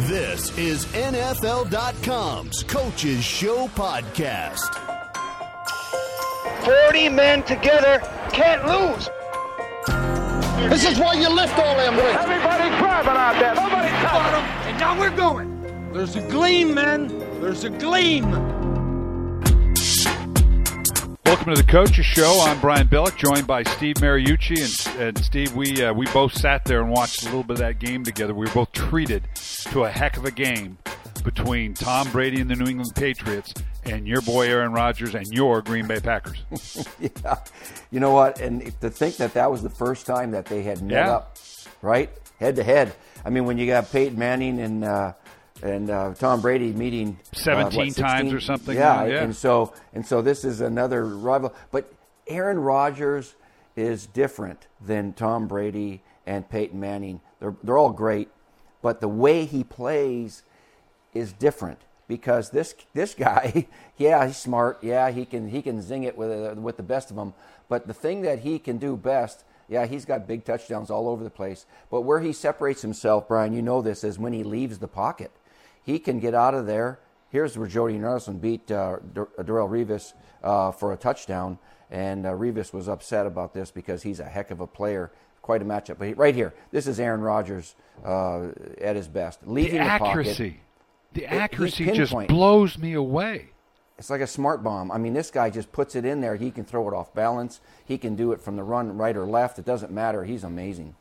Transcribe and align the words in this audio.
This 0.00 0.56
is 0.58 0.84
NFL.com's 0.86 2.62
Coaches 2.64 3.24
Show 3.24 3.66
podcast. 3.68 4.60
40 6.64 7.08
men 7.08 7.42
together 7.42 8.00
can't 8.30 8.66
lose. 8.66 9.08
This 10.70 10.84
is 10.84 10.98
why 10.98 11.14
you 11.14 11.28
lift 11.30 11.58
all 11.58 11.74
them 11.76 11.96
weights. 11.96 12.18
Everybody 12.18 12.68
grabbing 12.78 13.08
out 13.08 13.38
there. 13.40 13.54
Nobody 13.54 13.88
touching 13.88 14.32
them. 14.32 14.44
And 14.68 14.78
now 14.78 15.00
we're 15.00 15.16
going. 15.16 15.92
There's 15.92 16.14
a 16.14 16.28
gleam, 16.28 16.74
men. 16.74 17.08
There's 17.40 17.64
a 17.64 17.70
gleam. 17.70 18.30
Welcome 21.26 21.54
to 21.56 21.60
the 21.60 21.68
Coaches 21.68 22.06
Show. 22.06 22.40
I'm 22.46 22.60
Brian 22.60 22.86
Billick, 22.86 23.16
joined 23.16 23.48
by 23.48 23.64
Steve 23.64 23.96
Mariucci. 23.96 24.94
And, 24.94 25.00
and 25.00 25.18
Steve, 25.24 25.54
we 25.56 25.84
uh, 25.84 25.92
we 25.92 26.06
both 26.12 26.32
sat 26.32 26.64
there 26.64 26.80
and 26.80 26.88
watched 26.90 27.22
a 27.22 27.24
little 27.26 27.42
bit 27.42 27.54
of 27.54 27.58
that 27.58 27.80
game 27.80 28.04
together. 28.04 28.32
We 28.32 28.46
were 28.46 28.52
both 28.52 28.70
treated 28.70 29.24
to 29.72 29.84
a 29.84 29.90
heck 29.90 30.16
of 30.16 30.24
a 30.24 30.30
game 30.30 30.78
between 31.24 31.74
Tom 31.74 32.08
Brady 32.12 32.40
and 32.40 32.48
the 32.48 32.54
New 32.54 32.66
England 32.66 32.92
Patriots 32.94 33.52
and 33.84 34.06
your 34.06 34.20
boy 34.22 34.46
Aaron 34.48 34.72
Rodgers 34.72 35.16
and 35.16 35.26
your 35.32 35.62
Green 35.62 35.88
Bay 35.88 35.98
Packers. 35.98 36.86
yeah. 37.00 37.36
You 37.90 37.98
know 37.98 38.12
what? 38.12 38.40
And 38.40 38.62
to 38.80 38.88
think 38.88 39.16
that 39.16 39.34
that 39.34 39.50
was 39.50 39.62
the 39.64 39.70
first 39.70 40.06
time 40.06 40.30
that 40.30 40.46
they 40.46 40.62
had 40.62 40.80
met 40.80 40.94
Yeah. 41.06 41.10
up, 41.16 41.38
right? 41.82 42.08
Head 42.38 42.54
to 42.56 42.62
head. 42.62 42.94
I 43.24 43.30
mean, 43.30 43.46
when 43.46 43.58
you 43.58 43.66
got 43.66 43.90
Peyton 43.90 44.16
Manning 44.16 44.60
and 44.60 44.84
uh, 44.84 45.12
and 45.62 45.90
uh, 45.90 46.14
Tom 46.14 46.40
Brady 46.40 46.72
meeting 46.72 47.18
uh, 47.32 47.36
17 47.36 47.86
what, 47.86 47.96
times 47.96 48.32
or 48.32 48.40
something, 48.40 48.76
Yeah, 48.76 49.06
yeah. 49.06 49.22
And 49.22 49.34
so 49.34 49.72
and 49.94 50.06
so 50.06 50.22
this 50.22 50.44
is 50.44 50.60
another 50.60 51.04
rival. 51.04 51.54
But 51.70 51.92
Aaron 52.26 52.58
Rodgers 52.58 53.34
is 53.74 54.06
different 54.06 54.66
than 54.80 55.12
Tom 55.12 55.48
Brady 55.48 56.02
and 56.26 56.48
Peyton 56.48 56.78
Manning. 56.78 57.20
They're 57.40 57.54
they're 57.62 57.78
all 57.78 57.92
great, 57.92 58.28
but 58.82 59.00
the 59.00 59.08
way 59.08 59.44
he 59.44 59.64
plays 59.64 60.42
is 61.14 61.32
different 61.32 61.78
because 62.08 62.50
this 62.50 62.74
this 62.94 63.14
guy, 63.14 63.66
yeah, 63.96 64.26
he's 64.26 64.36
smart. 64.36 64.78
Yeah, 64.82 65.10
he 65.10 65.24
can 65.24 65.48
he 65.48 65.62
can 65.62 65.82
zing 65.82 66.04
it 66.04 66.16
with 66.16 66.30
uh, 66.30 66.60
with 66.60 66.76
the 66.76 66.82
best 66.82 67.10
of 67.10 67.16
them. 67.16 67.34
But 67.68 67.86
the 67.86 67.94
thing 67.94 68.22
that 68.22 68.40
he 68.40 68.58
can 68.58 68.78
do 68.78 68.96
best, 68.96 69.44
yeah, 69.68 69.86
he's 69.86 70.04
got 70.04 70.28
big 70.28 70.44
touchdowns 70.44 70.90
all 70.90 71.08
over 71.08 71.24
the 71.24 71.30
place. 71.30 71.66
But 71.90 72.02
where 72.02 72.20
he 72.20 72.32
separates 72.32 72.82
himself, 72.82 73.26
Brian, 73.26 73.52
you 73.52 73.62
know 73.62 73.82
this, 73.82 74.04
is 74.04 74.18
when 74.18 74.32
he 74.32 74.44
leaves 74.44 74.78
the 74.78 74.88
pocket. 74.88 75.32
He 75.86 76.00
can 76.00 76.18
get 76.18 76.34
out 76.34 76.52
of 76.52 76.66
there. 76.66 76.98
Here's 77.30 77.56
where 77.56 77.68
Jordy 77.68 77.96
Nelson 77.96 78.38
beat 78.38 78.70
uh, 78.72 78.96
Dar- 79.14 79.28
Darrelle 79.38 79.70
Revis 79.70 80.14
uh, 80.42 80.72
for 80.72 80.92
a 80.92 80.96
touchdown, 80.96 81.58
and 81.92 82.26
uh, 82.26 82.30
Revis 82.32 82.72
was 82.72 82.88
upset 82.88 83.24
about 83.24 83.54
this 83.54 83.70
because 83.70 84.02
he's 84.02 84.18
a 84.18 84.24
heck 84.24 84.50
of 84.50 84.60
a 84.60 84.66
player. 84.66 85.12
Quite 85.42 85.62
a 85.62 85.64
matchup. 85.64 85.98
But 85.98 86.08
he- 86.08 86.14
right 86.14 86.34
here, 86.34 86.52
this 86.72 86.88
is 86.88 86.98
Aaron 86.98 87.20
Rodgers 87.20 87.76
uh, 88.04 88.48
at 88.80 88.96
his 88.96 89.06
best, 89.06 89.42
The 89.42 89.50
leaving 89.52 89.78
the, 89.78 89.84
pocket. 89.88 90.06
accuracy. 90.08 90.60
The 91.12 91.20
he 91.20 91.26
accuracy 91.26 91.92
just 91.92 92.12
blows 92.26 92.76
me 92.76 92.94
away. 92.94 93.50
It's 93.96 94.10
like 94.10 94.20
a 94.20 94.26
smart 94.26 94.64
bomb. 94.64 94.90
I 94.90 94.98
mean, 94.98 95.14
this 95.14 95.30
guy 95.30 95.48
just 95.50 95.70
puts 95.70 95.94
it 95.94 96.04
in 96.04 96.20
there. 96.20 96.34
He 96.34 96.50
can 96.50 96.64
throw 96.64 96.88
it 96.88 96.94
off 96.94 97.14
balance. 97.14 97.60
He 97.84 97.96
can 97.96 98.16
do 98.16 98.32
it 98.32 98.40
from 98.42 98.56
the 98.56 98.64
run, 98.64 98.98
right 98.98 99.16
or 99.16 99.24
left. 99.24 99.58
It 99.60 99.64
doesn't 99.64 99.92
matter. 99.92 100.24
He's 100.24 100.42
amazing. 100.42 100.96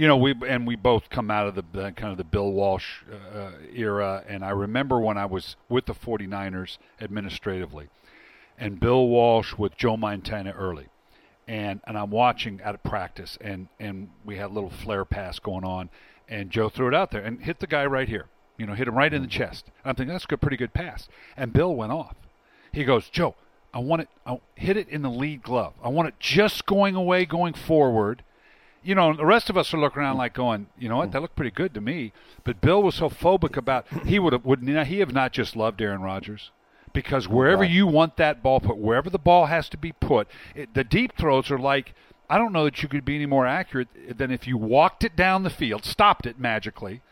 You 0.00 0.08
know, 0.08 0.16
we 0.16 0.34
and 0.48 0.66
we 0.66 0.76
both 0.76 1.10
come 1.10 1.30
out 1.30 1.46
of 1.46 1.54
the, 1.54 1.64
the 1.74 1.92
kind 1.92 2.10
of 2.10 2.16
the 2.16 2.24
Bill 2.24 2.50
Walsh 2.52 3.02
uh, 3.34 3.50
era, 3.70 4.24
and 4.26 4.42
I 4.42 4.48
remember 4.48 4.98
when 4.98 5.18
I 5.18 5.26
was 5.26 5.56
with 5.68 5.84
the 5.84 5.92
49ers 5.92 6.78
administratively, 7.02 7.90
and 8.58 8.80
Bill 8.80 9.08
Walsh 9.08 9.56
with 9.58 9.76
Joe 9.76 9.98
Montana 9.98 10.52
early, 10.52 10.86
and 11.46 11.82
and 11.84 11.98
I'm 11.98 12.08
watching 12.08 12.62
at 12.62 12.82
practice, 12.82 13.36
and 13.42 13.68
and 13.78 14.08
we 14.24 14.36
had 14.36 14.46
a 14.46 14.54
little 14.54 14.70
flare 14.70 15.04
pass 15.04 15.38
going 15.38 15.64
on, 15.64 15.90
and 16.30 16.48
Joe 16.48 16.70
threw 16.70 16.88
it 16.88 16.94
out 16.94 17.10
there 17.10 17.20
and 17.20 17.42
hit 17.42 17.58
the 17.58 17.66
guy 17.66 17.84
right 17.84 18.08
here, 18.08 18.24
you 18.56 18.64
know, 18.64 18.72
hit 18.72 18.88
him 18.88 18.96
right 18.96 19.12
in 19.12 19.20
the 19.20 19.28
chest. 19.28 19.66
I'm 19.84 19.96
thinking 19.96 20.14
that's 20.14 20.24
a 20.24 20.28
good, 20.28 20.40
pretty 20.40 20.56
good 20.56 20.72
pass, 20.72 21.10
and 21.36 21.52
Bill 21.52 21.76
went 21.76 21.92
off. 21.92 22.16
He 22.72 22.84
goes, 22.84 23.10
Joe, 23.10 23.34
I 23.74 23.80
want 23.80 24.00
it, 24.00 24.08
I 24.24 24.40
hit 24.54 24.78
it 24.78 24.88
in 24.88 25.02
the 25.02 25.10
lead 25.10 25.42
glove. 25.42 25.74
I 25.84 25.90
want 25.90 26.08
it 26.08 26.14
just 26.18 26.64
going 26.64 26.94
away, 26.94 27.26
going 27.26 27.52
forward 27.52 28.22
you 28.82 28.94
know, 28.94 29.14
the 29.14 29.26
rest 29.26 29.50
of 29.50 29.56
us 29.56 29.72
are 29.74 29.78
looking 29.78 30.02
around 30.02 30.16
like 30.16 30.34
going, 30.34 30.68
you 30.78 30.88
know 30.88 30.98
what, 30.98 31.12
that 31.12 31.20
looked 31.20 31.36
pretty 31.36 31.50
good 31.50 31.74
to 31.74 31.80
me. 31.80 32.12
But 32.44 32.60
Bill 32.60 32.82
was 32.82 32.94
so 32.94 33.08
phobic 33.08 33.56
about 33.56 33.86
he 34.06 34.18
would 34.18 34.32
have 34.32 34.44
would 34.44 34.62
not 34.62 34.86
he 34.86 35.00
have 35.00 35.12
not 35.12 35.32
just 35.32 35.56
loved 35.56 35.80
Aaron 35.80 36.02
Rodgers 36.02 36.50
because 36.92 37.28
wherever 37.28 37.62
you 37.62 37.86
want 37.86 38.16
that 38.16 38.42
ball 38.42 38.60
put, 38.60 38.78
wherever 38.78 39.10
the 39.10 39.18
ball 39.18 39.46
has 39.46 39.68
to 39.70 39.76
be 39.76 39.92
put, 39.92 40.28
it, 40.54 40.74
the 40.74 40.84
deep 40.84 41.16
throws 41.16 41.50
are 41.50 41.58
like 41.58 41.94
I 42.30 42.38
don't 42.38 42.52
know 42.52 42.64
that 42.64 42.80
you 42.82 42.88
could 42.88 43.04
be 43.04 43.16
any 43.16 43.26
more 43.26 43.46
accurate 43.46 43.88
than 44.16 44.30
if 44.30 44.46
you 44.46 44.56
walked 44.56 45.02
it 45.02 45.16
down 45.16 45.42
the 45.42 45.50
field, 45.50 45.84
stopped 45.84 46.26
it 46.26 46.38
magically. 46.38 47.02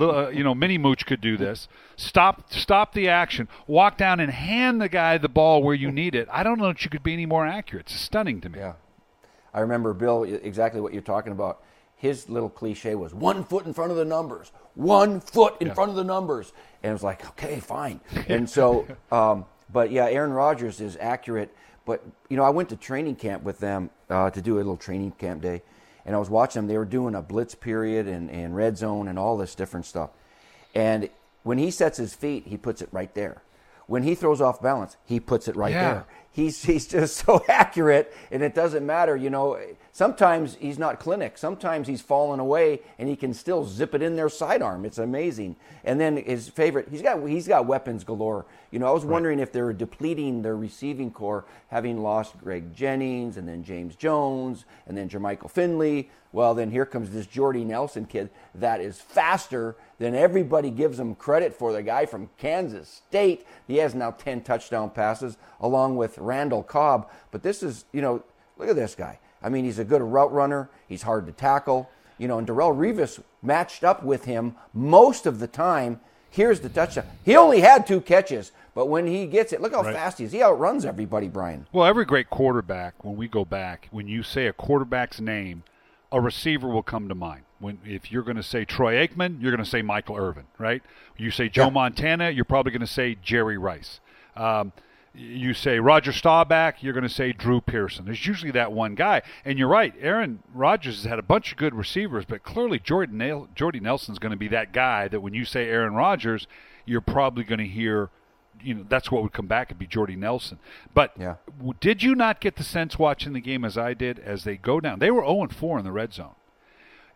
Uh, 0.00 0.28
you 0.28 0.44
know, 0.44 0.54
Mini 0.54 0.78
Mooch 0.78 1.04
could 1.04 1.20
do 1.20 1.36
this. 1.36 1.66
Stop, 1.96 2.52
stop 2.52 2.94
the 2.94 3.08
action. 3.08 3.48
Walk 3.66 3.98
down 3.98 4.20
and 4.20 4.30
hand 4.30 4.80
the 4.80 4.88
guy 4.88 5.18
the 5.18 5.28
ball 5.28 5.64
where 5.64 5.74
you 5.74 5.90
need 5.90 6.14
it. 6.14 6.28
I 6.30 6.44
don't 6.44 6.60
know 6.60 6.68
that 6.68 6.84
you 6.84 6.90
could 6.90 7.02
be 7.02 7.12
any 7.12 7.26
more 7.26 7.44
accurate. 7.44 7.86
It's 7.86 8.00
stunning 8.00 8.40
to 8.42 8.48
me. 8.48 8.60
Yeah. 8.60 8.74
I 9.52 9.60
remember 9.60 9.92
Bill 9.94 10.24
exactly 10.24 10.80
what 10.80 10.92
you're 10.92 11.02
talking 11.02 11.32
about. 11.32 11.62
His 11.96 12.28
little 12.28 12.48
cliche 12.48 12.94
was 12.94 13.12
one 13.12 13.44
foot 13.44 13.66
in 13.66 13.74
front 13.74 13.90
of 13.90 13.96
the 13.96 14.04
numbers, 14.04 14.52
one 14.74 15.20
foot 15.20 15.54
in 15.60 15.74
front 15.74 15.90
of 15.90 15.96
the 15.96 16.04
numbers, 16.04 16.52
and 16.82 16.90
it 16.90 16.92
was 16.94 17.02
like, 17.02 17.26
okay, 17.30 17.60
fine. 17.60 18.00
And 18.28 18.48
so, 18.48 18.86
um, 19.12 19.44
but 19.72 19.90
yeah, 19.90 20.06
Aaron 20.06 20.32
Rodgers 20.32 20.80
is 20.80 20.96
accurate. 20.98 21.54
But 21.84 22.02
you 22.28 22.36
know, 22.36 22.44
I 22.44 22.50
went 22.50 22.68
to 22.70 22.76
training 22.76 23.16
camp 23.16 23.42
with 23.42 23.58
them 23.58 23.90
uh, 24.08 24.30
to 24.30 24.40
do 24.40 24.54
a 24.56 24.58
little 24.58 24.76
training 24.76 25.12
camp 25.12 25.42
day, 25.42 25.62
and 26.06 26.14
I 26.14 26.18
was 26.18 26.30
watching 26.30 26.60
them. 26.62 26.68
They 26.68 26.78
were 26.78 26.84
doing 26.84 27.14
a 27.14 27.22
blitz 27.22 27.54
period 27.54 28.06
and, 28.06 28.30
and 28.30 28.56
red 28.56 28.78
zone 28.78 29.08
and 29.08 29.18
all 29.18 29.36
this 29.36 29.54
different 29.54 29.84
stuff. 29.86 30.10
And 30.74 31.10
when 31.42 31.58
he 31.58 31.70
sets 31.70 31.98
his 31.98 32.14
feet, 32.14 32.46
he 32.46 32.56
puts 32.56 32.80
it 32.80 32.88
right 32.92 33.12
there. 33.14 33.42
When 33.86 34.04
he 34.04 34.14
throws 34.14 34.40
off 34.40 34.62
balance, 34.62 34.96
he 35.04 35.18
puts 35.18 35.48
it 35.48 35.56
right 35.56 35.72
Yeah. 35.72 35.92
there 35.94 36.06
he's 36.32 36.64
he's 36.64 36.86
just 36.86 37.16
so 37.26 37.44
accurate 37.48 38.12
and 38.30 38.42
it 38.42 38.54
doesn't 38.54 38.84
matter 38.84 39.16
you 39.16 39.30
know. 39.30 39.58
Sometimes 39.92 40.56
he's 40.60 40.78
not 40.78 41.00
clinic. 41.00 41.36
Sometimes 41.36 41.88
he's 41.88 42.00
fallen 42.00 42.38
away 42.38 42.80
and 42.98 43.08
he 43.08 43.16
can 43.16 43.34
still 43.34 43.64
zip 43.64 43.94
it 43.94 44.02
in 44.02 44.14
their 44.16 44.28
sidearm. 44.28 44.84
It's 44.84 44.98
amazing. 44.98 45.56
And 45.84 46.00
then 46.00 46.16
his 46.16 46.48
favorite 46.48 46.88
he's 46.90 47.02
got 47.02 47.26
he's 47.26 47.48
got 47.48 47.66
weapons 47.66 48.04
galore. 48.04 48.46
You 48.70 48.78
know 48.78 48.86
i 48.86 48.92
was 48.92 49.04
wondering 49.04 49.40
if 49.40 49.52
they 49.52 49.62
were 49.62 49.72
depleting 49.72 50.42
their 50.42 50.56
receiving 50.56 51.10
corps 51.10 51.44
having 51.68 52.02
lost 52.02 52.38
greg 52.38 52.72
jennings 52.72 53.36
and 53.36 53.48
then 53.48 53.64
james 53.64 53.96
jones 53.96 54.64
and 54.86 54.96
then 54.96 55.08
jermichael 55.08 55.50
finley. 55.50 56.08
Well 56.32 56.54
then 56.54 56.70
here 56.70 56.86
comes 56.86 57.10
this 57.10 57.26
jordy 57.26 57.64
nelson 57.64 58.04
kid 58.04 58.30
that 58.54 58.80
is 58.80 59.00
faster 59.00 59.76
than 59.98 60.14
everybody 60.14 60.70
gives 60.70 60.98
him 60.98 61.14
credit 61.14 61.52
for. 61.52 61.72
The 61.72 61.82
guy 61.82 62.06
from 62.06 62.30
kansas 62.38 63.02
state 63.08 63.44
he 63.66 63.78
has 63.78 63.94
now 63.94 64.12
10 64.12 64.42
touchdown 64.42 64.90
passes 64.90 65.36
along 65.60 65.96
with 65.96 66.16
Randall 66.20 66.62
Cobb. 66.62 67.08
But 67.30 67.42
this 67.42 67.62
is, 67.62 67.84
you 67.92 68.00
know, 68.02 68.22
look 68.58 68.68
at 68.68 68.76
this 68.76 68.94
guy. 68.94 69.18
I 69.42 69.48
mean, 69.48 69.64
he's 69.64 69.78
a 69.78 69.84
good 69.84 70.02
route 70.02 70.32
runner. 70.32 70.68
He's 70.88 71.02
hard 71.02 71.26
to 71.26 71.32
tackle. 71.32 71.88
You 72.18 72.28
know, 72.28 72.38
and 72.38 72.46
Darrelle 72.46 72.76
Revis 72.76 73.22
matched 73.42 73.82
up 73.82 74.02
with 74.02 74.26
him 74.26 74.54
most 74.74 75.24
of 75.26 75.38
the 75.38 75.46
time. 75.46 76.00
Here's 76.28 76.60
the 76.60 76.68
touchdown. 76.68 77.06
He 77.24 77.34
only 77.36 77.60
had 77.60 77.86
two 77.86 78.00
catches, 78.02 78.52
but 78.74 78.86
when 78.86 79.06
he 79.06 79.26
gets 79.26 79.52
it, 79.52 79.60
look 79.62 79.72
how 79.72 79.82
Right. 79.82 79.94
fast 79.94 80.18
he 80.18 80.24
is. 80.24 80.32
He 80.32 80.42
outruns 80.42 80.84
everybody, 80.84 81.26
Brian. 81.28 81.66
Well, 81.72 81.86
every 81.86 82.04
great 82.04 82.28
quarterback, 82.30 83.02
when 83.02 83.16
we 83.16 83.26
go 83.26 83.44
back, 83.44 83.88
when 83.90 84.06
you 84.06 84.22
say 84.22 84.46
a 84.46 84.52
quarterback's 84.52 85.20
name, 85.20 85.62
a 86.12 86.20
receiver 86.20 86.68
will 86.68 86.82
come 86.82 87.08
to 87.08 87.14
mind. 87.14 87.42
When 87.58 87.78
if 87.84 88.12
you're 88.12 88.22
going 88.22 88.36
to 88.36 88.42
say 88.42 88.64
Troy 88.64 88.94
Aikman, 89.06 89.40
you're 89.40 89.50
going 89.50 89.64
to 89.64 89.68
say 89.70 89.80
Michael 89.82 90.16
Irvin, 90.16 90.44
right? 90.58 90.82
You 91.16 91.30
say 91.30 91.48
Joe 91.48 91.64
Yeah. 91.64 91.70
Montana, 91.70 92.30
you're 92.30 92.44
probably 92.44 92.70
going 92.72 92.80
to 92.80 92.86
say 92.86 93.16
Jerry 93.22 93.56
Rice. 93.58 94.00
Um, 94.36 94.72
you 95.14 95.54
say 95.54 95.80
Roger 95.80 96.12
Staubach, 96.12 96.82
you're 96.82 96.92
going 96.92 97.02
to 97.02 97.08
say 97.08 97.32
Drew 97.32 97.60
Pearson. 97.60 98.04
There's 98.04 98.26
usually 98.26 98.52
that 98.52 98.72
one 98.72 98.94
guy, 98.94 99.22
and 99.44 99.58
you're 99.58 99.68
right. 99.68 99.92
Aaron 100.00 100.40
Rodgers 100.54 101.02
has 101.02 101.04
had 101.10 101.18
a 101.18 101.22
bunch 101.22 101.50
of 101.52 101.58
good 101.58 101.74
receivers, 101.74 102.24
but 102.24 102.42
clearly 102.44 102.78
Jordan 102.78 103.18
Nel- 103.18 103.48
Jordy 103.54 103.80
Nelson's 103.80 104.18
going 104.20 104.30
to 104.32 104.38
be 104.38 104.48
that 104.48 104.72
guy 104.72 105.08
that 105.08 105.20
when 105.20 105.34
you 105.34 105.44
say 105.44 105.68
Aaron 105.68 105.94
Rodgers, 105.94 106.46
you're 106.86 107.00
probably 107.00 107.44
going 107.44 107.58
to 107.58 107.66
hear 107.66 108.10
you 108.62 108.74
know 108.74 108.84
that's 108.88 109.10
what 109.10 109.22
would 109.22 109.32
come 109.32 109.46
back 109.46 109.70
and 109.70 109.78
be 109.78 109.86
Jordy 109.86 110.16
Nelson. 110.16 110.58
But 110.92 111.12
Yeah. 111.18 111.36
w- 111.56 111.72
did 111.80 112.02
you 112.02 112.14
not 112.14 112.40
get 112.40 112.56
the 112.56 112.62
sense 112.62 112.98
watching 112.98 113.32
the 113.32 113.40
game 113.40 113.64
as 113.64 113.78
I 113.78 113.94
did 113.94 114.18
as 114.18 114.44
they 114.44 114.56
go 114.58 114.80
down? 114.80 114.98
They 114.98 115.10
were 115.10 115.22
0 115.22 115.42
and 115.44 115.54
4 115.54 115.78
in 115.78 115.84
the 115.84 115.92
red 115.92 116.12
zone. 116.12 116.34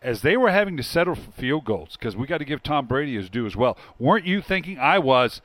As 0.00 0.22
they 0.22 0.38
were 0.38 0.50
having 0.50 0.76
to 0.78 0.82
settle 0.82 1.14
for 1.14 1.30
field 1.32 1.64
goals, 1.66 1.96
because 1.98 2.16
we 2.16 2.26
got 2.26 2.38
to 2.38 2.46
give 2.46 2.62
Tom 2.62 2.86
Brady 2.86 3.14
his 3.16 3.28
due 3.28 3.44
as 3.46 3.56
well. 3.56 3.76
Weren't 3.98 4.24
you 4.26 4.40
thinking 4.40 4.78
I 4.78 4.98
was? 4.98 5.42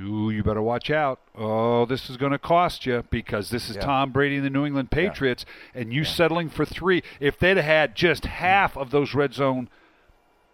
Ooh, 0.00 0.30
you 0.30 0.42
better 0.42 0.62
watch 0.62 0.90
out. 0.90 1.20
Oh, 1.36 1.84
this 1.86 2.10
is 2.10 2.16
going 2.16 2.32
to 2.32 2.38
cost 2.38 2.84
you 2.86 3.04
because 3.10 3.50
this 3.50 3.70
is 3.70 3.76
Yeah. 3.76 3.82
Tom 3.82 4.10
Brady 4.10 4.36
and 4.36 4.44
the 4.44 4.50
New 4.50 4.66
England 4.66 4.90
Patriots, 4.90 5.44
and 5.74 5.92
you 5.92 6.04
settling 6.04 6.48
for 6.48 6.64
three. 6.64 7.02
If 7.20 7.38
they'd 7.38 7.56
had 7.56 7.94
just 7.94 8.24
half 8.24 8.76
of 8.76 8.90
those 8.90 9.14
red 9.14 9.34
zone 9.34 9.68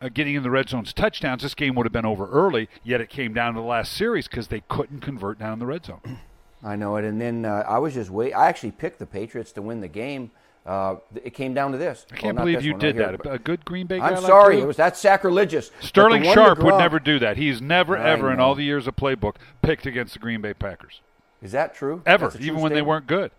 uh, 0.03 0.09
getting 0.13 0.35
in 0.35 0.43
the 0.43 0.51
red 0.51 0.69
zone's 0.69 0.93
touchdowns, 0.93 1.43
this 1.43 1.55
game 1.55 1.75
would 1.75 1.87
have 1.87 1.93
been 1.93 2.07
over 2.07 2.27
early. 2.29 2.69
Yet 2.83 3.01
it 3.01 3.09
came 3.09 3.33
down 3.33 3.55
to 3.55 3.61
the 3.61 3.67
last 3.67 3.93
series 3.93 4.29
because 4.29 4.49
they 4.49 4.63
couldn't 4.69 5.01
convert 5.01 5.39
down 5.39 5.55
in 5.55 5.59
the 5.59 5.67
red 5.67 5.87
zone. 5.87 6.01
I 6.63 6.77
know 6.77 6.97
it. 6.97 7.05
And 7.07 7.19
then 7.21 7.47
uh, 7.47 7.65
I 7.67 7.79
was 7.79 7.95
just 7.95 8.11
wait. 8.11 8.33
I 8.35 8.49
actually 8.49 8.73
picked 8.73 8.99
the 8.99 9.07
Patriots 9.07 9.53
to 9.53 9.63
win 9.63 9.81
the 9.81 9.89
game 9.89 10.31
Uh, 10.67 10.97
it 11.25 11.33
came 11.33 11.55
down 11.55 11.73
to 11.73 11.79
this. 11.79 12.07
I 12.13 12.17
can't 12.17 12.37
believe 12.37 12.63
you 12.63 12.75
did 12.75 12.97
right 12.99 13.19
that. 13.23 13.27
A, 13.27 13.33
a 13.33 13.39
good 13.39 13.65
Green 13.65 13.87
Bay 13.87 13.99
guy. 13.99 14.11
I'm 14.11 14.23
sorry, 14.23 14.59
you? 14.59 14.65
it 14.65 14.67
was 14.67 14.77
that 14.77 14.97
sacrilegious. 14.97 15.71
Sterling 15.81 16.23
Sharpe 16.23 16.59
would 16.61 16.77
never 16.77 17.01
do 17.01 17.19
that. 17.19 17.37
He's 17.39 17.63
never, 17.63 17.97
I 17.97 18.11
ever, 18.11 18.31
in 18.31 18.41
all 18.41 18.55
the 18.55 18.65
years 18.65 18.87
of 18.87 18.95
playbook, 18.95 19.37
picked 19.63 19.87
against 19.87 20.13
the 20.13 20.19
Green 20.19 20.43
Bay 20.43 20.53
Packers. 20.53 21.01
Is 21.43 21.53
that 21.53 21.75
true? 21.75 22.03
Ever, 22.05 22.31
true 22.31 22.41
even 22.41 22.61
when 22.61 22.75
they 22.75 22.83
weren't 22.83 23.07
good. 23.07 23.31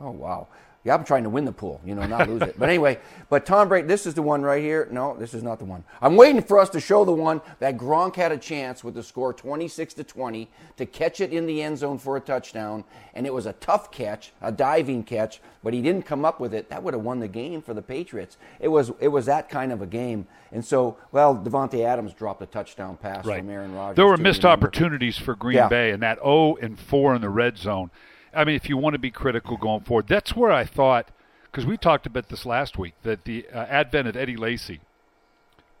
Oh 0.00 0.10
wow. 0.10 0.48
Yeah, 0.84 0.94
I'm 0.94 1.04
trying 1.04 1.22
to 1.22 1.30
win 1.30 1.46
the 1.46 1.52
pool, 1.52 1.80
you 1.82 1.94
know, 1.94 2.06
not 2.06 2.28
lose 2.28 2.42
it. 2.42 2.58
But 2.58 2.68
anyway, 2.68 2.98
but 3.30 3.46
Tom 3.46 3.68
Brady, 3.68 3.88
this 3.88 4.04
is 4.04 4.12
the 4.12 4.20
one 4.20 4.42
right 4.42 4.62
here. 4.62 4.86
No, 4.90 5.16
this 5.16 5.32
is 5.32 5.42
not 5.42 5.58
the 5.58 5.64
one. 5.64 5.82
I'm 6.02 6.14
waiting 6.14 6.42
for 6.42 6.58
us 6.58 6.68
to 6.70 6.80
show 6.80 7.06
the 7.06 7.12
one 7.12 7.40
that 7.58 7.78
Gronk 7.78 8.16
had 8.16 8.32
a 8.32 8.36
chance 8.36 8.84
with 8.84 8.92
the 8.94 9.02
score 9.02 9.32
26 9.32 9.94
to 9.94 10.04
20 10.04 10.46
to 10.76 10.84
catch 10.84 11.20
it 11.22 11.32
in 11.32 11.46
the 11.46 11.62
end 11.62 11.78
zone 11.78 11.96
for 11.96 12.18
a 12.18 12.20
touchdown, 12.20 12.84
and 13.14 13.26
it 13.26 13.32
was 13.32 13.46
a 13.46 13.54
tough 13.54 13.90
catch, 13.90 14.32
a 14.42 14.52
diving 14.52 15.04
catch, 15.04 15.40
but 15.62 15.72
he 15.72 15.80
didn't 15.80 16.02
come 16.02 16.22
up 16.22 16.38
with 16.38 16.52
it. 16.52 16.68
That 16.68 16.82
would 16.82 16.92
have 16.92 17.02
won 17.02 17.18
the 17.20 17.28
game 17.28 17.62
for 17.62 17.72
the 17.72 17.80
Patriots. 17.82 18.36
It 18.60 18.68
was 18.68 18.92
it 19.00 19.08
was 19.08 19.24
that 19.24 19.48
kind 19.48 19.72
of 19.72 19.80
a 19.80 19.86
game. 19.86 20.26
And 20.52 20.62
so, 20.62 20.98
well, 21.10 21.34
Davante 21.34 21.82
Adams 21.84 22.12
dropped 22.12 22.42
a 22.42 22.46
touchdown 22.46 22.98
pass 22.98 23.24
from 23.24 23.48
Aaron 23.48 23.74
Rodgers. 23.74 23.96
There 23.96 24.06
were 24.06 24.18
missed 24.18 24.44
remember? 24.44 24.66
opportunities 24.66 25.16
for 25.16 25.34
Green 25.34 25.56
Yeah. 25.56 25.68
Bay, 25.68 25.90
and 25.92 26.02
that 26.02 26.18
0 26.18 26.56
and 26.60 26.78
4 26.78 27.14
in 27.14 27.22
the 27.22 27.30
red 27.30 27.56
zone. 27.56 27.90
I 28.34 28.44
mean, 28.44 28.56
if 28.56 28.68
you 28.68 28.76
want 28.76 28.94
to 28.94 28.98
be 28.98 29.10
critical 29.10 29.56
going 29.56 29.82
forward, 29.82 30.08
that's 30.08 30.34
where 30.34 30.52
I 30.52 30.64
thought, 30.64 31.08
because 31.44 31.66
we 31.66 31.76
talked 31.76 32.06
about 32.06 32.28
this 32.28 32.44
last 32.44 32.78
week, 32.78 32.94
that 33.02 33.24
the 33.24 33.46
uh, 33.52 33.58
advent 33.58 34.08
of 34.08 34.16
Eddie 34.16 34.36
Lacy 34.36 34.80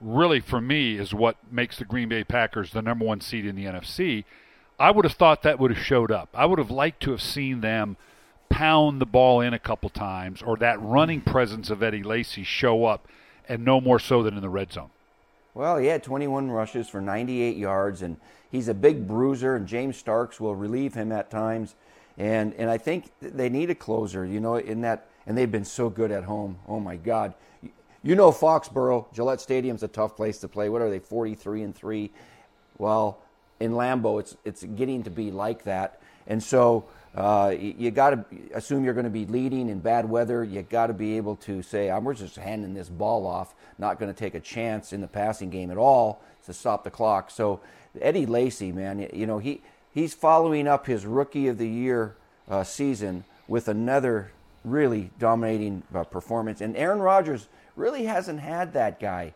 really, 0.00 0.40
for 0.40 0.60
me, 0.60 0.96
is 0.96 1.14
what 1.14 1.36
makes 1.50 1.78
the 1.78 1.84
Green 1.84 2.08
Bay 2.08 2.24
Packers 2.24 2.72
the 2.72 2.82
number 2.82 3.04
one 3.04 3.20
seed 3.20 3.46
in 3.46 3.56
the 3.56 3.64
NFC. 3.64 4.24
I 4.78 4.90
would 4.90 5.04
have 5.04 5.14
thought 5.14 5.42
that 5.42 5.58
would 5.58 5.70
have 5.74 5.84
showed 5.84 6.10
up. 6.10 6.28
I 6.34 6.46
would 6.46 6.58
have 6.58 6.70
liked 6.70 7.02
to 7.04 7.12
have 7.12 7.22
seen 7.22 7.60
them 7.60 7.96
pound 8.48 9.00
the 9.00 9.06
ball 9.06 9.40
in 9.40 9.54
a 9.54 9.58
couple 9.58 9.88
times, 9.88 10.42
or 10.42 10.56
that 10.58 10.80
running 10.80 11.20
presence 11.20 11.70
of 11.70 11.82
Eddie 11.82 12.02
Lacy 12.02 12.44
show 12.44 12.84
up, 12.84 13.08
and 13.48 13.64
no 13.64 13.80
more 13.80 13.98
so 13.98 14.22
than 14.22 14.34
in 14.34 14.42
the 14.42 14.48
red 14.48 14.72
zone. 14.72 14.90
Well, 15.54 15.78
he 15.78 15.86
had 15.86 16.02
21 16.02 16.50
rushes 16.50 16.88
for 16.88 17.00
98 17.00 17.56
yards, 17.56 18.02
and 18.02 18.16
he's 18.50 18.68
a 18.68 18.74
big 18.74 19.06
bruiser, 19.06 19.54
and 19.54 19.66
James 19.66 19.96
Starks 19.96 20.40
will 20.40 20.54
relieve 20.54 20.94
him 20.94 21.12
at 21.12 21.30
times. 21.30 21.76
And 22.16 22.54
and 22.54 22.70
I 22.70 22.78
think 22.78 23.10
they 23.20 23.48
need 23.48 23.70
a 23.70 23.74
closer, 23.74 24.24
you 24.24 24.40
know, 24.40 24.56
in 24.56 24.82
that, 24.82 25.08
and 25.26 25.36
they've 25.36 25.50
been 25.50 25.64
so 25.64 25.90
good 25.90 26.12
at 26.12 26.24
home. 26.24 26.58
Oh 26.68 26.78
my 26.78 26.96
God, 26.96 27.34
you 28.02 28.14
know, 28.14 28.30
Foxborough, 28.30 29.12
Gillette 29.12 29.40
Stadium's 29.40 29.82
a 29.82 29.88
tough 29.88 30.14
place 30.14 30.38
to 30.38 30.48
play. 30.48 30.68
What 30.68 30.82
are 30.82 30.90
they, 30.90 31.00
43 31.00 31.62
and 31.62 31.74
three? 31.74 32.12
Well, 32.78 33.18
in 33.58 33.72
Lambeau, 33.72 34.20
it's 34.20 34.36
it's 34.44 34.62
getting 34.62 35.02
to 35.04 35.10
be 35.10 35.30
like 35.30 35.64
that, 35.64 36.00
and 36.26 36.42
so. 36.42 36.84
Uh, 37.16 37.54
you, 37.56 37.72
you 37.78 37.90
got 37.92 38.10
to 38.10 38.24
assume 38.54 38.84
you're 38.84 38.92
going 38.92 39.04
to 39.04 39.08
be 39.08 39.24
leading 39.26 39.68
in 39.68 39.78
bad 39.78 40.10
weather. 40.10 40.42
You 40.42 40.62
got 40.62 40.88
to 40.88 40.92
be 40.92 41.16
able 41.16 41.36
to 41.36 41.62
say, 41.62 41.88
"I'm 41.88 42.02
we're 42.02 42.14
just 42.14 42.34
handing 42.34 42.74
this 42.74 42.88
ball 42.88 43.24
off, 43.24 43.54
not 43.78 44.00
going 44.00 44.12
to 44.12 44.18
take 44.18 44.34
a 44.34 44.40
chance 44.40 44.92
in 44.92 45.00
the 45.00 45.06
passing 45.06 45.48
game 45.48 45.70
at 45.70 45.76
all 45.76 46.20
to 46.46 46.52
stop 46.52 46.82
the 46.82 46.90
clock." 46.90 47.30
So 47.30 47.60
Eddie 48.00 48.26
Lacy, 48.26 48.72
man, 48.72 49.08
you 49.12 49.26
know 49.26 49.38
he 49.38 49.62
he's 49.94 50.12
following 50.12 50.66
up 50.68 50.86
his 50.86 51.06
rookie 51.06 51.46
of 51.48 51.56
the 51.58 51.68
year 51.68 52.16
uh, 52.50 52.64
season 52.64 53.24
with 53.48 53.68
another 53.68 54.32
really 54.64 55.10
dominating 55.18 55.82
uh, 55.94 56.04
performance, 56.04 56.60
and 56.60 56.76
Aaron 56.76 56.98
Rodgers 57.00 57.48
really 57.76 58.04
hasn't 58.04 58.40
had 58.40 58.72
that 58.74 58.98
guy. 59.00 59.32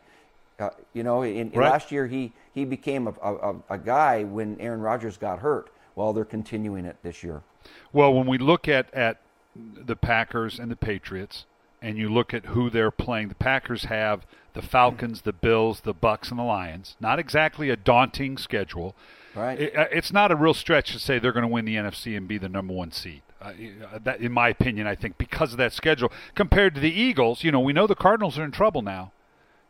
Uh, 0.59 0.71
you 0.93 1.03
know, 1.05 1.23
in, 1.23 1.37
in 1.37 1.51
Right. 1.53 1.71
last 1.71 1.93
year 1.93 2.07
he 2.09 2.33
he 2.53 2.65
became 2.65 3.07
a, 3.07 3.15
a, 3.23 3.35
a- 3.53 3.63
a 3.71 3.79
guy 3.79 4.25
when 4.25 4.61
Aaron 4.61 4.81
Rodgers 4.81 5.17
got 5.17 5.39
hurt. 5.39 5.69
Well, 5.95 6.13
they're 6.13 6.25
continuing 6.25 6.85
it 6.85 6.97
this 7.03 7.23
year. 7.23 7.43
Well, 7.93 8.13
when 8.13 8.27
we 8.27 8.39
look 8.39 8.67
at, 8.69 8.93
at 8.95 9.21
the 9.55 9.97
Packers 9.97 10.59
and 10.59 10.71
the 10.71 10.77
Patriots, 10.77 11.45
and 11.83 11.97
you 11.99 12.09
look 12.13 12.33
at 12.35 12.47
who 12.47 12.71
they're 12.71 12.91
playing, 12.91 13.29
the 13.29 13.35
Packers 13.37 13.85
have 13.85 14.27
the 14.55 14.63
Falcons, 14.63 15.23
the 15.23 15.33
Bills, 15.33 15.81
the 15.81 15.93
Bucks, 15.95 16.31
and 16.31 16.39
the 16.39 16.45
Lions. 16.45 16.97
Not 17.01 17.19
exactly 17.19 17.69
a 17.71 17.77
daunting 17.77 18.37
schedule. 18.39 18.95
Right. 19.39 19.61
It- 19.61 19.77
uh, 19.77 19.87
it's 19.93 20.13
not 20.13 20.31
a 20.33 20.37
real 20.37 20.55
stretch 20.55 20.93
to 20.93 20.99
say 20.99 21.19
they're 21.19 21.33
going 21.33 21.43
to 21.43 21.49
win 21.49 21.65
the 21.65 21.77
NFC 21.77 22.17
and 22.17 22.27
be 22.29 22.39
the 22.39 22.49
number 22.49 22.73
one 22.75 22.91
seed. 22.93 23.23
Uh, 23.41 23.53
that, 24.03 24.21
in 24.21 24.33
my 24.33 24.49
opinion, 24.49 24.87
I 24.87 24.95
think 24.97 25.17
because 25.17 25.53
of 25.53 25.59
that 25.59 25.73
schedule, 25.73 26.11
compared 26.35 26.75
to 26.75 26.81
the 26.81 26.91
Eagles, 26.93 27.45
you 27.45 27.53
know, 27.53 27.61
we 27.61 27.73
know 27.73 27.87
the 27.87 27.95
Cardinals 27.95 28.37
are 28.39 28.45
in 28.45 28.51
trouble 28.51 28.83
now. 28.83 29.13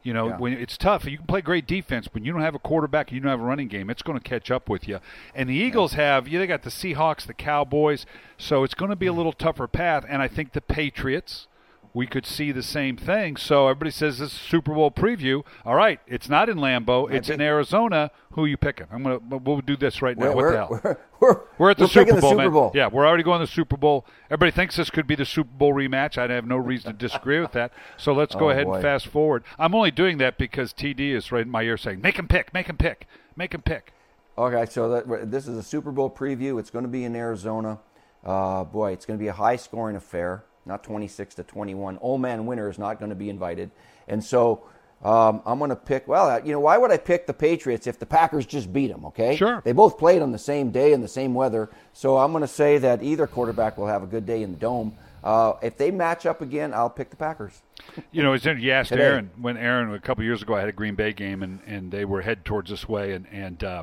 You 0.02 0.14
know, 0.14 0.28
Yeah. 0.28 0.36
when 0.38 0.52
it's 0.54 0.78
tough, 0.78 1.04
you 1.04 1.18
can 1.18 1.26
play 1.26 1.42
great 1.42 1.66
defense, 1.66 2.08
but 2.08 2.24
you 2.24 2.32
don't 2.32 2.40
have 2.40 2.54
a 2.54 2.58
quarterback, 2.60 3.12
you 3.12 3.20
don't 3.20 3.30
have 3.30 3.40
a 3.40 3.44
running 3.44 3.68
game. 3.68 3.90
It's 3.90 4.00
going 4.00 4.18
to 4.18 4.24
catch 4.26 4.50
up 4.50 4.68
with 4.68 4.88
you. 4.88 5.00
And 5.34 5.50
the 5.50 5.54
Eagles 5.54 5.94
have, 5.94 6.26
yeah, 6.28 6.38
they 6.38 6.46
got 6.46 6.62
the 6.62 6.70
Seahawks, 6.70 7.26
the 7.26 7.34
Cowboys, 7.34 8.06
so 8.38 8.64
it's 8.64 8.74
going 8.74 8.90
to 8.90 8.96
be 8.96 9.06
a 9.06 9.12
little 9.12 9.32
tougher 9.34 9.66
path. 9.66 10.06
And 10.08 10.22
I 10.22 10.28
think 10.28 10.52
the 10.52 10.60
Patriots, 10.62 11.46
we 11.94 12.06
could 12.06 12.26
see 12.26 12.52
the 12.52 12.62
same 12.62 12.96
thing. 12.96 13.36
So 13.36 13.68
everybody 13.68 13.90
says 13.90 14.18
this 14.18 14.32
is 14.32 14.38
Super 14.38 14.74
Bowl 14.74 14.90
preview. 14.90 15.42
All 15.64 15.74
right, 15.74 16.00
it's 16.06 16.28
not 16.28 16.48
in 16.48 16.58
Lambeau, 16.58 17.10
it's 17.10 17.28
in 17.30 17.40
Arizona. 17.40 18.10
Who 18.32 18.44
you 18.46 18.56
picking? 18.56 18.86
I'm 18.92 19.02
gonna 19.02 19.18
we'll 19.18 19.60
do 19.60 19.76
this 19.76 20.00
right 20.02 20.16
now. 20.16 20.26
We're, 20.26 20.34
what 20.34 20.36
we're, 20.36 20.50
the 20.52 20.56
hell? 20.58 20.68
We're, 20.70 20.96
we're, 21.20 21.40
We're 21.58 21.70
at 21.70 21.78
the 21.78 21.88
Super 21.88 22.00
picking 22.04 22.14
the 22.16 22.20
Bowl, 22.20 22.30
Super 22.30 22.42
man. 22.42 22.52
Bowl. 22.52 22.72
Yeah, 22.74 22.86
we're 22.88 23.06
already 23.06 23.22
going 23.24 23.40
to 23.40 23.46
the 23.46 23.52
Super 23.52 23.76
Bowl. 23.76 24.06
Everybody 24.30 24.52
thinks 24.52 24.76
this 24.76 24.90
could 24.90 25.06
be 25.06 25.16
the 25.16 25.24
Super 25.24 25.50
Bowl 25.50 25.72
rematch. 25.74 26.16
I 26.18 26.32
have 26.32 26.46
no 26.46 26.56
reason 26.56 26.92
to 26.92 26.96
disagree 26.98 27.40
with 27.40 27.52
that. 27.52 27.72
So 27.96 28.12
let's 28.12 28.34
go 28.34 28.46
Oh, 28.46 28.50
ahead 28.50 28.66
boy. 28.66 28.74
and 28.74 28.82
fast 28.82 29.06
forward. 29.08 29.42
I'm 29.58 29.74
only 29.74 29.90
doing 29.90 30.18
that 30.18 30.38
because 30.38 30.72
TD 30.72 31.12
is 31.14 31.32
right 31.32 31.42
in 31.42 31.50
my 31.50 31.62
ear 31.62 31.76
saying, 31.76 32.00
"Make 32.00 32.16
him 32.18 32.28
pick, 32.28 32.54
make 32.54 32.66
him 32.68 32.76
pick, 32.76 33.06
make 33.36 33.54
him 33.54 33.62
pick." 33.62 33.92
Okay, 34.36 34.66
so 34.70 34.88
that, 34.90 35.30
this 35.32 35.48
is 35.48 35.58
a 35.58 35.62
Super 35.64 35.90
Bowl 35.90 36.08
preview. 36.08 36.60
It's 36.60 36.70
going 36.70 36.84
to 36.84 36.88
be 36.90 37.02
in 37.04 37.16
Arizona. 37.16 37.80
Uh, 38.24 38.62
boy, 38.62 38.92
it's 38.92 39.04
going 39.06 39.18
to 39.18 39.22
be 39.22 39.26
a 39.28 39.32
high-scoring 39.32 39.96
affair. 39.96 40.44
Not 40.68 40.84
26 40.84 41.34
to 41.36 41.42
21. 41.42 41.98
Old 42.00 42.20
man 42.20 42.46
winner 42.46 42.68
is 42.70 42.78
not 42.78 42.98
going 42.98 43.08
to 43.08 43.16
be 43.16 43.30
invited, 43.30 43.70
and 44.06 44.22
so 44.22 44.64
um, 45.02 45.42
I'm 45.46 45.58
going 45.58 45.70
to 45.70 45.76
pick. 45.76 46.06
Well, 46.06 46.28
uh, 46.28 46.40
you 46.44 46.52
know, 46.52 46.60
why 46.60 46.76
would 46.76 46.90
I 46.90 46.96
pick 46.98 47.26
the 47.26 47.34
Patriots 47.34 47.86
if 47.86 47.98
the 47.98 48.06
Packers 48.06 48.46
just 48.46 48.72
beat 48.72 48.88
them? 48.88 49.04
Okay, 49.06 49.36
Sure. 49.36 49.62
They 49.64 49.72
both 49.72 49.98
played 49.98 50.22
on 50.22 50.30
the 50.32 50.38
same 50.38 50.70
day 50.70 50.92
in 50.92 51.00
the 51.00 51.08
same 51.08 51.34
weather, 51.34 51.70
so 51.92 52.18
I'm 52.18 52.32
going 52.32 52.42
to 52.42 52.48
say 52.48 52.78
that 52.78 53.02
either 53.02 53.26
quarterback 53.26 53.78
will 53.78 53.86
have 53.86 54.02
a 54.02 54.06
good 54.06 54.26
day 54.26 54.42
in 54.42 54.52
the 54.52 54.58
dome. 54.58 54.94
Uh, 55.24 55.54
if 55.62 55.76
they 55.76 55.90
match 55.90 56.26
up 56.26 56.42
again, 56.42 56.72
I'll 56.72 56.90
pick 56.90 57.10
the 57.10 57.16
Packers. 57.16 57.62
You 58.12 58.22
know, 58.22 58.34
it's. 58.34 58.44
You 58.44 58.70
asked 58.70 58.90
Today. 58.90 59.04
Aaron 59.04 59.30
when 59.40 59.56
Aaron 59.56 59.92
a 59.94 59.98
couple 59.98 60.22
years 60.22 60.42
ago 60.42 60.54
I 60.54 60.60
had 60.60 60.68
a 60.68 60.72
Green 60.72 60.94
Bay 60.94 61.12
game 61.12 61.42
and, 61.42 61.60
and 61.66 61.90
they 61.90 62.04
were 62.04 62.20
headed 62.22 62.44
towards 62.44 62.70
this 62.70 62.88
way 62.88 63.12
and 63.12 63.26
and 63.32 63.64
uh, 63.64 63.82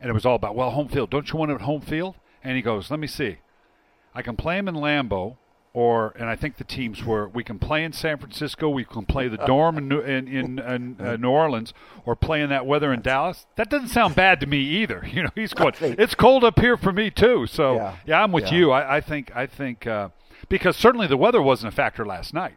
and 0.00 0.10
it 0.10 0.12
was 0.12 0.24
all 0.24 0.34
about 0.34 0.56
well 0.56 0.70
home 0.70 0.88
field. 0.88 1.10
Don't 1.10 1.30
you 1.30 1.38
want 1.38 1.50
it 1.50 1.56
at 1.56 1.60
home 1.60 1.82
field? 1.82 2.14
And 2.42 2.56
he 2.56 2.62
goes, 2.62 2.90
let 2.90 2.98
me 2.98 3.06
see. 3.06 3.38
I 4.14 4.22
can 4.22 4.34
play 4.36 4.58
him 4.58 4.66
in 4.66 4.74
Lambeau, 4.76 5.36
or 5.74 6.14
and 6.18 6.28
I 6.28 6.36
think 6.36 6.56
the 6.56 6.64
teams 6.64 7.04
were 7.04 7.28
we 7.28 7.44
can 7.44 7.58
play 7.58 7.84
in 7.84 7.92
San 7.92 8.18
Francisco, 8.18 8.68
we 8.68 8.84
can 8.84 9.04
play 9.04 9.28
the 9.28 9.36
dorm 9.36 9.78
in 9.78 9.88
New, 9.88 10.00
in, 10.00 10.26
in, 10.28 10.58
in 10.58 10.96
uh, 11.00 11.16
New 11.16 11.30
Orleans, 11.30 11.72
or 12.04 12.16
play 12.16 12.40
in 12.40 12.48
that 12.50 12.66
weather 12.66 12.92
in 12.92 13.00
Dallas. 13.02 13.46
That 13.56 13.68
doesn't 13.70 13.88
sound 13.88 14.14
bad 14.14 14.40
to 14.40 14.46
me 14.46 14.58
either. 14.58 15.06
You 15.12 15.24
know, 15.24 15.30
he's 15.34 15.52
going. 15.54 15.74
It's 15.80 16.14
cold 16.14 16.44
up 16.44 16.58
here 16.60 16.76
for 16.76 16.92
me 16.92 17.10
too. 17.10 17.46
So 17.46 17.74
Yeah. 17.74 17.96
yeah, 18.06 18.22
I'm 18.22 18.32
with 18.32 18.52
Yeah. 18.52 18.58
you. 18.58 18.70
I, 18.70 18.96
I 18.96 19.00
think 19.00 19.34
I 19.34 19.46
think 19.46 19.86
uh, 19.86 20.10
because 20.48 20.76
certainly 20.76 21.06
the 21.06 21.16
weather 21.16 21.42
wasn't 21.42 21.72
a 21.72 21.76
factor 21.76 22.04
last 22.06 22.32
night. 22.32 22.56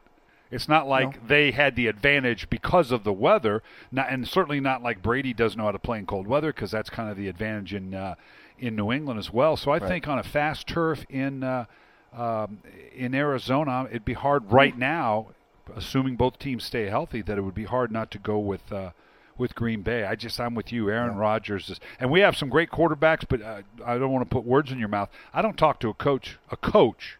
It's 0.51 0.67
not 0.67 0.85
like 0.87 1.27
they 1.27 1.51
had 1.51 1.77
the 1.77 1.87
advantage 1.87 2.49
because 2.49 2.91
of 2.91 3.05
the 3.05 3.13
weather, 3.13 3.63
not, 3.89 4.09
and 4.11 4.27
certainly 4.27 4.59
not 4.59 4.83
like 4.83 5.01
Brady 5.01 5.33
does 5.33 5.55
know 5.55 5.63
how 5.63 5.71
to 5.71 5.79
play 5.79 5.97
in 5.97 6.05
cold 6.05 6.27
weather 6.27 6.51
because 6.51 6.71
that's 6.71 6.89
kind 6.89 7.09
of 7.09 7.15
the 7.15 7.29
advantage 7.29 7.73
in 7.73 7.93
uh, 7.93 8.15
in 8.59 8.75
New 8.75 8.91
England 8.91 9.17
as 9.17 9.31
well. 9.31 9.55
So 9.57 9.71
I 9.71 9.79
think 9.79 10.07
on 10.07 10.19
a 10.19 10.23
fast 10.23 10.67
turf 10.67 11.05
in 11.09 11.43
uh, 11.43 11.65
um, 12.13 12.59
in 12.95 13.13
Arizona, 13.15 13.87
it'd 13.89 14.05
be 14.05 14.13
hard 14.13 14.51
right 14.51 14.77
now, 14.77 15.27
assuming 15.75 16.15
both 16.15 16.39
teams 16.39 16.63
stay 16.65 16.85
healthy, 16.87 17.21
that 17.21 17.37
it 17.37 17.41
would 17.41 17.55
be 17.55 17.65
hard 17.65 17.91
not 17.91 18.11
to 18.11 18.17
go 18.17 18.37
with. 18.39 18.71
Uh, 18.71 18.91
with 19.37 19.55
Green 19.55 19.81
Bay, 19.81 20.03
I 20.03 20.13
just 20.13 20.39
I'm 20.39 20.53
with 20.53 20.71
you. 20.71 20.91
Aaron 20.91 21.15
Rodgers 21.15 21.67
is, 21.69 21.79
and 21.99 22.11
we 22.11 22.19
have 22.19 22.37
some 22.37 22.47
great 22.47 22.69
quarterbacks, 22.69 23.23
but 23.27 23.41
uh, 23.41 23.61
I 23.83 23.97
don't 23.97 24.11
want 24.11 24.29
to 24.29 24.31
put 24.31 24.43
words 24.45 24.71
in 24.71 24.77
your 24.77 24.89
mouth. 24.89 25.09
I 25.33 25.41
don't 25.41 25.57
talk 25.57 25.79
to 25.79 25.89
a 25.89 25.95
coach, 25.95 26.37
a 26.51 26.57
coach, 26.57 27.17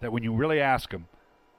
that 0.00 0.10
when 0.10 0.24
you 0.24 0.32
really 0.32 0.58
ask 0.58 0.90
him, 0.90 1.06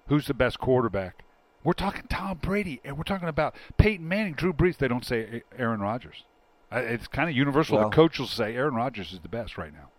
who's 0.08 0.28
the 0.28 0.34
best 0.34 0.60
quarterback? 0.60 1.24
We're 1.64 1.74
talking 1.74 2.04
Tom 2.10 2.40
Brady, 2.42 2.82
and 2.84 2.98
we're 2.98 3.04
talking 3.04 3.30
about 3.30 3.56
Peyton 3.78 4.06
Manning, 4.06 4.34
Drew 4.34 4.52
Brees. 4.52 4.78
They 4.78 4.90
don't 4.90 5.06
say 5.06 5.44
Aaron 5.58 5.80
Rodgers. 5.80 6.26
It's 6.74 7.08
kind 7.08 7.30
of 7.30 7.36
universal. 7.36 7.78
Well- 7.78 7.90
the 7.90 7.96
coach 7.96 8.20
will 8.20 8.28
say 8.28 8.56
Aaron 8.56 8.74
Rodgers 8.74 9.14
is 9.14 9.20
the 9.20 9.30
best 9.30 9.58
right 9.58 9.72
now. 9.72 9.91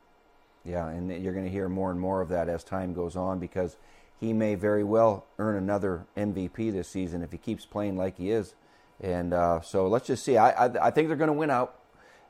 Yeah, 0.64 0.88
and 0.88 1.10
you're 1.22 1.32
going 1.32 1.44
to 1.44 1.50
hear 1.50 1.68
more 1.68 1.90
and 1.90 1.98
more 1.98 2.20
of 2.20 2.28
that 2.28 2.48
as 2.48 2.62
time 2.62 2.94
goes 2.94 3.16
on 3.16 3.38
because 3.38 3.76
he 4.20 4.32
may 4.32 4.54
very 4.54 4.84
well 4.84 5.26
earn 5.38 5.56
another 5.56 6.06
MVP 6.16 6.72
this 6.72 6.88
season 6.88 7.22
if 7.22 7.32
he 7.32 7.38
keeps 7.38 7.66
playing 7.66 7.96
like 7.96 8.16
he 8.16 8.30
is. 8.30 8.54
And 9.00 9.34
uh, 9.34 9.60
so 9.60 9.88
let's 9.88 10.06
just 10.06 10.24
see. 10.24 10.36
I 10.36 10.66
I, 10.66 10.86
I 10.86 10.90
think 10.90 11.08
they're 11.08 11.16
going 11.16 11.28
to 11.28 11.34
win 11.34 11.50
out. 11.50 11.78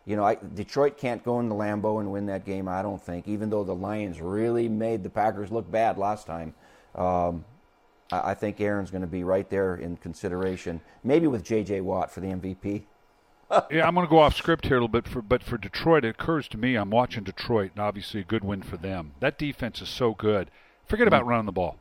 You 0.07 0.17
know, 0.17 0.25
I, 0.25 0.37
Detroit 0.55 0.97
can't 0.97 1.23
go 1.23 1.39
into 1.39 1.55
Lambeau 1.55 2.01
and 2.01 2.11
win 2.11 2.27
that 2.27 2.45
game. 2.45 2.67
I 2.67 2.83
don't 2.83 3.01
think, 3.01 3.29
even 3.29 3.51
though 3.51 3.63
the 3.63 3.75
Lions 3.75 4.21
really 4.21 4.69
made 4.69 5.05
the 5.05 5.11
Packers 5.11 5.53
look 5.53 5.71
bad 5.71 5.97
last 5.97 6.27
time. 6.27 6.55
Um, 6.95 7.45
I, 8.11 8.31
I 8.31 8.35
think 8.35 8.61
Aaron's 8.61 8.91
going 8.91 9.03
to 9.03 9.07
be 9.07 9.23
right 9.23 9.49
there 9.49 9.77
in 9.77 9.97
consideration, 9.97 10.81
maybe 11.05 11.27
with 11.27 11.45
J.J. 11.45 11.83
Watt 11.83 12.11
for 12.11 12.21
the 12.21 12.29
MVP. 12.29 12.85
Yeah, 13.71 13.87
I'm 13.87 13.95
going 13.95 14.07
to 14.07 14.11
go 14.11 14.19
off 14.19 14.37
script 14.37 14.67
here 14.67 14.77
a 14.77 14.81
little 14.81 14.89
bit, 14.89 15.07
for, 15.07 15.23
but 15.23 15.43
for 15.43 15.59
Detroit, 15.59 16.05
it 16.05 16.17
occurs 16.21 16.49
to 16.49 16.59
me 16.59 16.75
I'm 16.75 16.91
watching 16.91 17.25
Detroit, 17.25 17.73
and 17.75 17.83
obviously 17.83 18.21
a 18.21 18.25
good 18.25 18.45
win 18.45 18.63
for 18.63 18.77
them. 18.77 19.13
That 19.21 19.39
defense 19.39 19.81
is 19.81 19.89
so 19.89 20.15
good. 20.15 20.51
Forget 20.87 21.07
about 21.07 21.25
mm. 21.25 21.29
running 21.29 21.47
the 21.47 21.53
ball. 21.53 21.79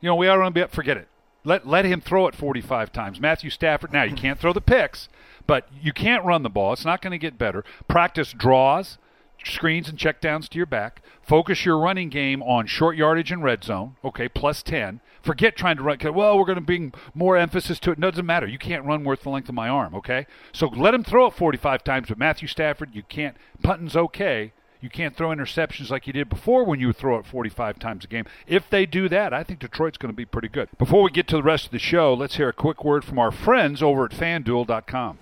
You 0.00 0.08
know, 0.08 0.14
we 0.14 0.28
ought 0.28 0.42
to 0.42 0.50
be 0.50 0.62
up. 0.62 0.72
Forget 0.72 0.96
it. 0.96 1.08
Let 1.44 1.66
let 1.66 1.84
him 1.84 2.00
throw 2.00 2.26
it 2.28 2.34
45 2.34 2.92
times. 2.92 3.20
Matthew 3.20 3.50
Stafford. 3.50 3.92
Now 3.92 4.04
you 4.04 4.14
can't 4.16 4.38
throw 4.38 4.52
the 4.52 4.60
picks, 4.60 5.08
but 5.46 5.68
you 5.80 5.92
can't 5.92 6.24
run 6.24 6.42
the 6.42 6.50
ball. 6.50 6.72
It's 6.72 6.84
not 6.84 7.02
going 7.02 7.12
to 7.12 7.18
get 7.18 7.38
better. 7.38 7.64
Practice 7.88 8.32
draws, 8.32 8.98
screens, 9.44 9.88
and 9.88 9.98
checkdowns 9.98 10.48
to 10.48 10.56
your 10.56 10.66
back. 10.66 11.02
Focus 11.22 11.64
your 11.64 11.78
running 11.78 12.08
game 12.08 12.42
on 12.42 12.66
short 12.66 12.96
yardage 12.96 13.32
and 13.32 13.42
red 13.42 13.64
zone. 13.64 13.96
Okay, 14.04 14.28
plus 14.28 14.62
10. 14.62 15.00
Forget 15.28 15.56
trying 15.56 15.76
to 15.76 15.82
run. 15.82 15.98
Well, 16.14 16.38
we're 16.38 16.46
going 16.46 16.56
to 16.56 16.62
bring 16.62 16.94
more 17.12 17.36
emphasis 17.36 17.78
to 17.80 17.90
it. 17.90 17.98
No, 17.98 18.08
it 18.08 18.12
doesn't 18.12 18.24
matter. 18.24 18.46
You 18.46 18.56
can't 18.56 18.86
run 18.86 19.04
worth 19.04 19.24
the 19.24 19.28
length 19.28 19.50
of 19.50 19.54
my 19.54 19.68
arm. 19.68 19.94
Okay, 19.94 20.26
so 20.52 20.68
let 20.68 20.94
him 20.94 21.04
throw 21.04 21.26
it 21.26 21.34
45 21.34 21.84
times. 21.84 22.08
But 22.08 22.16
Matthew 22.16 22.48
Stafford, 22.48 22.94
you 22.94 23.02
can't. 23.02 23.36
Punting's 23.62 23.94
okay 23.94 24.52
you 24.80 24.88
can't 24.88 25.16
throw 25.16 25.28
interceptions 25.30 25.90
like 25.90 26.06
you 26.06 26.12
did 26.12 26.28
before 26.28 26.64
when 26.64 26.80
you 26.80 26.92
throw 26.92 27.18
it 27.18 27.26
45 27.26 27.78
times 27.78 28.04
a 28.04 28.08
game. 28.08 28.24
If 28.46 28.70
they 28.70 28.86
do 28.86 29.08
that, 29.08 29.34
I 29.34 29.42
think 29.42 29.58
Detroit's 29.58 29.98
going 29.98 30.12
to 30.12 30.16
be 30.16 30.24
pretty 30.24 30.48
good. 30.48 30.68
Before 30.78 31.02
we 31.02 31.10
get 31.10 31.26
to 31.28 31.36
the 31.36 31.42
rest 31.42 31.66
of 31.66 31.72
the 31.72 31.78
show, 31.78 32.14
let's 32.14 32.36
hear 32.36 32.48
a 32.48 32.52
quick 32.52 32.84
word 32.84 33.04
from 33.04 33.18
our 33.18 33.32
friends 33.32 33.82
over 33.82 34.04
at 34.04 34.12
fanduel.com. 34.12 35.18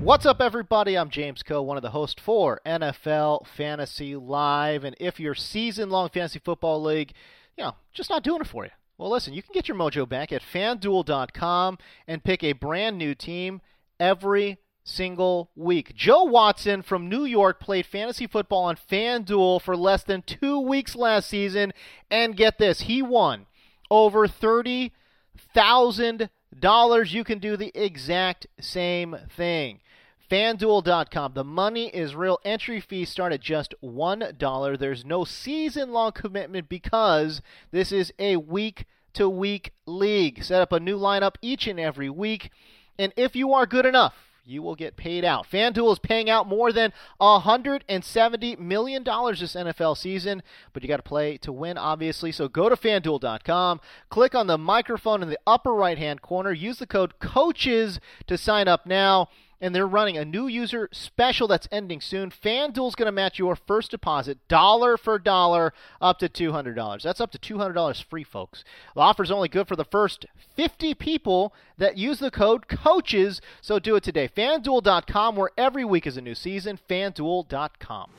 What's 0.00 0.26
up, 0.26 0.40
everybody? 0.40 0.98
I'm 0.98 1.10
James 1.10 1.44
Koh, 1.44 1.62
one 1.62 1.76
of 1.76 1.82
the 1.82 1.90
hosts 1.90 2.20
for 2.20 2.60
NFL 2.66 3.46
Fantasy 3.46 4.16
Live. 4.16 4.82
And 4.82 4.96
if 4.98 5.20
your 5.20 5.36
season 5.36 5.88
long 5.88 6.08
fantasy 6.08 6.40
football 6.40 6.82
league, 6.82 7.12
you 7.56 7.62
know, 7.62 7.76
just 7.92 8.10
not 8.10 8.24
doing 8.24 8.40
it 8.40 8.48
for 8.48 8.64
you. 8.64 8.72
Well, 9.02 9.10
listen, 9.10 9.34
you 9.34 9.42
can 9.42 9.52
get 9.52 9.66
your 9.66 9.76
mojo 9.76 10.08
back 10.08 10.30
at 10.30 10.42
fanduel.com 10.42 11.78
and 12.06 12.22
pick 12.22 12.44
a 12.44 12.52
brand 12.52 12.96
new 12.96 13.16
team 13.16 13.60
every 13.98 14.58
single 14.84 15.50
week. 15.56 15.96
Joe 15.96 16.22
Watson 16.22 16.82
from 16.82 17.08
New 17.08 17.24
York 17.24 17.58
played 17.58 17.84
fantasy 17.84 18.28
football 18.28 18.62
on 18.62 18.76
FanDuel 18.76 19.60
for 19.60 19.76
less 19.76 20.04
than 20.04 20.22
two 20.22 20.60
weeks 20.60 20.94
last 20.94 21.28
season, 21.28 21.72
and 22.12 22.36
get 22.36 22.58
this, 22.58 22.82
he 22.82 23.02
won 23.02 23.46
over 23.90 24.28
$30,000. 24.28 27.12
You 27.12 27.24
can 27.24 27.40
do 27.40 27.56
the 27.56 27.72
exact 27.74 28.46
same 28.60 29.16
thing. 29.36 29.80
FanDuel.com. 30.32 31.34
The 31.34 31.44
money 31.44 31.88
is 31.88 32.14
real. 32.14 32.38
Entry 32.42 32.80
fees 32.80 33.10
start 33.10 33.34
at 33.34 33.42
just 33.42 33.74
$1. 33.84 34.78
There's 34.78 35.04
no 35.04 35.24
season 35.24 35.92
long 35.92 36.12
commitment 36.12 36.70
because 36.70 37.42
this 37.70 37.92
is 37.92 38.14
a 38.18 38.36
week 38.36 38.86
to 39.12 39.28
week 39.28 39.72
league. 39.84 40.42
Set 40.42 40.62
up 40.62 40.72
a 40.72 40.80
new 40.80 40.98
lineup 40.98 41.34
each 41.42 41.66
and 41.66 41.78
every 41.78 42.08
week. 42.08 42.50
And 42.98 43.12
if 43.14 43.36
you 43.36 43.52
are 43.52 43.66
good 43.66 43.84
enough, 43.84 44.14
you 44.42 44.62
will 44.62 44.74
get 44.74 44.96
paid 44.96 45.22
out. 45.22 45.46
FanDuel 45.52 45.92
is 45.92 45.98
paying 45.98 46.30
out 46.30 46.48
more 46.48 46.72
than 46.72 46.94
$170 47.20 48.58
million 48.58 49.04
this 49.04 49.54
NFL 49.54 49.98
season, 49.98 50.42
but 50.72 50.82
you 50.82 50.88
got 50.88 50.96
to 50.96 51.02
play 51.02 51.36
to 51.36 51.52
win, 51.52 51.76
obviously. 51.76 52.32
So 52.32 52.48
go 52.48 52.70
to 52.70 52.76
fanduel.com, 52.76 53.82
click 54.08 54.34
on 54.34 54.46
the 54.46 54.56
microphone 54.56 55.22
in 55.22 55.28
the 55.28 55.38
upper 55.46 55.74
right 55.74 55.98
hand 55.98 56.22
corner, 56.22 56.52
use 56.52 56.78
the 56.78 56.86
code 56.86 57.18
COACHES 57.20 58.00
to 58.28 58.38
sign 58.38 58.66
up 58.66 58.86
now 58.86 59.28
and 59.62 59.74
they're 59.74 59.86
running 59.86 60.18
a 60.18 60.24
new 60.24 60.48
user 60.48 60.88
special 60.92 61.46
that's 61.46 61.68
ending 61.70 62.00
soon. 62.00 62.30
FanDuel's 62.30 62.96
going 62.96 63.06
to 63.06 63.12
match 63.12 63.38
your 63.38 63.56
first 63.56 63.92
deposit 63.92 64.36
dollar 64.48 64.96
for 64.98 65.18
dollar 65.18 65.72
up 66.00 66.18
to 66.18 66.28
$200. 66.28 67.02
That's 67.02 67.20
up 67.20 67.30
to 67.30 67.38
$200 67.38 68.04
free, 68.04 68.24
folks. 68.24 68.64
The 68.94 69.00
offer's 69.00 69.30
only 69.30 69.48
good 69.48 69.68
for 69.68 69.76
the 69.76 69.84
first 69.84 70.26
50 70.56 70.94
people 70.94 71.54
that 71.78 71.96
use 71.96 72.18
the 72.18 72.30
code 72.30 72.66
COACHES, 72.66 73.40
so 73.60 73.78
do 73.78 73.96
it 73.96 74.02
today. 74.02 74.28
FanDuel.com, 74.28 75.36
where 75.36 75.50
every 75.56 75.84
week 75.84 76.06
is 76.06 76.16
a 76.16 76.20
new 76.20 76.34
season. 76.34 76.78
FanDuel.com. 76.90 78.10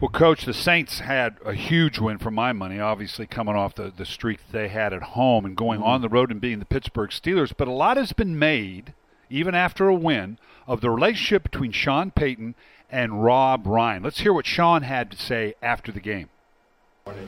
Well, 0.00 0.08
Coach, 0.08 0.46
the 0.46 0.54
Saints 0.54 1.00
had 1.00 1.36
a 1.44 1.52
huge 1.52 1.98
win 1.98 2.16
for 2.16 2.30
my 2.30 2.54
money, 2.54 2.80
obviously 2.80 3.26
coming 3.26 3.54
off 3.54 3.74
the, 3.74 3.92
the 3.94 4.06
streak 4.06 4.40
they 4.50 4.68
had 4.68 4.94
at 4.94 5.02
home 5.02 5.44
and 5.44 5.54
going 5.54 5.80
mm-hmm. 5.80 5.88
on 5.88 6.00
the 6.00 6.08
road 6.08 6.30
and 6.30 6.40
beating 6.40 6.58
the 6.58 6.64
Pittsburgh 6.64 7.10
Steelers. 7.10 7.52
But 7.54 7.68
a 7.68 7.72
lot 7.72 7.98
has 7.98 8.12
been 8.12 8.38
made, 8.38 8.94
even 9.28 9.54
after 9.54 9.88
a 9.88 9.94
win, 9.94 10.38
of 10.70 10.80
the 10.80 10.88
relationship 10.88 11.42
between 11.42 11.72
Sean 11.72 12.12
Payton 12.12 12.54
and 12.88 13.24
Rob 13.24 13.66
Ryan. 13.66 14.04
Let's 14.04 14.20
hear 14.20 14.32
what 14.32 14.46
Sean 14.46 14.82
had 14.82 15.10
to 15.10 15.16
say 15.16 15.54
after 15.60 15.90
the 15.90 15.98
game. 15.98 16.28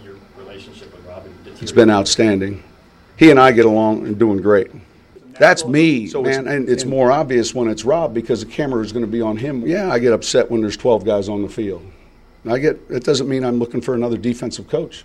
Your 0.04 0.14
relationship 0.36 0.94
with 0.96 1.04
Rob 1.04 1.26
it's 1.60 1.72
been 1.72 1.90
outstanding. 1.90 2.62
He 3.16 3.32
and 3.32 3.40
I 3.40 3.50
get 3.50 3.66
along 3.66 4.06
and 4.06 4.16
doing 4.16 4.40
great. 4.40 4.70
That's 5.40 5.66
me, 5.66 6.06
so 6.06 6.22
man, 6.22 6.46
and 6.46 6.68
it's 6.68 6.84
more 6.84 7.10
obvious 7.10 7.52
when 7.52 7.66
it's 7.66 7.84
Rob 7.84 8.14
because 8.14 8.44
the 8.44 8.50
camera 8.50 8.80
is 8.80 8.92
going 8.92 9.04
to 9.04 9.10
be 9.10 9.20
on 9.20 9.36
him. 9.36 9.66
Yeah, 9.66 9.90
I 9.90 9.98
get 9.98 10.12
upset 10.12 10.48
when 10.48 10.60
there's 10.60 10.76
12 10.76 11.04
guys 11.04 11.28
on 11.28 11.42
the 11.42 11.48
field. 11.48 11.84
I 12.48 12.58
get. 12.58 12.78
It 12.90 13.02
doesn't 13.02 13.28
mean 13.28 13.44
I'm 13.44 13.58
looking 13.58 13.80
for 13.80 13.94
another 13.94 14.16
defensive 14.16 14.68
coach. 14.68 15.04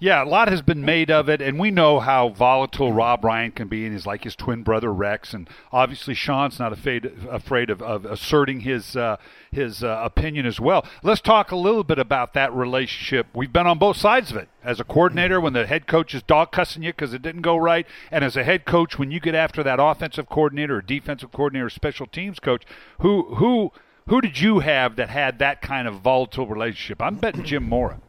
Yeah, 0.00 0.22
a 0.22 0.26
lot 0.26 0.46
has 0.46 0.62
been 0.62 0.84
made 0.84 1.10
of 1.10 1.28
it, 1.28 1.42
and 1.42 1.58
we 1.58 1.72
know 1.72 1.98
how 1.98 2.28
volatile 2.28 2.92
Rob 2.92 3.24
Ryan 3.24 3.50
can 3.50 3.66
be, 3.66 3.84
and 3.84 3.92
he's 3.92 4.06
like 4.06 4.22
his 4.22 4.36
twin 4.36 4.62
brother 4.62 4.92
Rex, 4.92 5.34
and 5.34 5.50
obviously 5.72 6.14
Sean's 6.14 6.60
not 6.60 6.72
afraid 6.72 7.10
afraid 7.28 7.68
of, 7.68 7.82
of 7.82 8.04
asserting 8.04 8.60
his 8.60 8.94
uh, 8.94 9.16
his 9.50 9.82
uh, 9.82 10.00
opinion 10.04 10.46
as 10.46 10.60
well. 10.60 10.86
Let's 11.02 11.20
talk 11.20 11.50
a 11.50 11.56
little 11.56 11.82
bit 11.82 11.98
about 11.98 12.32
that 12.34 12.52
relationship. 12.54 13.26
We've 13.34 13.52
been 13.52 13.66
on 13.66 13.78
both 13.78 13.96
sides 13.96 14.30
of 14.30 14.36
it 14.36 14.48
as 14.62 14.78
a 14.78 14.84
coordinator 14.84 15.40
when 15.40 15.52
the 15.52 15.66
head 15.66 15.88
coach 15.88 16.14
is 16.14 16.22
dog 16.22 16.52
cussing 16.52 16.84
you 16.84 16.92
because 16.92 17.12
it 17.12 17.22
didn't 17.22 17.42
go 17.42 17.56
right, 17.56 17.84
and 18.12 18.22
as 18.22 18.36
a 18.36 18.44
head 18.44 18.66
coach 18.66 19.00
when 19.00 19.10
you 19.10 19.18
get 19.18 19.34
after 19.34 19.64
that 19.64 19.80
offensive 19.80 20.28
coordinator, 20.28 20.76
or 20.76 20.82
defensive 20.82 21.32
coordinator, 21.32 21.66
or 21.66 21.70
special 21.70 22.06
teams 22.06 22.38
coach. 22.38 22.62
Who 23.00 23.34
who 23.34 23.72
who 24.06 24.20
did 24.20 24.38
you 24.38 24.60
have 24.60 24.94
that 24.94 25.08
had 25.08 25.40
that 25.40 25.60
kind 25.60 25.88
of 25.88 25.96
volatile 25.96 26.46
relationship? 26.46 27.02
I'm 27.02 27.16
betting 27.16 27.42
Jim 27.42 27.68
Mora. 27.68 28.00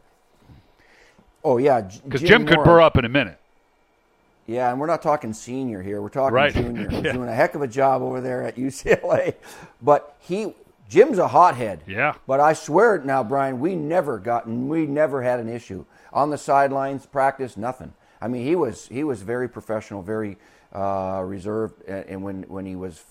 Oh 1.44 1.58
yeah, 1.58 1.80
because 1.80 2.20
Jim, 2.20 2.46
Jim 2.46 2.46
could 2.46 2.64
burr 2.64 2.80
up 2.80 2.96
in 2.96 3.04
a 3.04 3.08
minute. 3.08 3.38
Yeah, 4.46 4.70
and 4.70 4.80
we're 4.80 4.86
not 4.86 5.00
talking 5.00 5.32
senior 5.32 5.80
here. 5.82 6.02
We're 6.02 6.08
talking 6.08 6.34
right. 6.34 6.52
junior. 6.52 6.88
He's 6.90 7.04
yeah. 7.04 7.12
doing 7.12 7.28
a 7.28 7.34
heck 7.34 7.54
of 7.54 7.62
a 7.62 7.68
job 7.68 8.02
over 8.02 8.20
there 8.20 8.42
at 8.42 8.56
UCLA. 8.56 9.34
But 9.80 10.16
he 10.20 10.54
Jim's 10.88 11.18
a 11.18 11.28
hothead. 11.28 11.82
Yeah. 11.86 12.14
But 12.26 12.40
I 12.40 12.52
swear 12.52 12.96
it 12.96 13.04
now, 13.04 13.22
Brian, 13.22 13.60
we 13.60 13.76
never 13.76 14.18
gotten 14.18 14.68
we 14.68 14.86
never 14.86 15.22
had 15.22 15.40
an 15.40 15.48
issue. 15.48 15.84
On 16.12 16.30
the 16.30 16.38
sidelines, 16.38 17.06
practice, 17.06 17.56
nothing. 17.56 17.94
I 18.20 18.28
mean, 18.28 18.44
he 18.44 18.56
was 18.56 18.88
he 18.88 19.04
was 19.04 19.22
very 19.22 19.48
professional, 19.48 20.02
very 20.02 20.36
uh, 20.72 21.22
reserved, 21.24 21.82
and, 21.86 22.04
and 22.06 22.22
when 22.22 22.42
when 22.44 22.66
he 22.66 22.74
was 22.74 23.04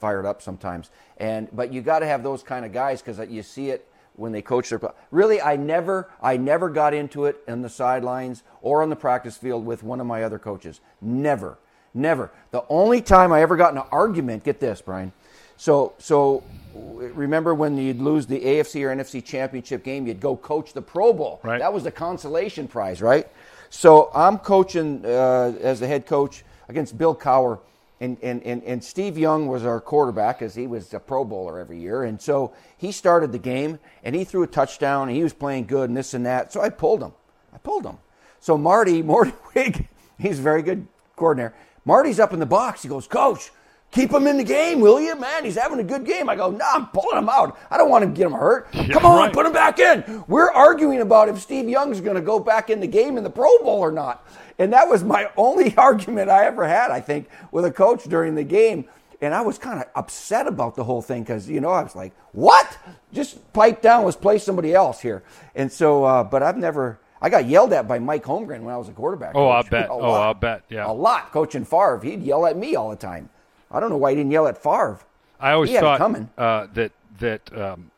fired 0.00 0.24
up 0.24 0.40
sometimes. 0.40 0.90
And 1.18 1.48
but 1.52 1.72
you 1.72 1.82
got 1.82 1.98
to 1.98 2.06
have 2.06 2.22
those 2.22 2.42
kind 2.42 2.64
of 2.64 2.72
guys 2.72 3.02
because 3.02 3.18
you 3.28 3.42
see 3.42 3.70
it 3.70 3.86
when 4.18 4.32
they 4.32 4.42
coach 4.42 4.68
their 4.70 4.80
really 5.10 5.40
I 5.40 5.56
never 5.56 6.10
I 6.20 6.36
never 6.36 6.68
got 6.68 6.92
into 6.94 7.24
it 7.24 7.42
in 7.46 7.62
the 7.62 7.68
sidelines 7.68 8.42
or 8.60 8.82
on 8.82 8.90
the 8.90 8.96
practice 8.96 9.36
field 9.36 9.64
with 9.64 9.82
one 9.82 10.00
of 10.00 10.06
my 10.06 10.22
other 10.22 10.38
coaches. 10.38 10.80
Never. 11.00 11.58
Never. 11.94 12.30
The 12.50 12.64
only 12.68 13.00
time 13.00 13.32
I 13.32 13.40
ever 13.42 13.56
got 13.56 13.72
in 13.72 13.78
an 13.78 13.86
argument, 13.90 14.44
get 14.44 14.60
this, 14.60 14.82
Brian. 14.82 15.12
So 15.56 15.94
so 15.98 16.44
remember 16.74 17.54
when 17.54 17.76
you'd 17.76 18.00
lose 18.00 18.26
the 18.26 18.40
AFC 18.40 18.82
or 18.84 18.94
NFC 18.94 19.24
championship 19.24 19.84
game, 19.84 20.06
you'd 20.06 20.20
go 20.20 20.36
coach 20.36 20.72
the 20.72 20.82
Pro 20.82 21.12
Bowl. 21.12 21.40
Right. 21.42 21.58
That 21.58 21.72
was 21.72 21.84
the 21.84 21.90
consolation 21.90 22.68
prize, 22.68 23.00
right? 23.00 23.28
So 23.70 24.10
I'm 24.14 24.38
coaching 24.38 25.04
uh, 25.04 25.54
as 25.60 25.80
the 25.80 25.86
head 25.86 26.06
coach 26.06 26.44
against 26.68 26.96
Bill 26.96 27.14
Cowher 27.14 27.58
and, 28.00 28.16
and, 28.22 28.42
and, 28.44 28.62
and 28.62 28.82
Steve 28.82 29.18
Young 29.18 29.48
was 29.48 29.64
our 29.64 29.80
quarterback 29.80 30.38
because 30.38 30.54
he 30.54 30.66
was 30.66 30.94
a 30.94 31.00
Pro 31.00 31.24
Bowler 31.24 31.58
every 31.58 31.80
year. 31.80 32.04
And 32.04 32.20
so 32.20 32.52
he 32.76 32.92
started 32.92 33.32
the 33.32 33.38
game 33.38 33.78
and 34.04 34.14
he 34.14 34.24
threw 34.24 34.42
a 34.44 34.46
touchdown 34.46 35.08
and 35.08 35.16
he 35.16 35.22
was 35.22 35.32
playing 35.32 35.66
good 35.66 35.90
and 35.90 35.96
this 35.96 36.14
and 36.14 36.24
that. 36.26 36.52
So 36.52 36.60
I 36.60 36.68
pulled 36.68 37.02
him. 37.02 37.12
I 37.52 37.58
pulled 37.58 37.84
him. 37.84 37.98
So 38.40 38.56
Marty, 38.56 39.02
Marty 39.14 39.32
Wig, 39.54 39.88
he's 40.18 40.38
a 40.38 40.42
very 40.42 40.62
good 40.62 40.86
coordinator. 41.16 41.54
Marty's 41.84 42.20
up 42.20 42.32
in 42.32 42.38
the 42.38 42.46
box. 42.46 42.82
He 42.82 42.88
goes, 42.88 43.08
Coach, 43.08 43.50
keep 43.90 44.12
him 44.12 44.26
in 44.26 44.36
the 44.36 44.44
game, 44.44 44.80
will 44.80 45.00
you? 45.00 45.16
Man, 45.16 45.44
he's 45.44 45.56
having 45.56 45.80
a 45.80 45.84
good 45.84 46.04
game. 46.04 46.28
I 46.28 46.36
go, 46.36 46.50
no, 46.50 46.58
nah, 46.58 46.72
I'm 46.74 46.86
pulling 46.88 47.18
him 47.18 47.28
out. 47.28 47.58
I 47.70 47.76
don't 47.78 47.90
want 47.90 48.04
to 48.04 48.10
get 48.10 48.26
him 48.26 48.32
hurt. 48.32 48.68
Yeah, 48.74 48.94
Come 48.94 49.06
on, 49.06 49.18
right. 49.18 49.32
put 49.32 49.44
him 49.44 49.52
back 49.52 49.78
in. 49.78 50.24
We're 50.28 50.50
arguing 50.50 51.00
about 51.00 51.28
if 51.28 51.40
Steve 51.40 51.68
Young's 51.68 52.00
going 52.00 52.16
to 52.16 52.22
go 52.22 52.38
back 52.38 52.70
in 52.70 52.80
the 52.80 52.86
game 52.86 53.18
in 53.18 53.24
the 53.24 53.30
Pro 53.30 53.58
Bowl 53.58 53.80
or 53.80 53.90
not. 53.90 54.26
And 54.58 54.72
that 54.72 54.88
was 54.88 55.04
my 55.04 55.30
only 55.36 55.76
argument 55.76 56.30
I 56.30 56.46
ever 56.46 56.66
had, 56.66 56.90
I 56.90 57.00
think, 57.00 57.28
with 57.52 57.64
a 57.64 57.70
coach 57.70 58.04
during 58.04 58.34
the 58.34 58.44
game. 58.44 58.86
And 59.20 59.34
I 59.34 59.40
was 59.40 59.58
kind 59.58 59.80
of 59.80 59.86
upset 59.96 60.46
about 60.46 60.76
the 60.76 60.84
whole 60.84 61.02
thing 61.02 61.22
because, 61.22 61.48
you 61.48 61.60
know, 61.60 61.70
I 61.70 61.82
was 61.82 61.96
like, 61.96 62.12
what? 62.32 62.78
Just 63.12 63.52
pipe 63.52 63.82
down, 63.82 64.04
let's 64.04 64.16
play 64.16 64.38
somebody 64.38 64.74
else 64.74 65.00
here. 65.00 65.24
And 65.56 65.72
so, 65.72 66.04
uh, 66.04 66.22
but 66.22 66.42
I've 66.42 66.56
never, 66.56 67.00
I 67.20 67.28
got 67.28 67.46
yelled 67.46 67.72
at 67.72 67.88
by 67.88 67.98
Mike 67.98 68.22
Holmgren 68.24 68.60
when 68.60 68.72
I 68.72 68.76
was 68.76 68.88
a 68.88 68.92
quarterback. 68.92 69.32
Oh, 69.34 69.48
I'll 69.48 69.62
bet. 69.70 69.88
oh, 69.90 70.00
I'll 70.00 70.34
bet. 70.34 70.62
Yeah. 70.68 70.88
A 70.88 70.92
lot. 70.92 71.32
Coaching 71.32 71.64
Favre, 71.64 72.00
he'd 72.00 72.22
yell 72.22 72.46
at 72.46 72.56
me 72.56 72.76
all 72.76 72.90
the 72.90 72.96
time. 72.96 73.28
I 73.72 73.80
don't 73.80 73.90
know 73.90 73.96
why 73.96 74.10
he 74.10 74.16
didn't 74.16 74.30
yell 74.30 74.46
at 74.46 74.62
Favre. 74.62 75.00
I 75.40 75.52
always 75.52 75.70
thought 75.72 76.00
uh, 76.00 76.66
that, 76.74 76.92
that, 77.18 77.58
um, 77.58 77.90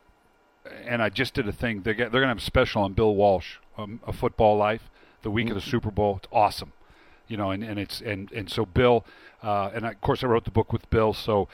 and 0.85 1.01
I 1.03 1.09
just 1.09 1.35
did 1.35 1.47
a 1.47 1.51
thing. 1.51 1.81
They're, 1.81 1.93
they're 1.93 2.09
going 2.09 2.23
to 2.23 2.27
have 2.29 2.37
a 2.37 2.41
special 2.41 2.81
on 2.81 2.93
Bill 2.93 3.15
Walsh, 3.15 3.57
um, 3.77 3.99
A 4.05 4.13
Football 4.13 4.57
Life 4.57 4.90
the 5.23 5.31
week 5.31 5.47
mm-hmm. 5.47 5.57
of 5.57 5.63
the 5.63 5.69
Super 5.69 5.91
Bowl. 5.91 6.17
It's 6.17 6.27
awesome, 6.31 6.73
you 7.27 7.37
know. 7.37 7.51
And, 7.51 7.63
and 7.63 7.79
it's 7.79 8.01
and 8.01 8.31
and 8.31 8.49
so 8.49 8.65
Bill, 8.65 9.05
uh, 9.43 9.71
and 9.73 9.85
of 9.85 9.99
course 10.01 10.23
I 10.23 10.27
wrote 10.27 10.45
the 10.45 10.51
book 10.51 10.71
with 10.73 10.89
Bill. 10.89 11.13
So, 11.13 11.47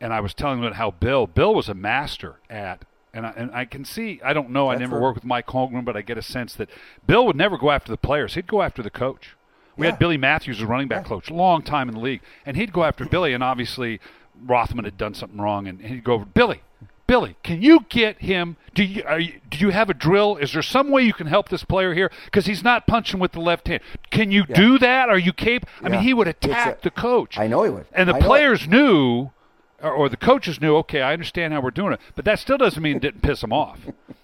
and 0.00 0.12
I 0.12 0.20
was 0.20 0.34
telling 0.34 0.60
them 0.60 0.74
how 0.74 0.90
Bill 0.90 1.26
Bill 1.26 1.54
was 1.54 1.68
a 1.68 1.74
master 1.74 2.36
at. 2.48 2.84
And 3.16 3.24
I, 3.26 3.32
and 3.36 3.52
I 3.52 3.64
can 3.64 3.84
see, 3.84 4.20
I 4.24 4.32
don't 4.32 4.50
know, 4.50 4.70
That's 4.70 4.80
I 4.80 4.84
never 4.84 5.00
worked 5.00 5.14
with 5.14 5.24
Mike 5.24 5.46
Holmgren, 5.46 5.84
but 5.84 5.96
I 5.96 6.02
get 6.02 6.18
a 6.18 6.22
sense 6.22 6.52
that 6.54 6.68
Bill 7.06 7.24
would 7.26 7.36
never 7.36 7.56
go 7.56 7.70
after 7.70 7.92
the 7.92 7.96
players. 7.96 8.34
He'd 8.34 8.48
go 8.48 8.60
after 8.60 8.82
the 8.82 8.90
coach. 8.90 9.36
We 9.76 9.86
Yeah. 9.86 9.92
had 9.92 10.00
Billy 10.00 10.16
Matthews 10.16 10.58
as 10.58 10.64
running 10.64 10.88
back 10.88 11.04
coach, 11.04 11.30
long 11.30 11.62
time 11.62 11.88
in 11.88 11.94
the 11.94 12.00
league, 12.00 12.22
and 12.44 12.56
he'd 12.56 12.72
go 12.72 12.82
after 12.82 13.04
Billy, 13.04 13.32
and 13.32 13.40
obviously 13.44 14.00
Rothman 14.44 14.84
had 14.84 14.98
done 14.98 15.14
something 15.14 15.40
wrong, 15.40 15.68
and 15.68 15.80
he'd 15.80 16.02
go 16.02 16.14
over 16.14 16.24
Billy. 16.24 16.62
Billy, 17.06 17.36
can 17.42 17.60
you 17.60 17.84
get 17.90 18.18
him? 18.22 18.56
Do 18.74 18.82
you, 18.82 19.02
are 19.04 19.20
you 19.20 19.34
do 19.50 19.58
you 19.58 19.70
have 19.70 19.90
a 19.90 19.94
drill? 19.94 20.36
Is 20.36 20.52
there 20.54 20.62
some 20.62 20.90
way 20.90 21.02
you 21.02 21.12
can 21.12 21.26
help 21.26 21.48
this 21.50 21.62
player 21.62 21.92
here 21.94 22.10
because 22.24 22.46
he's 22.46 22.64
not 22.64 22.86
punching 22.86 23.20
with 23.20 23.32
the 23.32 23.40
left 23.40 23.68
hand? 23.68 23.82
Can 24.10 24.30
you 24.32 24.46
do 24.46 24.78
that? 24.78 25.08
Are 25.10 25.18
you 25.18 25.32
capable? 25.32 25.70
I 25.82 25.90
mean, 25.90 26.00
he 26.00 26.14
would 26.14 26.26
It's 26.28 26.46
a- 26.46 26.50
attack 26.50 26.80
the 26.82 26.90
coach. 26.90 27.38
I 27.38 27.46
know 27.46 27.62
he 27.62 27.70
would. 27.70 27.86
And 27.92 28.08
the 28.08 28.14
know 28.14 28.18
it. 28.18 28.24
players 28.24 28.66
knew, 28.66 29.30
or, 29.82 29.92
or 29.92 30.08
the 30.08 30.16
coaches 30.16 30.60
knew. 30.60 30.76
Okay, 30.76 31.02
I 31.02 31.12
understand 31.12 31.52
how 31.52 31.60
we're 31.60 31.70
doing 31.70 31.92
it, 31.92 32.00
but 32.16 32.24
that 32.24 32.38
still 32.38 32.56
doesn't 32.58 32.82
mean 32.82 32.96
it 32.96 33.02
didn't 33.02 33.20
piss 33.22 33.42
him 33.42 33.52
off. 33.52 33.78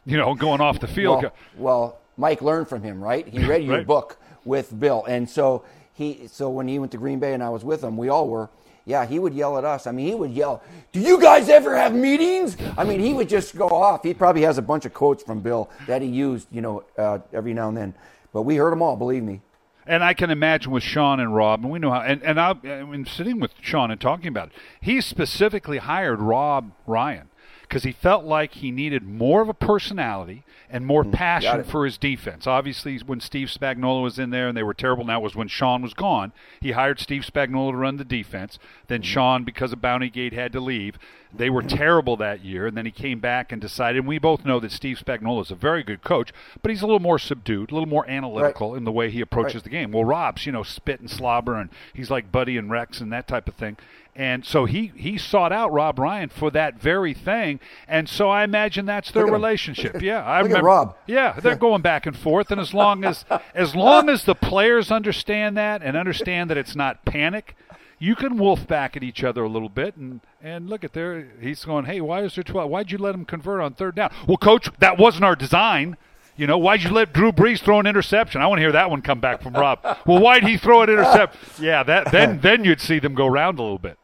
You 0.06 0.16
know, 0.16 0.34
going 0.34 0.60
off 0.62 0.80
the 0.80 0.88
field. 0.88 1.22
Well, 1.22 1.32
well, 1.58 1.98
Mike 2.16 2.40
learned 2.40 2.68
from 2.68 2.82
him, 2.82 3.04
right? 3.04 3.28
He 3.28 3.44
read 3.44 3.62
your 3.64 3.76
Right. 3.76 3.86
book 3.86 4.16
with 4.44 4.80
Bill, 4.80 5.04
and 5.06 5.28
so 5.28 5.64
he. 5.92 6.26
So 6.28 6.48
when 6.48 6.66
he 6.66 6.78
went 6.78 6.92
to 6.92 6.98
Green 6.98 7.18
Bay 7.18 7.34
and 7.34 7.42
I 7.42 7.50
was 7.50 7.62
with 7.62 7.84
him, 7.84 7.96
we 7.98 8.08
all 8.08 8.26
were. 8.26 8.48
Yeah, 8.84 9.06
he 9.06 9.18
would 9.18 9.34
yell 9.34 9.58
at 9.58 9.64
us. 9.64 9.86
I 9.86 9.92
mean, 9.92 10.06
he 10.06 10.14
would 10.14 10.32
yell, 10.32 10.62
"Do 10.92 11.00
you 11.00 11.20
guys 11.20 11.48
ever 11.48 11.76
have 11.76 11.94
meetings?" 11.94 12.56
I 12.76 12.84
mean, 12.84 13.00
he 13.00 13.12
would 13.12 13.28
just 13.28 13.56
go 13.56 13.68
off. 13.68 14.02
He 14.02 14.14
probably 14.14 14.42
has 14.42 14.58
a 14.58 14.62
bunch 14.62 14.84
of 14.84 14.94
quotes 14.94 15.22
from 15.22 15.40
Bill 15.40 15.70
that 15.86 16.02
he 16.02 16.08
used, 16.08 16.48
you 16.50 16.60
know, 16.60 16.84
uh, 16.98 17.18
every 17.32 17.54
now 17.54 17.68
and 17.68 17.76
then. 17.76 17.94
But 18.32 18.42
we 18.42 18.56
heard 18.56 18.72
them 18.72 18.82
all, 18.82 18.96
believe 18.96 19.22
me. 19.22 19.40
And 19.86 20.04
I 20.04 20.14
can 20.14 20.30
imagine 20.30 20.70
with 20.70 20.82
Sean 20.82 21.20
and 21.20 21.34
Rob, 21.34 21.62
and 21.62 21.72
we 21.72 21.78
know 21.78 21.90
how. 21.90 22.00
And 22.00 22.22
and 22.22 22.38
I, 22.38 22.54
I 22.64 22.84
mean, 22.84 23.06
sitting 23.06 23.40
with 23.40 23.52
Sean 23.60 23.90
and 23.90 24.00
talking 24.00 24.28
about 24.28 24.48
it, 24.48 24.54
he 24.80 25.00
specifically 25.00 25.78
hired 25.78 26.20
Rob 26.20 26.72
Ryan 26.86 27.29
because 27.70 27.84
he 27.84 27.92
felt 27.92 28.24
like 28.24 28.54
he 28.54 28.72
needed 28.72 29.04
more 29.04 29.40
of 29.42 29.48
a 29.48 29.54
personality 29.54 30.42
and 30.68 30.84
more 30.84 31.04
passion 31.04 31.58
Mm, 31.58 31.60
it. 31.60 31.66
for 31.66 31.84
his 31.84 31.96
defense. 31.98 32.44
Obviously, 32.46 32.98
when 32.98 33.20
Steve 33.20 33.46
Spagnuolo 33.48 34.02
was 34.02 34.18
in 34.18 34.30
there 34.30 34.48
and 34.48 34.56
they 34.56 34.64
were 34.64 34.74
terrible, 34.74 35.04
now 35.04 35.20
was 35.20 35.36
when 35.36 35.46
Sean 35.46 35.80
was 35.80 35.94
gone. 35.94 36.32
He 36.60 36.72
hired 36.72 36.98
Steve 36.98 37.22
Spagnuolo 37.22 37.70
to 37.70 37.76
run 37.76 37.96
the 37.96 38.04
defense. 38.04 38.58
Then 38.88 39.02
Sean, 39.02 39.44
because 39.44 39.72
of 39.72 39.80
Bounty 39.80 40.10
Gate, 40.10 40.32
had 40.32 40.52
to 40.52 40.60
leave. 40.60 40.98
They 41.32 41.48
were 41.48 41.62
terrible 41.62 42.16
that 42.16 42.44
year, 42.44 42.66
and 42.66 42.76
then 42.76 42.86
he 42.86 42.90
came 42.90 43.20
back 43.20 43.52
and 43.52 43.60
decided. 43.62 44.00
And 44.00 44.08
we 44.08 44.18
both 44.18 44.44
know 44.44 44.58
that 44.58 44.72
Steve 44.72 44.98
Spagnuolo 45.04 45.42
is 45.42 45.52
a 45.52 45.56
very 45.56 45.84
good 45.84 46.02
coach, 46.02 46.32
but 46.60 46.70
he's 46.70 46.82
a 46.82 46.86
little 46.86 46.98
more 46.98 47.20
subdued, 47.20 47.70
a 47.70 47.74
little 47.74 47.88
more 47.88 48.08
analytical 48.10 48.74
in 48.74 48.82
the 48.82 48.90
way 48.90 49.10
he 49.10 49.20
approaches 49.20 49.56
Right. 49.56 49.64
the 49.64 49.70
game. 49.70 49.92
Well, 49.92 50.04
Rob's, 50.04 50.44
you 50.44 50.50
know, 50.50 50.64
spit 50.64 50.98
and 50.98 51.08
slobber, 51.08 51.54
and 51.54 51.70
he's 51.94 52.10
like 52.10 52.32
Buddy 52.32 52.56
and 52.56 52.68
Rex 52.68 53.00
and 53.00 53.12
that 53.12 53.28
type 53.28 53.46
of 53.48 53.54
thing. 53.54 53.76
And 54.20 54.44
so 54.44 54.66
he 54.66 54.92
he 54.96 55.16
sought 55.16 55.50
out 55.50 55.72
Rob 55.72 55.98
Ryan 55.98 56.28
for 56.28 56.50
that 56.50 56.74
very 56.78 57.14
thing, 57.14 57.58
and 57.88 58.06
so 58.06 58.28
I 58.28 58.44
imagine 58.44 58.84
that's 58.84 59.10
their 59.12 59.24
relationship. 59.24 60.02
Yeah, 60.02 60.22
I 60.22 60.40
remember. 60.40 60.66
Rob. 60.66 60.94
Yeah, 61.06 61.40
they're 61.40 61.56
going 61.56 61.80
back 61.80 62.04
and 62.04 62.14
forth, 62.14 62.50
and 62.50 62.60
as 62.60 62.74
long 62.74 63.02
as 63.02 63.24
as 63.54 63.74
long 63.74 64.10
as 64.10 64.24
the 64.24 64.34
players 64.34 64.90
understand 64.90 65.56
that 65.56 65.82
and 65.82 65.96
understand 65.96 66.50
that 66.50 66.58
it's 66.58 66.76
not 66.76 67.06
panic, 67.06 67.56
you 67.98 68.14
can 68.14 68.36
wolf 68.36 68.66
back 68.68 68.94
at 68.94 69.02
each 69.02 69.24
other 69.24 69.42
a 69.42 69.48
little 69.48 69.70
bit 69.70 69.96
and 69.96 70.20
and 70.42 70.68
look 70.68 70.84
at 70.84 70.92
there. 70.92 71.26
He's 71.40 71.64
going, 71.64 71.86
hey, 71.86 72.02
why 72.02 72.22
is 72.22 72.34
there 72.34 72.44
twelve? 72.44 72.68
Why'd 72.70 72.90
you 72.92 72.98
let 72.98 73.14
him 73.14 73.24
convert 73.24 73.62
on 73.62 73.72
third 73.72 73.94
down? 73.94 74.12
Well, 74.28 74.36
coach, 74.36 74.68
that 74.80 74.98
wasn't 74.98 75.24
our 75.24 75.34
design. 75.34 75.96
You 76.36 76.46
know, 76.46 76.58
why'd 76.58 76.82
you 76.82 76.90
let 76.90 77.14
Drew 77.14 77.32
Brees 77.32 77.60
throw 77.60 77.80
an 77.80 77.86
interception? 77.86 78.42
I 78.42 78.46
want 78.48 78.58
to 78.58 78.62
hear 78.62 78.72
that 78.72 78.90
one 78.90 79.00
come 79.00 79.20
back 79.20 79.40
from 79.40 79.54
Rob. 79.54 79.78
well, 80.06 80.18
why'd 80.20 80.42
he 80.42 80.58
throw 80.58 80.82
an 80.82 80.90
interception? 80.90 81.40
Yeah, 81.58 81.82
that 81.84 82.12
then 82.12 82.40
then 82.40 82.64
you'd 82.64 82.82
see 82.82 82.98
them 82.98 83.14
go 83.14 83.26
round 83.26 83.58
a 83.58 83.62
little 83.62 83.78
bit. 83.78 83.96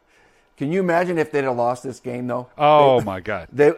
Can 0.57 0.71
you 0.71 0.79
imagine 0.79 1.17
if 1.17 1.31
they'd 1.31 1.43
have 1.43 1.55
lost 1.55 1.83
this 1.83 1.99
game, 1.99 2.27
though? 2.27 2.47
Oh 2.57 3.01
my 3.01 3.19
God. 3.19 3.47
They, 3.53 3.73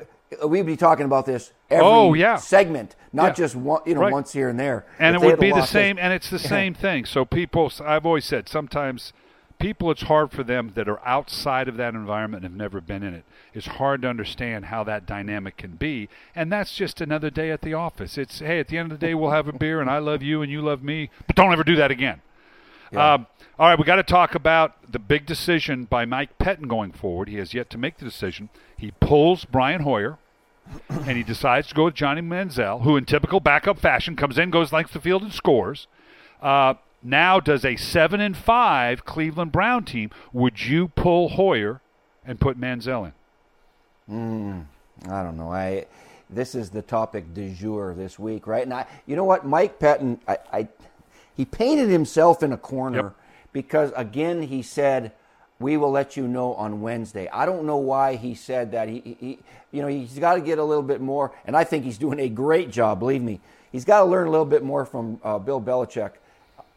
we'd 0.46 0.66
be 0.66 0.78
talking 0.78 1.06
about 1.06 1.26
this 1.26 1.52
every 1.70 1.86
Oh, 1.86 2.14
yeah. 2.14 2.38
segment, 2.38 2.96
not 3.12 3.30
Yeah. 3.30 3.34
just 3.34 3.56
one, 3.56 3.82
you 3.86 3.96
know, 3.96 4.02
Right. 4.02 4.14
once 4.14 4.32
here 4.32 4.48
and 4.50 4.60
there. 4.60 4.86
and 4.98 5.16
If 5.16 5.22
it 5.22 5.26
would 5.26 5.40
be 5.40 5.50
the 5.50 5.58
lost 5.58 5.74
this- 5.74 5.82
same 5.82 5.98
and 6.00 6.14
it's 6.14 6.30
the 6.30 6.40
same 6.56 6.74
thing 6.74 7.04
so 7.06 7.26
people 7.26 7.72
i've 7.86 8.06
always 8.06 8.26
said 8.26 8.48
sometimes 8.48 9.12
people 9.60 9.92
it's 9.92 10.04
hard 10.04 10.32
for 10.32 10.42
them 10.44 10.72
that 10.76 10.88
are 10.88 11.02
outside 11.06 11.68
of 11.68 11.76
that 11.76 11.94
environment 11.94 12.46
and 12.46 12.54
have 12.54 12.58
never 12.58 12.80
been 12.80 13.04
in 13.04 13.14
it 13.14 13.24
it's 13.54 13.68
hard 13.68 14.02
to 14.04 14.08
understand 14.08 14.66
how 14.66 14.84
that 14.86 15.06
dynamic 15.06 15.58
can 15.58 15.72
be 15.72 16.08
and 16.34 16.50
that's 16.52 16.74
just 16.74 17.02
another 17.02 17.30
day 17.30 17.52
at 17.52 17.62
the 17.62 17.74
office 17.74 18.18
it's 18.18 18.40
hey 18.40 18.60
at 18.60 18.70
the 18.70 18.78
end 18.78 18.90
of 18.92 18.98
the 19.00 19.06
day 19.06 19.14
we'll 19.14 19.32
have 19.32 19.48
a 19.50 19.54
beer 19.54 19.82
and 19.82 19.90
i 19.90 19.98
love 19.98 20.22
you 20.24 20.42
and 20.42 20.50
you 20.52 20.62
love 20.62 20.82
me 20.82 21.10
but 21.28 21.36
don't 21.36 21.52
ever 21.52 21.64
do 21.66 21.76
that 21.76 21.92
again 21.92 22.22
um, 22.96 23.28
all 23.58 23.68
right 23.68 23.78
we 23.78 23.86
got 23.86 23.96
to 23.96 24.04
talk 24.04 24.36
about 24.36 24.92
the 24.92 25.00
big 25.00 25.26
decision 25.26 25.86
by 25.86 26.06
mike 26.06 26.38
pettine 26.38 26.68
going 26.68 26.92
forward 26.92 27.28
he 27.28 27.36
has 27.38 27.54
yet 27.54 27.70
to 27.70 27.78
make 27.78 27.98
the 27.98 28.06
decision 28.06 28.50
he 28.78 28.92
pulls 29.00 29.46
brian 29.46 29.82
hoyer 29.82 30.18
and 30.90 31.18
he 31.18 31.24
decides 31.24 31.68
to 31.68 31.76
go 31.76 31.86
with 31.86 31.96
Johnny 31.96 32.22
Manziel, 32.22 32.84
who 32.84 32.96
in 32.98 33.06
typical 33.06 33.40
backup 33.40 33.80
fashion 33.80 34.16
comes 34.16 34.38
in, 34.38 34.52
goes 34.52 34.72
length 34.72 34.94
the 34.94 35.00
field, 35.00 35.24
and 35.24 35.34
scores. 35.34 35.88
Uh, 36.42 36.76
now 37.02 37.40
does 37.40 37.66
a 37.66 37.76
seven 37.76 38.20
and 38.22 38.36
five 38.36 39.06
Cleveland 39.06 39.52
Brown 39.52 39.86
team. 39.86 40.10
Would 40.34 40.66
you 40.66 40.90
pull 40.90 41.30
Hoyer 41.30 41.82
and 42.26 42.40
put 42.40 42.60
Manziel 42.60 43.06
in? 43.06 43.14
I 45.08 45.24
don't 45.24 45.38
know. 45.38 45.52
I 45.52 45.86
this 46.30 46.54
is 46.54 46.70
the 46.70 46.82
topic 46.82 47.34
du 47.34 47.50
jour 47.54 47.94
this 47.96 48.20
week, 48.20 48.46
right? 48.46 48.64
And 48.64 48.74
I, 48.74 48.86
you 49.08 49.16
know 49.16 49.24
what, 49.24 49.46
Mike 49.46 49.80
Pettin, 49.80 50.20
I, 50.28 50.38
I 50.52 50.68
he 51.40 51.46
painted 51.46 51.88
himself 51.88 52.44
in 52.44 52.52
a 52.52 52.58
corner 52.58 52.98
Yep. 53.04 53.16
because 53.54 53.94
again 53.96 54.42
he 54.42 54.62
said, 54.62 55.14
"We 55.58 55.78
will 55.78 55.92
let 55.92 56.18
you 56.18 56.28
know 56.28 56.54
on 56.56 56.82
Wednesday." 56.82 57.30
I 57.32 57.46
don't 57.46 57.64
know 57.64 57.78
why 57.78 58.18
he 58.18 58.36
said 58.36 58.74
that. 58.74 58.90
He, 58.90 59.16
he 59.22 59.40
you 59.72 59.82
know, 59.82 59.88
he's 59.88 60.20
got 60.20 60.36
to 60.36 60.42
get 60.42 60.58
a 60.60 60.64
little 60.64 60.84
bit 60.84 61.00
more, 61.00 61.32
and 61.46 61.56
I 61.56 61.64
think 61.64 61.86
he's 61.86 61.98
doing 61.98 62.20
a 62.20 62.28
great 62.28 62.72
job. 62.72 63.00
Believe 63.00 63.22
me, 63.24 63.40
he's 63.72 63.86
got 63.86 64.00
to 64.00 64.06
learn 64.06 64.28
a 64.28 64.32
little 64.32 64.46
bit 64.46 64.64
more 64.64 64.84
from 64.86 65.22
uh, 65.24 65.40
Bill 65.40 65.62
Belichick. 65.62 66.12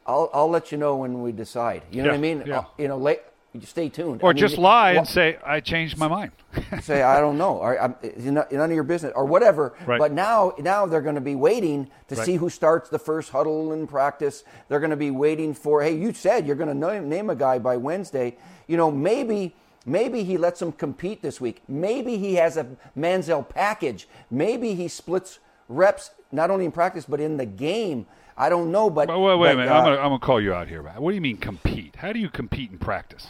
I'll, 0.06 0.30
I'll 0.32 0.48
let 0.50 0.70
you 0.70 0.78
know 0.78 0.94
when 0.96 1.22
we 1.22 1.32
decide. 1.32 1.82
You 1.90 2.02
know 2.02 2.10
what 2.10 2.14
I 2.14 2.20
mean? 2.20 2.44
yeah. 2.46 2.58
Uh, 2.60 2.64
you 2.78 2.86
know, 2.86 2.98
late, 2.98 3.20
stay 3.62 3.88
tuned. 3.88 4.22
Or 4.22 4.30
I 4.30 4.32
mean, 4.32 4.40
just 4.40 4.56
lie 4.58 4.92
well, 4.92 5.00
and 5.00 5.08
say, 5.08 5.36
I 5.44 5.60
changed 5.60 5.98
my 5.98 6.08
mind. 6.08 6.32
say 6.82 7.02
I 7.02 7.20
don't 7.20 7.36
know, 7.36 7.58
or 7.58 7.80
I'm, 7.80 7.94
it's 8.02 8.24
none 8.24 8.46
of 8.50 8.70
your 8.72 8.82
business, 8.84 9.12
or 9.14 9.24
whatever. 9.26 9.74
Right. 9.86 9.98
But 9.98 10.12
now, 10.12 10.54
now 10.58 10.86
they're 10.86 11.02
going 11.02 11.16
to 11.16 11.20
be 11.20 11.34
waiting 11.34 11.90
to 12.08 12.14
Right. 12.16 12.24
see 12.24 12.36
who 12.36 12.48
starts 12.48 12.88
the 12.88 12.98
first 12.98 13.30
huddle 13.30 13.72
in 13.72 13.86
practice. 13.86 14.44
They're 14.68 14.80
going 14.80 14.90
to 14.90 14.96
be 14.96 15.10
waiting 15.10 15.52
for. 15.54 15.82
Hey, 15.82 15.94
you 15.96 16.12
said 16.14 16.46
you're 16.46 16.56
going 16.56 16.68
to 16.68 16.74
name, 16.74 17.08
name 17.08 17.28
a 17.30 17.34
guy 17.34 17.58
by 17.58 17.76
Wednesday. 17.76 18.36
You 18.66 18.76
know, 18.76 18.90
maybe. 18.90 19.54
Maybe 19.84 20.22
he 20.22 20.38
lets 20.38 20.60
them 20.60 20.70
compete 20.70 21.22
this 21.22 21.40
week. 21.40 21.60
Maybe 21.66 22.16
he 22.16 22.36
has 22.36 22.56
a 22.56 22.68
Manziel 22.96 23.48
package. 23.48 24.06
Maybe 24.30 24.76
he 24.76 24.86
splits 24.86 25.40
reps 25.68 26.12
not 26.30 26.52
only 26.52 26.64
in 26.66 26.70
practice 26.70 27.04
but 27.04 27.18
in 27.18 27.36
the 27.36 27.46
game. 27.46 28.06
I 28.36 28.48
don't 28.48 28.70
know, 28.70 28.88
but 28.90 29.08
Wait, 29.08 29.18
wait, 29.18 29.36
wait 29.38 29.52
a 29.52 29.56
minute. 29.56 29.72
uh, 29.72 29.74
I'm 29.74 30.10
going 30.10 30.20
to 30.20 30.24
call 30.24 30.40
you 30.40 30.54
out 30.54 30.68
here. 30.68 30.82
What 30.82 31.10
do 31.10 31.14
you 31.16 31.20
mean 31.20 31.36
compete? 31.36 31.96
How 31.96 32.12
do 32.12 32.20
you 32.20 32.28
compete 32.30 32.70
in 32.70 32.78
practice? 32.78 33.26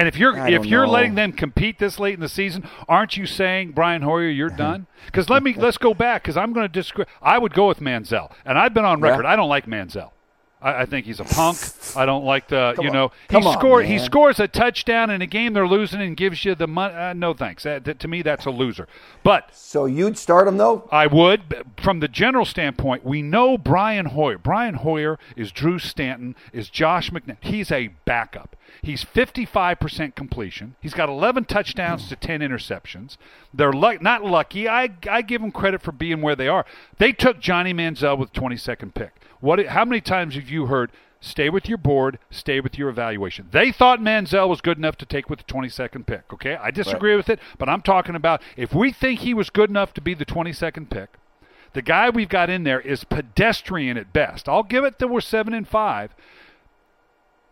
And 0.00 0.08
if 0.08 0.16
you're 0.16 0.34
if 0.48 0.64
you're 0.64 0.86
know. 0.86 0.92
letting 0.92 1.14
them 1.14 1.30
compete 1.32 1.78
this 1.78 1.98
late 2.00 2.14
in 2.14 2.20
the 2.20 2.28
season, 2.28 2.66
aren't 2.88 3.18
you 3.18 3.26
saying 3.26 3.72
Brian 3.72 4.00
Hoyer 4.00 4.28
you're 4.30 4.48
done? 4.48 4.86
Because 5.04 5.28
let 5.28 5.42
me 5.42 5.52
let's 5.54 5.76
go 5.76 5.92
back 5.92 6.22
because 6.22 6.38
I'm 6.38 6.54
going 6.54 6.64
to 6.64 6.72
disagree. 6.72 7.04
I 7.20 7.36
would 7.38 7.52
go 7.52 7.68
with 7.68 7.80
Manziel, 7.80 8.32
and 8.46 8.58
I've 8.58 8.72
been 8.72 8.86
on 8.86 9.00
Yeah. 9.00 9.10
record. 9.10 9.26
I 9.26 9.36
don't 9.36 9.50
like 9.50 9.66
Manziel. 9.66 10.10
I, 10.62 10.82
I 10.82 10.86
think 10.86 11.04
he's 11.06 11.20
a 11.20 11.24
punk. 11.24 11.58
I 11.96 12.06
don't 12.06 12.24
like 12.24 12.48
the 12.48 12.72
Come 12.76 12.84
you 12.84 12.90
on. 12.90 12.94
know 12.96 13.12
Come 13.28 13.42
he 13.42 13.48
on, 13.48 13.58
score 13.58 13.82
he 13.82 13.98
scores 13.98 14.40
a 14.40 14.48
touchdown 14.48 15.10
in 15.10 15.20
a 15.22 15.26
game 15.26 15.52
they're 15.52 15.66
losing 15.66 16.00
and 16.00 16.16
gives 16.16 16.44
you 16.46 16.54
the 16.54 16.66
money. 16.66 16.94
Uh, 16.94 17.12
no 17.12 17.34
thanks. 17.34 17.64
That, 17.64 17.84
that- 17.84 17.98
to 18.00 18.08
me 18.08 18.22
that's 18.22 18.46
a 18.46 18.50
loser. 18.50 18.88
But 19.22 19.54
so 19.54 19.84
you'd 19.86 20.16
start 20.18 20.48
him 20.48 20.56
though. 20.56 20.88
I 20.90 21.06
would. 21.08 21.64
From 21.76 22.00
the 22.00 22.08
general 22.08 22.44
standpoint, 22.46 23.04
we 23.04 23.20
know 23.22 23.58
Brian 23.58 24.06
Hoyer. 24.06 24.38
Brian 24.38 24.74
Hoyer 24.76 25.18
is 25.36 25.50
Drew 25.52 25.78
Stanton, 25.78 26.36
is 26.54 26.68
Josh 26.70 27.10
McNabb. 27.10 27.36
He's 27.40 27.70
a 27.70 27.88
backup. 28.06 28.56
He's 28.82 29.04
55% 29.04 30.14
completion. 30.14 30.76
He's 30.80 30.94
got 30.94 31.08
11 31.08 31.44
touchdowns 31.44 32.08
to 32.08 32.16
10 32.16 32.40
interceptions. 32.40 33.16
They're 33.52 33.72
luck 33.72 34.00
not 34.00 34.24
lucky. 34.24 34.68
I, 34.68 34.90
I 35.08 35.22
give 35.22 35.42
them 35.42 35.52
credit 35.52 35.82
for 35.82 35.92
being 35.92 36.22
where 36.22 36.36
they 36.36 36.48
are. 36.48 36.64
They 36.98 37.12
took 37.12 37.40
Johnny 37.40 37.74
Manziel 37.74 38.18
with 38.18 38.32
22nd 38.32 38.94
pick. 38.94 39.12
What? 39.40 39.64
How 39.66 39.84
many 39.84 40.00
times 40.00 40.34
have 40.34 40.48
you 40.48 40.66
heard? 40.66 40.90
Stay 41.22 41.50
with 41.50 41.68
your 41.68 41.76
board. 41.76 42.18
Stay 42.30 42.60
with 42.60 42.78
your 42.78 42.88
evaluation. 42.88 43.48
They 43.52 43.70
thought 43.70 44.00
Manziel 44.00 44.48
was 44.48 44.62
good 44.62 44.78
enough 44.78 44.96
to 44.96 45.06
take 45.06 45.28
with 45.28 45.40
the 45.40 45.52
22nd 45.52 46.06
pick. 46.06 46.32
Okay, 46.32 46.56
I 46.56 46.70
disagree 46.70 47.14
with 47.14 47.28
it, 47.28 47.38
but 47.58 47.68
I'm 47.68 47.82
talking 47.82 48.14
about 48.14 48.40
if 48.56 48.74
we 48.74 48.90
think 48.90 49.20
he 49.20 49.34
was 49.34 49.50
good 49.50 49.68
enough 49.68 49.92
to 49.94 50.00
be 50.00 50.14
the 50.14 50.24
22nd 50.24 50.88
pick, 50.88 51.10
the 51.74 51.82
guy 51.82 52.08
we've 52.08 52.28
got 52.28 52.48
in 52.48 52.64
there 52.64 52.80
is 52.80 53.04
pedestrian 53.04 53.98
at 53.98 54.12
best. 54.12 54.48
I'll 54.48 54.62
give 54.62 54.84
it 54.84 54.98
that 54.98 55.08
we're 55.08 55.20
seven 55.20 55.52
and 55.52 55.68
five. 55.68 56.14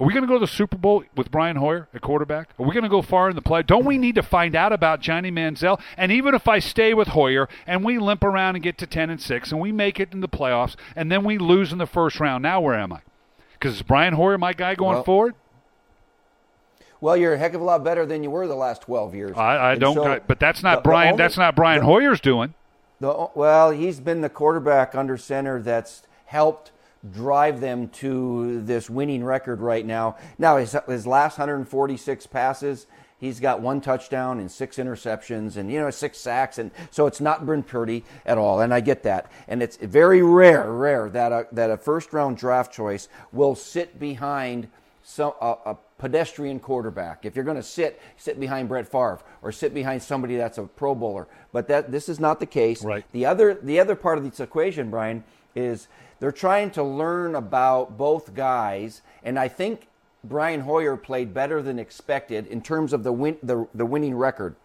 Are 0.01 0.07
we 0.07 0.13
going 0.13 0.23
to 0.23 0.29
go 0.29 0.35
to 0.35 0.39
the 0.41 0.47
Super 0.47 0.77
Bowl 0.77 1.03
with 1.17 1.29
Brian 1.31 1.57
Hoyer 1.57 1.89
at 1.93 2.01
quarterback? 2.03 2.51
Are 2.57 2.65
we 2.65 2.73
going 2.73 2.85
to 2.85 2.89
go 2.89 3.03
far 3.03 3.29
in 3.31 3.35
the 3.35 3.43
play? 3.43 3.65
Don't 3.65 3.85
we 3.85 3.99
need 3.99 4.15
to 4.15 4.23
find 4.23 4.55
out 4.55 4.73
about 4.73 5.01
Johnny 5.01 5.33
Manziel? 5.33 5.81
And 5.97 6.13
even 6.13 6.35
if 6.37 6.47
I 6.47 6.61
stay 6.61 6.95
with 6.95 7.09
Hoyer 7.09 7.49
and 7.67 7.85
we 7.85 7.99
limp 7.99 8.23
around 8.23 8.55
and 8.55 8.63
get 8.63 8.79
to 8.79 8.87
ten 8.87 9.11
and 9.11 9.21
six 9.21 9.51
and 9.51 9.61
we 9.61 9.73
make 9.73 9.99
it 9.99 10.13
in 10.13 10.21
the 10.21 10.29
playoffs 10.29 10.77
and 10.95 11.11
then 11.11 11.25
we 11.25 11.37
lose 11.37 11.73
in 11.73 11.79
the 11.79 11.87
first 11.87 12.21
round, 12.21 12.43
now 12.43 12.61
where 12.61 12.77
am 12.77 12.93
I? 12.93 13.01
Because 13.55 13.75
is 13.75 13.83
Brian 13.83 14.15
Hoyer 14.15 14.39
my 14.39 14.53
guy 14.53 14.77
going 14.77 14.95
Well, 14.97 15.05
forward? 15.05 15.35
Well, 17.01 17.17
you're 17.17 17.35
a 17.35 17.39
heck 17.39 17.55
of 17.55 17.61
a 17.61 17.65
lot 17.65 17.83
better 17.83 18.07
than 18.07 18.23
you 18.23 18.31
were 18.31 18.47
the 18.47 18.55
last 18.55 18.83
12 18.83 19.15
years. 19.17 19.37
I, 19.37 19.73
I 19.73 19.75
don't. 19.75 19.95
so 19.95 20.21
but 20.29 20.39
that's 20.39 20.63
not 20.63 20.77
the- 20.77 20.81
the 20.83 20.89
Brian. 20.91 21.13
only- 21.15 21.19
that's 21.19 21.37
not 21.37 21.57
Brian 21.57 21.81
the- 21.81 21.87
Hoyer's 21.87 22.21
doing. 22.21 22.55
The, 23.01 23.29
well, 23.35 23.71
he's 23.73 23.99
been 24.01 24.21
the 24.21 24.29
quarterback 24.29 24.95
under 24.95 25.17
center 25.17 25.61
that's 25.61 26.03
helped 26.27 26.71
drive 27.13 27.61
them 27.61 27.89
to 27.89 28.61
this 28.63 28.91
winning 28.91 29.25
record 29.25 29.61
right 29.61 29.85
now. 29.85 30.17
Now, 30.39 30.57
his, 30.57 30.77
his 30.87 31.07
last 31.07 31.39
146 31.39 32.27
passes, 32.27 32.87
he's 33.19 33.41
got 33.41 33.61
one 33.61 33.81
touchdown 33.81 34.41
and 34.41 34.51
six 34.51 34.77
interceptions 34.77 35.57
and, 35.57 35.71
you 35.71 35.81
know, 35.81 35.91
six 35.91 36.19
sacks. 36.19 36.59
And 36.59 36.71
so 36.91 37.07
it's 37.07 37.21
not 37.21 37.47
been 37.47 37.63
pretty 37.63 38.05
at 38.27 38.39
all. 38.39 38.61
And 38.61 38.75
I 38.75 38.81
get 38.81 39.03
that. 39.05 39.31
And 39.47 39.63
it's 39.63 39.77
very 39.77 40.23
rare, 40.23 40.73
rare 40.73 41.09
that 41.11 41.33
a, 41.33 41.47
that 41.53 41.71
a 41.71 41.77
first 41.77 42.13
round 42.13 42.37
draft 42.37 42.73
choice 42.73 43.09
will 43.33 43.55
sit 43.55 43.99
behind 43.99 44.69
some, 45.03 45.33
a, 45.41 45.57
a 45.67 45.77
pedestrian 45.99 46.61
quarterback. 46.61 47.25
If 47.25 47.35
you're 47.35 47.45
going 47.45 47.57
to 47.57 47.63
sit, 47.63 48.01
sit 48.17 48.39
behind 48.39 48.69
Brett 48.69 48.87
Favre 48.87 49.21
or 49.43 49.53
sit 49.53 49.75
behind 49.75 50.03
somebody 50.03 50.37
that's 50.37 50.59
a 50.59 50.65
Pro 50.65 50.95
Bowler. 50.95 51.27
But 51.53 51.69
that 51.69 51.91
this 51.91 52.09
is 52.09 52.21
not 52.21 52.41
the 52.41 52.47
case. 52.47 52.85
Right. 52.85 53.05
The 53.13 53.27
other 53.27 53.55
the 53.55 53.81
other 53.81 53.97
part 53.97 54.19
of 54.19 54.25
this 54.25 54.41
equation, 54.41 54.91
Brian, 54.91 55.25
is 55.55 55.89
they're 56.21 56.33
trying 56.33 56.71
to 56.73 56.83
learn 56.83 57.35
about 57.35 57.97
both 57.97 58.35
guys, 58.35 59.03
and 59.23 59.39
I 59.39 59.49
think 59.49 59.89
Brian 60.25 60.61
Hoyer 60.61 60.97
played 60.97 61.33
better 61.33 61.63
than 61.63 61.79
expected 61.79 62.47
in 62.49 62.61
terms 62.61 62.93
of 62.93 63.05
the 63.05 63.13
win, 63.13 63.39
the, 63.43 63.69
the 63.75 63.87
winning 63.87 64.17
record. 64.17 64.57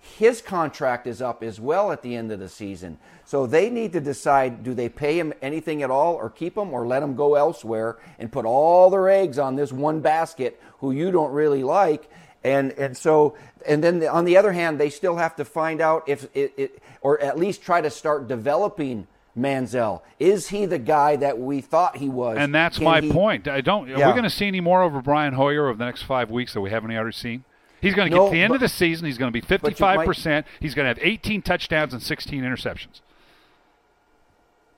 His 0.00 0.40
contract 0.40 1.06
is 1.06 1.20
up 1.20 1.42
as 1.42 1.60
well 1.60 1.92
at 1.92 2.02
the 2.02 2.16
end 2.16 2.32
of 2.32 2.40
the 2.40 2.48
season. 2.48 2.98
So 3.24 3.46
they 3.46 3.70
need 3.70 3.92
to 3.92 4.00
decide 4.00 4.64
do 4.64 4.74
they 4.74 4.88
pay 4.88 5.18
him 5.18 5.32
anything 5.42 5.82
at 5.82 5.90
all 5.90 6.14
or 6.14 6.30
keep 6.30 6.56
him 6.56 6.72
or 6.72 6.86
let 6.86 7.02
him 7.02 7.14
go 7.14 7.34
elsewhere 7.34 7.98
and 8.18 8.32
put 8.32 8.46
all 8.46 8.90
their 8.90 9.10
eggs 9.10 9.38
on 9.38 9.56
this 9.56 9.72
one 9.72 10.00
basket 10.00 10.60
who 10.78 10.90
you 10.90 11.10
don't 11.10 11.32
really 11.32 11.62
like. 11.62 12.10
And, 12.42 12.72
and 12.72 12.96
so, 12.96 13.36
and 13.66 13.84
then 13.84 14.02
on 14.08 14.24
the 14.24 14.38
other 14.38 14.52
hand, 14.52 14.80
they 14.80 14.88
still 14.88 15.16
have 15.16 15.36
to 15.36 15.44
find 15.44 15.82
out 15.82 16.08
if 16.08 16.26
it, 16.34 16.54
it 16.56 16.82
or 17.02 17.20
at 17.20 17.38
least 17.38 17.62
try 17.62 17.82
to 17.82 17.90
start 17.90 18.26
developing 18.26 19.06
Manziel. 19.38 20.02
Is 20.18 20.48
he 20.48 20.66
the 20.66 20.78
guy 20.78 21.16
that 21.16 21.38
we 21.38 21.60
thought 21.60 21.96
he 21.96 22.08
was? 22.08 22.36
And 22.38 22.54
that's 22.54 22.76
Can 22.78 22.84
my 22.84 23.00
he- 23.00 23.12
point. 23.12 23.46
I 23.48 23.60
don't. 23.60 23.88
Are 23.90 23.98
Yeah. 23.98 24.06
we 24.08 24.12
going 24.12 24.24
to 24.24 24.30
see 24.30 24.46
any 24.46 24.60
more 24.60 24.82
over 24.82 25.00
Brian 25.00 25.34
Hoyer 25.34 25.68
over 25.68 25.78
the 25.78 25.84
next 25.84 26.02
five 26.02 26.30
weeks 26.30 26.52
that 26.54 26.60
we 26.60 26.70
haven't 26.70 26.90
already 26.90 27.12
seen? 27.12 27.44
He's 27.80 27.94
going 27.94 28.10
to 28.10 28.14
No, 28.16 28.24
get 28.24 28.30
to 28.30 28.34
the 28.36 28.42
end 28.42 28.48
but- 28.50 28.54
of 28.56 28.60
the 28.60 28.68
season. 28.68 29.06
He's 29.06 29.16
going 29.18 29.32
to 29.32 29.32
be 29.32 29.40
but 29.40 29.50
you 29.50 29.54
might- 29.62 29.68
fifty-five 29.70 30.04
percent. 30.04 30.46
He's 30.58 30.74
going 30.74 30.84
to 30.84 30.88
have 30.88 30.98
eighteen 31.06 31.42
touchdowns 31.42 31.92
and 31.94 32.02
sixteen 32.02 32.42
interceptions. 32.42 33.00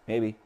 maybe 0.06 0.36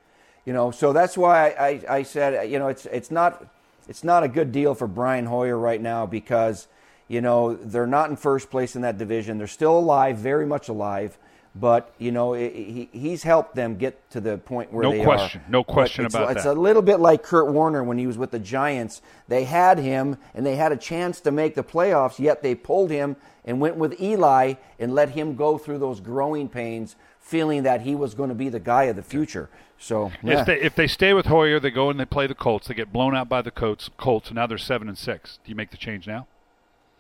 you 0.45 0.53
know 0.53 0.71
so 0.71 0.93
that's 0.93 1.17
why 1.17 1.49
I, 1.51 1.67
I, 1.69 1.81
I 1.99 2.03
said 2.03 2.51
you 2.51 2.59
know 2.59 2.69
it's 2.69 2.87
it's 2.87 3.11
not 3.11 3.45
it's 3.89 4.05
not 4.05 4.23
a 4.23 4.29
good 4.29 4.53
deal 4.53 4.75
for 4.75 4.87
Brian 4.87 5.27
Hoyer 5.27 5.59
right 5.59 5.81
now 5.81 6.07
because 6.07 6.69
you 7.09 7.21
know 7.21 7.55
they're 7.55 7.87
not 7.87 8.11
in 8.11 8.17
first 8.17 8.51
place 8.51 8.77
in 8.77 8.83
that 8.83 8.99
division 8.99 9.39
they're 9.39 9.47
still 9.47 9.79
alive 9.79 10.19
very 10.19 10.47
much 10.47 10.69
alive 10.69 11.19
but 11.59 11.95
you 11.99 12.13
know 12.13 12.35
he, 12.35 12.89
he's 12.93 13.23
helped 13.23 13.55
them 13.55 13.77
get 13.77 14.09
to 14.11 14.21
the 14.21 14.39
point 14.39 14.73
where 14.73 14.83
No 14.83 14.93
they 14.93 15.03
question. 15.03 15.41
are 15.41 15.51
No 15.51 15.65
question 15.65 16.05
it's, 16.05 16.15
about 16.15 16.33
it's 16.33 16.45
that. 16.45 16.57
a 16.57 16.61
little 16.61 16.83
bit 16.83 17.01
like 17.01 17.23
Kurt 17.23 17.49
Warner 17.53 17.83
when 17.83 17.99
he 17.99 18.07
was 18.07 18.19
with 18.19 18.31
the 18.31 18.39
Giants 18.39 19.01
they 19.29 19.45
had 19.45 19.79
him 19.79 20.17
and 20.35 20.45
they 20.45 20.57
had 20.57 20.73
a 20.73 20.77
chance 20.77 21.21
to 21.21 21.31
make 21.31 21.55
the 21.55 21.65
playoffs 21.65 22.19
yet 22.19 22.43
they 22.43 22.55
pulled 22.55 22.91
him 22.91 23.17
and 23.45 23.61
went 23.61 23.77
with 23.77 24.01
Eli 24.01 24.55
and 24.79 24.95
let 24.95 25.11
him 25.11 25.35
go 25.37 25.57
through 25.57 25.79
those 25.79 26.01
growing 26.01 26.49
pains 26.49 26.97
feeling 27.21 27.63
that 27.63 27.81
he 27.81 27.95
was 27.95 28.15
going 28.15 28.29
to 28.29 28.35
be 28.35 28.49
the 28.49 28.61
guy 28.61 28.85
of 28.85 28.97
the 28.97 29.03
future 29.03 29.49
so 29.79 30.11
yeah. 30.23 30.41
If 30.41 30.47
they 30.47 30.61
if 30.61 30.75
they 30.75 30.87
stay 30.87 31.13
with 31.13 31.27
Hoyer, 31.27 31.61
they 31.61 31.71
go 31.71 31.91
and 31.91 32.01
they 32.01 32.07
play 32.07 32.27
the 32.27 32.35
Colts. 32.35 32.67
They 32.69 32.73
get 32.73 32.95
blown 32.95 33.15
out 33.15 33.29
by 33.29 33.43
the 33.43 33.51
Colts. 33.51 33.91
Colts, 33.99 34.29
and 34.29 34.37
now 34.37 34.47
they're 34.47 34.57
seven 34.57 34.89
and 34.89 34.97
six. 34.97 35.39
Do 35.45 35.51
you 35.51 35.55
make 35.55 35.71
the 35.71 35.77
change 35.77 36.07
now? 36.07 36.27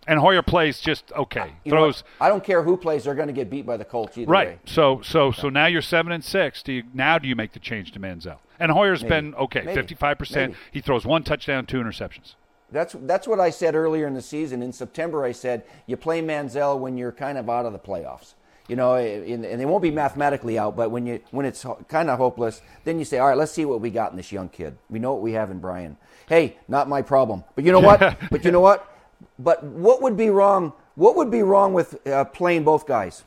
And 0.06 0.20
Hoyer 0.20 0.42
plays 0.42 0.80
just 0.80 1.10
okay. 1.12 1.52
You 1.64 1.70
Throws? 1.70 2.04
I 2.20 2.28
don't 2.28 2.44
care 2.44 2.62
who 2.62 2.76
plays; 2.76 3.04
they're 3.04 3.14
going 3.14 3.26
to 3.26 3.34
get 3.34 3.50
beat 3.50 3.66
by 3.66 3.76
the 3.76 3.84
Colts 3.84 4.16
either 4.16 4.30
right. 4.30 4.48
way. 4.48 4.58
So 4.64 5.00
so 5.02 5.32
so 5.32 5.48
now 5.48 5.66
you're 5.66 5.82
seven 5.82 6.12
and 6.12 6.24
six. 6.24 6.62
Do 6.62 6.72
you 6.72 6.84
now 6.94 7.18
do 7.18 7.26
you 7.26 7.34
make 7.34 7.52
the 7.52 7.58
change 7.58 7.92
to 7.92 8.00
Manziel? 8.00 8.38
And 8.58 8.72
Hoyer's 8.72 9.02
Maybe. 9.02 9.10
been 9.10 9.34
okay, 9.34 9.74
fifty-five 9.74 10.18
percent. 10.18 10.54
He 10.70 10.80
throws 10.80 11.04
one 11.04 11.24
touchdown, 11.24 11.66
two 11.66 11.78
interceptions. 11.78 12.34
That's 12.70 12.94
that's 13.00 13.28
what 13.28 13.40
I 13.40 13.50
said 13.50 13.74
earlier 13.74 14.06
in 14.06 14.14
the 14.14 14.22
season. 14.22 14.62
In 14.62 14.72
September, 14.72 15.24
I 15.24 15.32
said 15.32 15.64
you 15.86 15.96
play 15.96 16.22
Manziel 16.22 16.78
when 16.78 16.96
you're 16.96 17.12
kind 17.12 17.38
of 17.38 17.48
out 17.50 17.66
of 17.66 17.72
the 17.72 17.78
playoffs. 17.78 18.34
You 18.68 18.74
know, 18.74 18.94
eh, 18.94 19.32
and, 19.32 19.44
and 19.44 19.60
they 19.60 19.64
won't 19.64 19.82
be 19.82 19.92
mathematically 19.92 20.58
out, 20.58 20.76
but 20.76 20.90
when 20.90 21.06
you 21.06 21.20
when 21.30 21.46
it's 21.46 21.64
kind 21.88 22.10
of 22.10 22.18
hopeless, 22.18 22.62
then 22.84 22.98
you 22.98 23.04
say, 23.04 23.18
all 23.18 23.28
right, 23.28 23.36
let's 23.36 23.52
see 23.52 23.64
what 23.64 23.80
we 23.80 23.90
got 23.90 24.10
in 24.10 24.16
this 24.16 24.32
young 24.32 24.48
kid. 24.48 24.76
We 24.90 24.98
know 24.98 25.12
what 25.12 25.22
we 25.22 25.32
have 25.32 25.50
in 25.50 25.60
Brian. 25.60 25.96
Hey, 26.28 26.56
not 26.66 26.88
my 26.88 27.02
problem. 27.02 27.44
But 27.54 27.64
you 27.64 27.70
know 27.70 27.80
what? 27.90 28.18
but 28.30 28.44
you 28.44 28.50
know 28.50 28.60
what? 28.60 28.92
But 29.38 29.62
what 29.64 30.02
would 30.02 30.16
be 30.16 30.30
wrong? 30.30 30.72
What 30.94 31.16
would 31.16 31.30
be 31.30 31.42
wrong 31.42 31.72
with 31.74 32.06
uh, 32.06 32.24
playing 32.24 32.64
both 32.64 32.86
guys? 32.86 33.24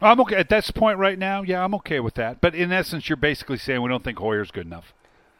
I'm 0.00 0.20
okay 0.22 0.36
at 0.36 0.48
this 0.48 0.70
point 0.70 0.98
right 0.98 1.18
now. 1.18 1.42
Yeah, 1.42 1.62
I'm 1.62 1.74
okay 1.76 2.00
with 2.00 2.14
that. 2.14 2.40
But 2.40 2.54
in 2.54 2.72
essence, 2.72 3.08
you're 3.08 3.16
basically 3.16 3.58
saying 3.58 3.82
we 3.82 3.88
don't 3.90 4.02
think 4.02 4.18
Hoyer's 4.18 4.50
good 4.50 4.66
enough. 4.66 4.94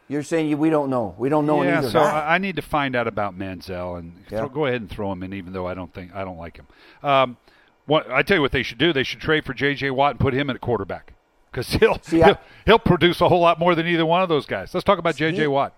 You're 0.07 0.23
saying 0.23 0.55
we 0.57 0.69
don't 0.69 0.89
know. 0.89 1.15
We 1.17 1.29
don't 1.29 1.45
know 1.45 1.63
yeah, 1.63 1.81
so 1.81 1.99
I 1.99 2.35
I 2.35 2.37
need 2.37 2.57
to 2.57 2.61
find 2.61 2.95
out 2.95 3.07
about 3.07 3.37
Manziel 3.37 3.97
and 3.97 4.13
Yeah. 4.29 4.39
throw, 4.39 4.49
go 4.49 4.65
ahead 4.65 4.81
and 4.81 4.89
throw 4.89 5.11
him 5.11 5.23
in, 5.23 5.33
even 5.33 5.53
though 5.53 5.67
I 5.67 5.73
don't 5.73 5.93
think 5.93 6.13
I 6.13 6.23
don't 6.25 6.37
like 6.37 6.57
him. 6.57 6.67
Um, 7.01 7.37
what 7.85 8.11
I 8.11 8.21
tell 8.21 8.35
you 8.37 8.41
what 8.41 8.51
they 8.51 8.61
should 8.61 8.77
do: 8.77 8.91
they 8.93 9.03
should 9.03 9.21
trade 9.21 9.45
for 9.45 9.53
J.J. 9.53 9.89
Watt 9.91 10.11
and 10.11 10.19
put 10.19 10.33
him 10.33 10.49
at 10.49 10.59
quarterback 10.61 11.13
because 11.49 11.67
he'll, 11.73 11.97
See, 12.01 12.21
I- 12.21 12.27
he'll 12.27 12.37
he'll 12.65 12.79
produce 12.79 13.21
a 13.21 13.29
whole 13.29 13.39
lot 13.39 13.57
more 13.57 13.73
than 13.73 13.87
either 13.87 14.05
one 14.05 14.21
of 14.21 14.27
those 14.29 14.45
guys. 14.45 14.73
Let's 14.73 14.83
talk 14.83 14.99
about 14.99 15.15
J.J. 15.15 15.47
Watt. 15.47 15.73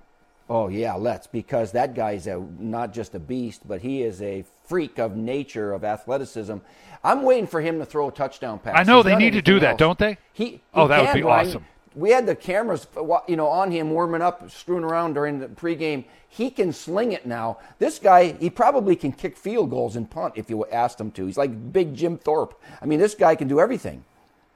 Oh 0.54 0.68
yeah, 0.68 0.94
let's 0.94 1.26
because 1.26 1.72
that 1.72 1.96
guy's 1.96 2.28
a 2.28 2.38
not 2.60 2.94
just 2.94 3.16
a 3.16 3.20
beast, 3.20 3.68
but 3.68 3.82
he 3.82 4.04
is 4.04 4.22
a 4.22 4.46
freak 4.66 5.00
of 5.00 5.18
nature 5.18 5.74
of 5.74 5.84
athleticism. 5.84 6.58
I'm 7.04 7.24
waiting 7.24 7.48
for 7.48 7.60
him 7.60 7.80
to 7.80 7.88
throw 7.88 8.10
a 8.10 8.12
touchdown 8.12 8.60
pass. 8.60 8.76
I 8.78 8.84
know 8.84 8.98
He's 8.98 9.06
they 9.06 9.16
need 9.16 9.34
to 9.34 9.42
do 9.42 9.60
that, 9.62 9.72
else. 9.72 9.80
don't 9.80 9.98
they? 9.98 10.20
He, 10.32 10.46
he 10.46 10.62
Oh, 10.76 10.88
that 10.88 11.08
would 11.08 11.20
be 11.20 11.28
awesome. 11.28 11.66
We 11.96 12.12
had 12.12 12.28
the 12.28 12.36
cameras, 12.36 12.86
uh, 12.96 13.18
you 13.28 13.36
know, 13.36 13.48
on 13.48 13.72
him 13.72 13.90
warming 13.90 14.22
up, 14.22 14.52
screwing 14.52 14.84
around 14.84 15.14
during 15.14 15.40
the 15.40 15.48
pregame. 15.48 16.06
He 16.30 16.52
can 16.52 16.72
sling 16.72 17.14
it 17.14 17.26
now. 17.26 17.58
This 17.80 17.98
guy, 17.98 18.34
he 18.34 18.52
probably 18.52 18.96
can 18.96 19.12
kick 19.12 19.38
field 19.38 19.72
goals 19.72 19.96
and 19.96 20.08
punt 20.10 20.34
if 20.36 20.52
you 20.52 20.64
asked 20.68 21.02
him 21.02 21.10
to. 21.12 21.26
He's 21.26 21.38
like 21.38 21.74
big 21.74 21.96
Jim 21.96 22.20
Thorpe. 22.20 22.62
I 22.80 22.86
mean, 22.86 23.00
this 23.00 23.16
guy 23.16 23.34
can 23.34 23.48
do 23.48 23.60
everything. 23.60 24.06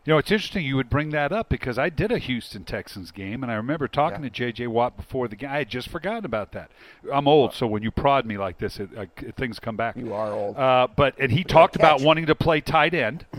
You 0.07 0.13
know, 0.13 0.19
it's 0.19 0.31
interesting 0.31 0.65
you 0.65 0.77
would 0.77 0.89
bring 0.89 1.09
that 1.09 1.33
up 1.33 1.49
because 1.49 1.77
I 1.77 1.89
did 1.89 2.13
a 2.13 2.17
Houston 2.17 2.63
Texans 2.63 3.11
game, 3.11 3.43
and 3.43 3.51
I 3.51 3.55
remember 3.55 3.89
talking 3.89 4.23
Yeah. 4.23 4.29
to 4.29 4.33
J.J. 4.33 4.67
Watt 4.67 4.95
before 4.95 5.27
the 5.27 5.35
game. 5.35 5.49
I 5.49 5.57
had 5.57 5.67
just 5.69 5.89
forgotten 5.89 6.23
about 6.23 6.53
that. 6.53 6.71
I'm 7.11 7.27
old, 7.27 7.53
so 7.53 7.67
when 7.67 7.83
you 7.83 7.91
prod 7.91 8.25
me 8.25 8.37
like 8.37 8.57
this, 8.57 8.79
it, 8.79 8.89
uh, 8.97 9.03
things 9.35 9.59
come 9.59 9.75
back. 9.75 9.97
You 9.97 10.13
are 10.13 10.31
old. 10.31 10.55
Uh, 10.55 10.87
but 10.95 11.13
and 11.19 11.29
he 11.33 11.43
talked 11.43 11.75
about 11.75 11.99
wanting 11.99 12.25
to 12.27 12.35
play 12.35 12.61
tight 12.61 12.93
end 12.93 13.25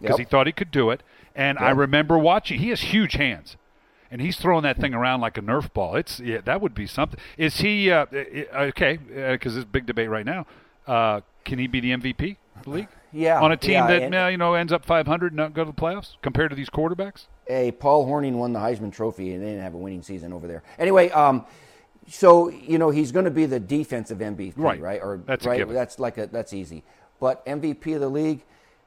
because 0.00 0.18
Yep. 0.18 0.18
he 0.18 0.24
thought 0.24 0.46
he 0.48 0.52
could 0.52 0.72
do 0.72 0.90
it. 0.90 1.04
And 1.36 1.56
I 1.56 1.70
remember 1.70 2.18
watching. 2.18 2.58
He 2.58 2.70
has 2.70 2.80
huge 2.80 3.12
hands, 3.12 3.56
and 4.10 4.20
he's 4.20 4.38
throwing 4.38 4.64
that 4.64 4.76
thing 4.78 4.94
around 4.94 5.20
like 5.20 5.38
a 5.38 5.40
Nerf 5.40 5.72
ball. 5.72 5.94
It's 5.94 6.18
yeah, 6.18 6.40
that 6.46 6.60
would 6.60 6.74
be 6.74 6.88
something. 6.88 7.20
Is 7.36 7.58
he 7.58 7.92
uh, 7.92 8.06
uh, 8.12 8.58
okay? 8.74 8.96
Because 8.96 9.54
there's 9.54 9.62
a 9.62 9.66
big 9.68 9.86
debate 9.86 10.10
right 10.10 10.26
now. 10.26 10.46
Uh, 10.84 11.20
can 11.44 11.60
he 11.60 11.68
be 11.68 11.78
the 11.78 11.92
MVP 11.92 12.38
of 12.56 12.64
the 12.64 12.70
league? 12.70 12.88
Yeah, 13.12 13.40
on 13.40 13.52
a 13.52 13.56
team 13.56 13.72
yeah, 13.72 13.86
that 13.86 14.02
and- 14.02 14.32
you 14.32 14.36
know 14.38 14.54
ends 14.54 14.72
up 14.72 14.84
500 14.84 15.28
and 15.32 15.36
not 15.36 15.54
go 15.54 15.64
to 15.64 15.70
the 15.70 15.76
playoffs 15.76 16.16
compared 16.22 16.50
to 16.50 16.56
these 16.56 16.68
quarterbacks. 16.70 17.26
Hey, 17.46 17.70
Paul 17.72 18.06
Hornung 18.06 18.34
won 18.34 18.52
the 18.52 18.58
Heisman 18.58 18.92
Trophy, 18.92 19.32
and 19.32 19.42
they 19.42 19.46
didn't 19.48 19.62
have 19.62 19.74
a 19.74 19.78
winning 19.78 20.02
season 20.02 20.32
over 20.32 20.46
there. 20.46 20.62
Anyway, 20.78 21.08
um, 21.10 21.46
so 22.06 22.48
you 22.48 22.78
know 22.78 22.90
he's 22.90 23.12
going 23.12 23.24
to 23.24 23.30
be 23.30 23.46
the 23.46 23.60
defensive 23.60 24.18
MVP, 24.18 24.54
Right. 24.56 24.80
right? 24.80 25.00
Or 25.02 25.20
That's 25.24 25.46
right? 25.46 25.66
That's 25.68 25.98
like 25.98 26.18
a 26.18 26.26
that's 26.26 26.52
easy. 26.52 26.84
But 27.20 27.44
MVP 27.46 27.94
of 27.94 28.00
the 28.00 28.08
league, 28.08 28.44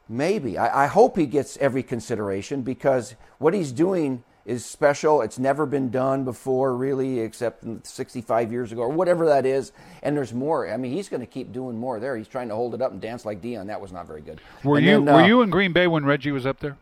maybe. 0.07 0.57
I, 0.57 0.83
I 0.85 0.87
hope 0.87 1.17
he 1.17 1.25
gets 1.25 1.57
every 1.57 1.83
consideration 1.83 2.61
because 2.61 3.15
what 3.39 3.53
he's 3.53 3.71
doing 3.71 4.23
is 4.45 4.65
special. 4.65 5.21
It's 5.21 5.37
never 5.37 5.65
been 5.65 5.89
done 5.89 6.23
before, 6.23 6.75
really, 6.75 7.19
except 7.19 7.63
65 7.85 8.51
years 8.51 8.71
ago 8.71 8.81
or 8.81 8.89
whatever 8.89 9.25
that 9.27 9.45
is. 9.45 9.71
And 10.01 10.17
there's 10.17 10.33
more. 10.33 10.67
I 10.71 10.77
mean, 10.77 10.91
he's 10.93 11.09
going 11.09 11.21
to 11.21 11.27
keep 11.27 11.51
doing 11.51 11.77
more 11.77 11.99
there. 11.99 12.17
He's 12.17 12.27
trying 12.27 12.49
to 12.49 12.55
hold 12.55 12.73
it 12.73 12.81
up 12.81 12.91
and 12.91 12.99
dance 12.99 13.23
like 13.25 13.41
Deion. 13.41 13.67
That 13.67 13.81
was 13.81 13.91
not 13.91 14.07
very 14.07 14.21
good. 14.21 14.41
Were 14.63 14.77
And 14.77 14.85
you 14.85 14.91
then, 15.03 15.05
were 15.05 15.21
uh, 15.21 15.27
you 15.27 15.41
in 15.41 15.49
Green 15.49 15.73
Bay 15.73 15.87
when 15.87 16.05
Reggie 16.05 16.31
was 16.31 16.45
up 16.45 16.59
there? 16.59 16.77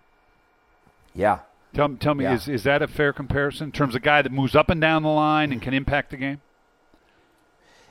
Yeah. 1.14 1.40
Tell, 1.74 1.90
tell 1.96 2.16
me, 2.16 2.24
Yeah. 2.24 2.34
is 2.36 2.48
is 2.48 2.64
that 2.64 2.82
a 2.82 2.88
fair 2.88 3.14
comparison 3.14 3.66
in 3.68 3.72
terms 3.72 3.94
of 3.96 4.02
guy 4.02 4.22
that 4.22 4.32
moves 4.32 4.56
up 4.56 4.70
and 4.70 4.80
down 4.82 5.04
the 5.04 5.10
line 5.10 5.52
and 5.52 5.62
can 5.62 5.74
impact 5.74 6.12
the 6.12 6.18
game? 6.18 6.42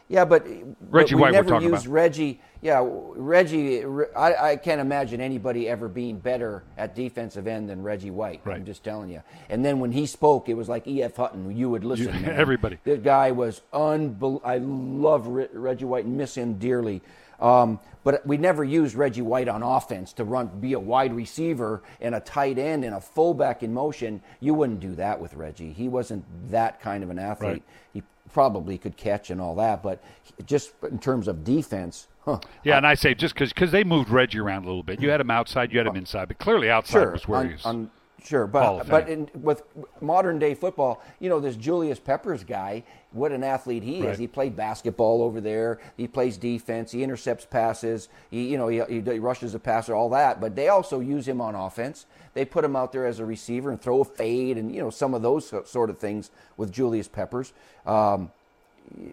Yeah, 0.09 0.25
but 0.25 0.47
Reggie 0.47 0.71
but 0.91 1.11
we 1.11 1.15
White 1.17 1.33
never 1.33 1.61
used 1.61 1.85
about. 1.85 1.87
Reggie. 1.87 2.41
Yeah, 2.63 2.83
Reggie. 2.85 3.85
I, 4.17 4.53
I 4.53 4.57
can't 4.57 4.81
imagine 4.81 5.21
anybody 5.21 5.69
ever 5.69 5.87
being 5.87 6.19
better 6.19 6.65
at 6.77 6.95
defensive 6.95 7.47
end 7.47 7.69
than 7.69 7.83
Reggie 7.83 8.11
White. 8.11 8.41
Right. 8.45 8.57
I'm 8.57 8.65
just 8.65 8.83
telling 8.83 9.11
you. 9.11 9.23
And 9.49 9.65
then 9.65 9.81
when 9.81 9.93
he 9.93 10.07
spoke, 10.07 10.49
it 10.49 10.55
was 10.55 10.69
like 10.69 10.87
E.F. 10.87 11.17
Hutton. 11.17 11.55
You 11.57 11.71
would 11.71 11.85
listen. 11.85 12.09
You- 12.25 12.31
everybody. 12.31 12.79
The 12.85 12.97
guy 12.97 13.31
was 13.33 13.61
unbelievable. 13.73 14.43
I 14.45 14.59
love 14.59 15.27
Re- 15.29 15.49
Reggie 15.53 15.85
White 15.85 16.07
and 16.07 16.17
miss 16.17 16.37
him 16.37 16.55
dearly. 16.55 17.03
Um, 17.39 17.79
but 18.03 18.27
we 18.27 18.37
never 18.37 18.65
used 18.65 18.95
Reggie 18.97 19.23
White 19.23 19.49
on 19.49 19.63
offense 19.63 20.13
to 20.15 20.25
run, 20.25 20.49
be 20.61 20.73
a 20.73 20.81
wide 20.81 21.13
receiver 21.13 21.83
and 22.01 22.15
a 22.15 22.21
tight 22.21 22.59
end 22.59 22.85
and 22.85 22.95
a 22.95 23.01
fullback 23.01 23.63
in 23.63 23.73
motion. 23.73 24.23
You 24.41 24.55
wouldn't 24.55 24.81
do 24.81 24.95
that 24.97 25.21
with 25.21 25.35
Reggie. 25.35 25.73
He 25.73 25.89
wasn't 25.89 26.25
that 26.51 26.81
kind 26.81 27.05
of 27.05 27.11
an 27.11 27.19
athlete. 27.19 27.51
Right. 27.51 27.63
He 27.93 28.03
probably 28.33 28.79
could 28.79 28.97
catch 28.97 29.31
and 29.31 29.41
all 29.41 29.55
that, 29.57 29.83
but 29.83 30.03
just 30.47 30.73
in 30.89 30.99
terms 30.99 31.29
of 31.29 31.45
defense, 31.45 32.09
huh? 32.25 32.39
Yeah, 32.65 32.77
and 32.77 32.87
I 32.87 32.95
say 32.95 33.15
just 33.15 33.35
because 33.35 33.71
they 33.71 33.85
moved 33.85 34.11
Reggie 34.11 34.39
around 34.39 34.65
a 34.65 34.67
little 34.67 34.83
bit. 34.83 35.01
You 35.01 35.11
had 35.11 35.21
him 35.21 35.31
outside, 35.31 35.73
you 35.73 35.79
had 35.79 35.87
him 35.87 35.97
inside, 35.97 36.29
but 36.29 36.39
clearly 36.39 36.71
outside 36.71 37.01
Sure, 37.01 37.13
was 37.13 37.29
where 37.29 37.41
on, 37.41 37.47
he 37.47 37.53
was. 37.53 37.65
on, 37.67 37.91
Sure, 38.25 38.47
but 38.47 38.89
but 38.89 39.09
in, 39.09 39.29
with 39.35 39.63
modern 40.01 40.39
day 40.39 40.55
football, 40.55 41.03
you 41.21 41.29
know, 41.29 41.39
this 41.41 41.55
Julius 41.57 41.99
Peppers 42.01 42.43
guy, 42.45 42.83
what 43.13 43.31
an 43.33 43.45
athlete 43.45 43.83
he 43.85 44.03
Right. 44.03 44.13
is. 44.13 44.19
He 44.19 44.27
played 44.27 44.57
basketball 44.57 45.23
over 45.23 45.41
there. 45.41 45.79
He 45.97 46.09
plays 46.09 46.37
defense. 46.37 46.91
He 46.91 47.03
intercepts 47.05 47.45
passes. 47.47 48.09
He, 48.31 48.49
you 48.49 48.59
know, 48.59 48.69
he, 48.69 48.83
he, 48.89 49.01
he 49.01 49.19
rushes 49.21 49.55
a 49.55 49.59
passer, 49.61 49.95
all 49.95 50.11
that. 50.11 50.41
But 50.41 50.57
they 50.57 50.69
also 50.69 50.99
use 51.01 51.27
him 51.29 51.41
on 51.41 51.55
offense. 51.55 52.07
They 52.35 52.45
put 52.45 52.65
him 52.65 52.75
out 52.77 52.93
there 52.93 53.07
as 53.07 53.19
a 53.21 53.25
receiver 53.25 53.71
and 53.71 53.81
throw 53.81 54.01
a 54.01 54.05
fade 54.05 54.59
and 54.59 54.75
you 54.75 54.81
know 54.83 54.91
some 54.91 55.15
of 55.15 55.23
those 55.23 55.53
sort 55.65 55.89
of 55.89 55.99
things 55.99 56.31
with 56.57 56.73
Julius 56.73 57.09
Peppers. 57.09 57.53
Um, 57.87 58.31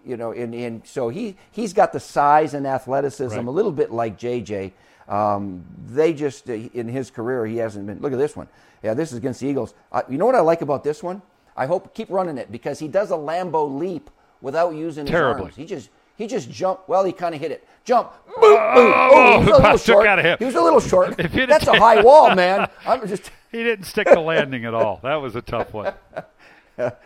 you 0.04 0.16
know, 0.16 0.32
and, 0.32 0.54
and 0.54 0.86
so 0.86 1.10
he 1.10 1.36
he's 1.52 1.72
got 1.72 1.92
the 1.92 2.00
size 2.00 2.54
and 2.54 2.66
athleticism 2.66 3.36
Right. 3.36 3.46
a 3.46 3.50
little 3.50 3.72
bit 3.72 3.92
like 3.92 4.18
JJ. 4.18 4.72
Um, 5.08 5.64
they 5.86 6.12
just 6.12 6.48
uh, 6.50 6.54
in 6.54 6.88
his 6.88 7.10
career 7.10 7.46
he 7.46 7.56
hasn't 7.58 7.86
been. 7.86 8.00
Look 8.00 8.12
at 8.12 8.18
this 8.18 8.36
one. 8.36 8.48
Yeah, 8.82 8.94
this 8.94 9.12
is 9.12 9.18
against 9.18 9.40
the 9.40 9.46
Eagles. 9.48 9.74
Uh, 9.92 10.02
you 10.08 10.18
know 10.18 10.26
what 10.26 10.34
I 10.34 10.40
like 10.40 10.62
about 10.62 10.84
this 10.84 11.02
one? 11.02 11.22
I 11.56 11.66
hope 11.66 11.94
keep 11.94 12.10
running 12.10 12.38
it 12.38 12.50
because 12.52 12.78
he 12.78 12.88
does 12.88 13.10
a 13.10 13.14
Lambeau 13.16 13.78
leap 13.78 14.10
without 14.40 14.74
using 14.74 15.04
his 15.06 15.10
Terribly. 15.10 15.44
arms. 15.44 15.56
He 15.56 15.64
just 15.64 15.90
he 16.16 16.26
just 16.26 16.50
jumped. 16.50 16.88
Well, 16.88 17.04
he 17.04 17.12
kind 17.12 17.34
of 17.34 17.40
hit 17.40 17.50
it. 17.50 17.66
Jump. 17.84 18.12
Boom, 18.26 18.42
boom. 18.42 18.58
Oh, 18.58 19.40
he 19.42 19.48
was 19.50 19.58
a 19.58 19.62
little 19.62 19.78
short. 19.78 20.06
out 20.06 20.18
of 20.18 20.24
him. 20.24 20.36
He 20.38 20.44
was 20.44 20.54
a 20.54 20.60
little 20.62 20.80
short. 20.80 21.16
That's 21.16 21.66
a 21.66 21.78
high 21.78 22.02
wall, 22.02 22.34
man. 22.34 22.68
I'm 22.86 23.06
just. 23.06 23.30
He 23.52 23.62
didn't 23.62 23.84
stick 23.84 24.08
the 24.08 24.20
landing 24.20 24.64
at 24.66 24.74
all. 24.74 25.00
That 25.02 25.14
was 25.16 25.36
a 25.36 25.42
tough 25.42 25.72
one. 25.72 25.94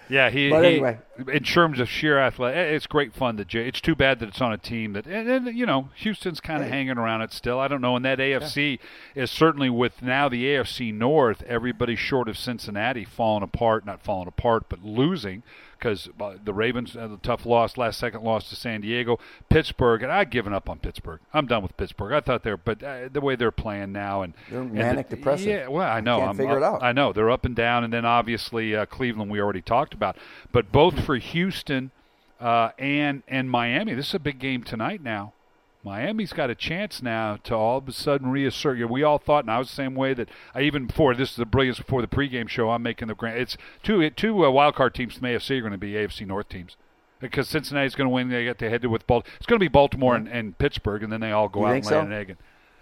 Yeah, 0.08 0.30
he. 0.30 0.50
But 0.50 0.64
he- 0.64 0.70
anyway. 0.72 0.98
In 1.28 1.42
terms 1.42 1.80
of 1.80 1.88
sheer 1.88 2.18
athletic, 2.18 2.74
it's 2.74 2.86
great 2.86 3.12
fun. 3.12 3.36
That 3.36 3.48
Jay. 3.48 3.66
It's 3.66 3.80
too 3.80 3.94
bad 3.94 4.18
that 4.20 4.28
it's 4.28 4.40
on 4.40 4.52
a 4.52 4.58
team 4.58 4.92
that, 4.94 5.06
and, 5.06 5.28
and 5.28 5.56
you 5.56 5.66
know, 5.66 5.88
Houston's 5.96 6.40
kind 6.40 6.62
of 6.62 6.68
hanging 6.68 6.98
around 6.98 7.22
it 7.22 7.32
still. 7.32 7.58
I 7.58 7.68
don't 7.68 7.80
know. 7.80 7.96
And 7.96 8.04
that 8.04 8.18
AFC 8.18 8.78
is 9.14 9.30
certainly 9.30 9.70
with 9.70 10.02
now 10.02 10.28
the 10.28 10.44
AFC 10.44 10.92
North, 10.94 11.42
everybody 11.46 11.96
short 11.96 12.28
of 12.28 12.38
Cincinnati 12.38 13.04
falling 13.04 13.42
apart, 13.42 13.84
not 13.84 14.02
falling 14.02 14.28
apart, 14.28 14.64
but 14.68 14.84
losing 14.84 15.42
because 15.80 16.10
the 16.44 16.52
Ravens 16.52 16.92
had 16.92 17.10
a 17.10 17.16
tough 17.22 17.46
loss, 17.46 17.78
last 17.78 17.98
second 17.98 18.22
loss 18.22 18.50
to 18.50 18.56
San 18.56 18.82
Diego, 18.82 19.18
Pittsburgh, 19.48 20.02
and 20.02 20.12
I've 20.12 20.28
given 20.28 20.52
up 20.52 20.68
on 20.68 20.78
Pittsburgh. 20.78 21.20
I'm 21.32 21.46
done 21.46 21.62
with 21.62 21.74
Pittsburgh. 21.78 22.12
I 22.12 22.20
thought 22.20 22.42
they're, 22.42 22.58
but 22.58 22.82
uh, 22.82 23.08
the 23.10 23.20
way 23.22 23.34
they're 23.34 23.50
playing 23.50 23.92
now 23.92 24.20
and 24.20 24.34
They're 24.50 24.62
manic 24.62 25.08
the- 25.08 25.16
depressive. 25.16 25.46
Yeah, 25.46 25.68
well, 25.68 25.90
I 25.90 26.00
know. 26.00 26.18
Can't 26.18 26.30
I'm 26.30 26.36
figure 26.36 26.58
it 26.58 26.62
out. 26.62 26.82
I 26.82 26.92
know 26.92 27.12
they're 27.14 27.30
up 27.30 27.46
and 27.46 27.56
down, 27.56 27.82
and 27.84 27.92
then 27.92 28.04
obviously 28.04 28.76
uh, 28.76 28.84
Cleveland 28.86 29.30
we 29.30 29.40
already 29.40 29.62
talked 29.62 29.94
about, 29.94 30.16
but 30.52 30.70
both 30.70 30.94
for 31.10 31.16
Houston 31.16 31.90
uh, 32.40 32.70
and 32.78 33.24
and 33.26 33.50
Miami. 33.50 33.94
This 33.94 34.10
is 34.10 34.14
a 34.14 34.20
big 34.20 34.38
game 34.38 34.62
tonight. 34.62 35.02
Now, 35.02 35.32
Miami's 35.82 36.32
got 36.32 36.50
a 36.50 36.54
chance 36.54 37.02
now 37.02 37.36
to 37.42 37.56
all 37.56 37.78
of 37.78 37.88
a 37.88 37.92
sudden 37.92 38.30
reassert. 38.30 38.78
You 38.78 38.86
know, 38.86 38.92
we 38.92 39.02
all 39.02 39.18
thought, 39.18 39.42
and 39.42 39.50
I 39.50 39.58
was 39.58 39.70
the 39.70 39.74
same 39.74 39.96
way 39.96 40.14
that 40.14 40.28
I 40.54 40.60
even 40.60 40.86
before 40.86 41.16
this 41.16 41.30
is 41.30 41.36
the 41.36 41.44
brilliance 41.46 41.78
before 41.78 42.00
the 42.00 42.06
pregame 42.06 42.48
show. 42.48 42.70
I'm 42.70 42.84
making 42.84 43.08
the 43.08 43.16
grand. 43.16 43.40
It's 43.40 43.56
two 43.82 44.08
two 44.10 44.46
uh, 44.46 44.50
wild 44.50 44.76
card 44.76 44.94
teams 44.94 45.14
from 45.14 45.26
AFC 45.26 45.58
are 45.58 45.62
going 45.62 45.72
to 45.72 45.78
be 45.78 45.94
AFC 45.94 46.24
North 46.24 46.48
teams. 46.48 46.76
Because 47.18 47.48
Cincinnati's 47.48 47.96
going 47.96 48.06
to 48.08 48.14
win, 48.14 48.28
they 48.28 48.44
get 48.44 48.60
to 48.60 48.70
head 48.70 48.82
to 48.82 48.88
with 48.88 49.04
Baltimore. 49.08 49.34
It's 49.36 49.46
going 49.46 49.58
to 49.58 49.64
be 49.64 49.68
Baltimore 49.68 50.14
and, 50.14 50.28
and 50.28 50.56
Pittsburgh, 50.58 51.02
and 51.02 51.12
then 51.12 51.20
they 51.20 51.32
all 51.32 51.48
go 51.48 51.62
You 51.62 51.66
out 51.66 51.74
and 51.74 51.84
lay 51.86 51.90
so? 51.90 52.00
an 52.02 52.12
egg. 52.12 52.36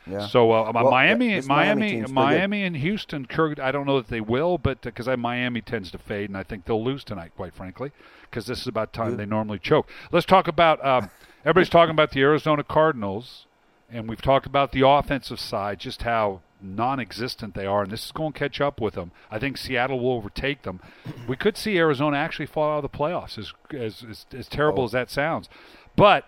Yeah. 0.09 0.27
So 0.27 0.51
uh, 0.53 0.73
Well, 0.75 0.91
Miami, 0.91 1.41
Miami 1.43 2.01
Miami, 2.03 2.13
Miami, 2.13 2.65
and 2.65 2.77
Houston. 2.77 3.27
Kirk, 3.27 3.59
I 3.59 3.71
don't 3.71 3.87
know 3.87 3.99
that 4.01 4.09
they 4.09 4.21
will, 4.21 4.59
but 4.59 4.83
because 4.83 5.07
Miami 5.19 5.61
tends 5.61 5.91
to 5.91 5.99
fade, 5.99 6.31
and 6.31 6.37
I 6.37 6.43
think 6.43 6.65
they'll 6.65 6.85
lose 6.85 7.05
tonight, 7.05 7.33
quite 7.37 7.55
frankly, 7.55 7.93
because 8.23 8.47
this 8.47 8.61
is 8.61 8.67
about 8.67 8.93
time 8.93 9.17
they 9.17 9.27
normally 9.27 9.59
choke. 9.59 9.89
Let's 10.13 10.27
talk 10.27 10.49
about. 10.49 10.85
Um, 10.85 11.11
everybody's 11.45 11.69
talking 11.69 11.93
about 11.93 12.13
the 12.13 12.21
Arizona 12.21 12.65
Cardinals, 12.65 13.47
and 13.91 14.09
we've 14.09 14.23
talked 14.23 14.47
about 14.47 14.73
the 14.73 14.87
offensive 14.87 15.41
side, 15.41 15.81
just 15.81 16.03
how 16.03 16.41
non-existent 16.61 17.55
they 17.55 17.67
are, 17.67 17.83
and 17.83 17.93
this 17.93 18.07
is 18.07 18.13
going 18.13 18.33
to 18.33 18.39
catch 18.39 18.61
up 18.61 18.81
with 18.81 18.95
them. 18.95 19.13
I 19.31 19.39
think 19.39 19.57
Seattle 19.57 20.01
will 20.01 20.13
overtake 20.13 20.63
them. 20.63 20.81
We 21.29 21.37
could 21.37 21.57
see 21.57 21.79
Arizona 21.79 22.17
actually 22.17 22.47
fall 22.47 22.73
out 22.73 22.85
of 22.85 22.91
the 22.91 22.99
playoffs, 22.99 23.39
as 23.39 23.53
as 23.73 24.05
as, 24.09 24.27
as 24.37 24.49
terrible 24.49 24.85
as 24.85 24.93
that 24.93 25.11
sounds. 25.11 25.49
But 25.97 26.25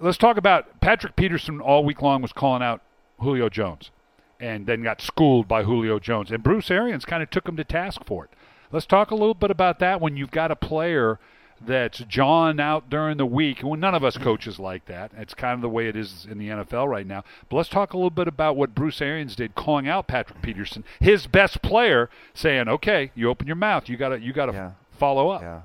let's 0.00 0.18
talk 0.18 0.36
about 0.36 0.80
Patrick 0.80 1.16
Peterson. 1.16 1.60
All 1.60 1.84
week 1.84 2.02
long 2.02 2.22
was 2.22 2.32
calling 2.32 2.62
out 2.62 2.82
Julio 3.24 3.48
Jones, 3.48 3.90
and 4.38 4.66
then 4.66 4.82
got 4.82 5.00
schooled 5.00 5.48
by 5.48 5.64
Julio 5.64 5.98
Jones, 5.98 6.30
and 6.30 6.42
Bruce 6.42 6.70
Arians 6.70 7.04
kind 7.04 7.22
of 7.22 7.30
took 7.30 7.48
him 7.48 7.56
to 7.56 7.64
task 7.64 8.04
for 8.04 8.24
it. 8.24 8.30
Let's 8.70 8.86
talk 8.86 9.10
a 9.10 9.14
little 9.16 9.34
bit 9.34 9.50
about 9.50 9.78
that 9.80 10.00
when 10.00 10.16
you've 10.16 10.30
got 10.30 10.50
a 10.50 10.56
player 10.56 11.18
that's 11.64 11.98
John 12.00 12.58
out 12.60 12.90
during 12.90 13.16
the 13.16 13.24
week. 13.26 13.60
Well, 13.62 13.76
none 13.78 13.94
of 13.94 14.02
us 14.04 14.18
coaches 14.18 14.58
like 14.58 14.86
that. 14.86 15.12
It's 15.16 15.32
kind 15.34 15.54
of 15.54 15.60
the 15.62 15.68
way 15.68 15.86
it 15.88 15.96
is 15.96 16.26
in 16.28 16.38
the 16.38 16.48
NFL 16.48 16.88
right 16.88 17.06
now. 17.06 17.22
But 17.48 17.56
let's 17.56 17.68
talk 17.68 17.92
a 17.92 17.96
little 17.96 18.10
bit 18.10 18.26
about 18.28 18.56
what 18.56 18.74
Bruce 18.74 19.00
Arians 19.00 19.36
did, 19.36 19.54
calling 19.54 19.88
out 19.88 20.08
Patrick 20.08 20.42
Peterson, 20.42 20.84
his 21.00 21.26
best 21.26 21.62
player, 21.62 22.10
saying, 22.34 22.68
"Okay, 22.68 23.12
you 23.14 23.30
open 23.30 23.46
your 23.46 23.56
mouth. 23.56 23.88
You 23.88 23.96
got 23.96 24.08
to 24.10 24.20
you 24.20 24.32
got 24.32 24.46
to 24.46 24.52
Yeah. 24.52 24.70
follow 24.90 25.30
up." 25.30 25.42
Yeah. 25.42 25.60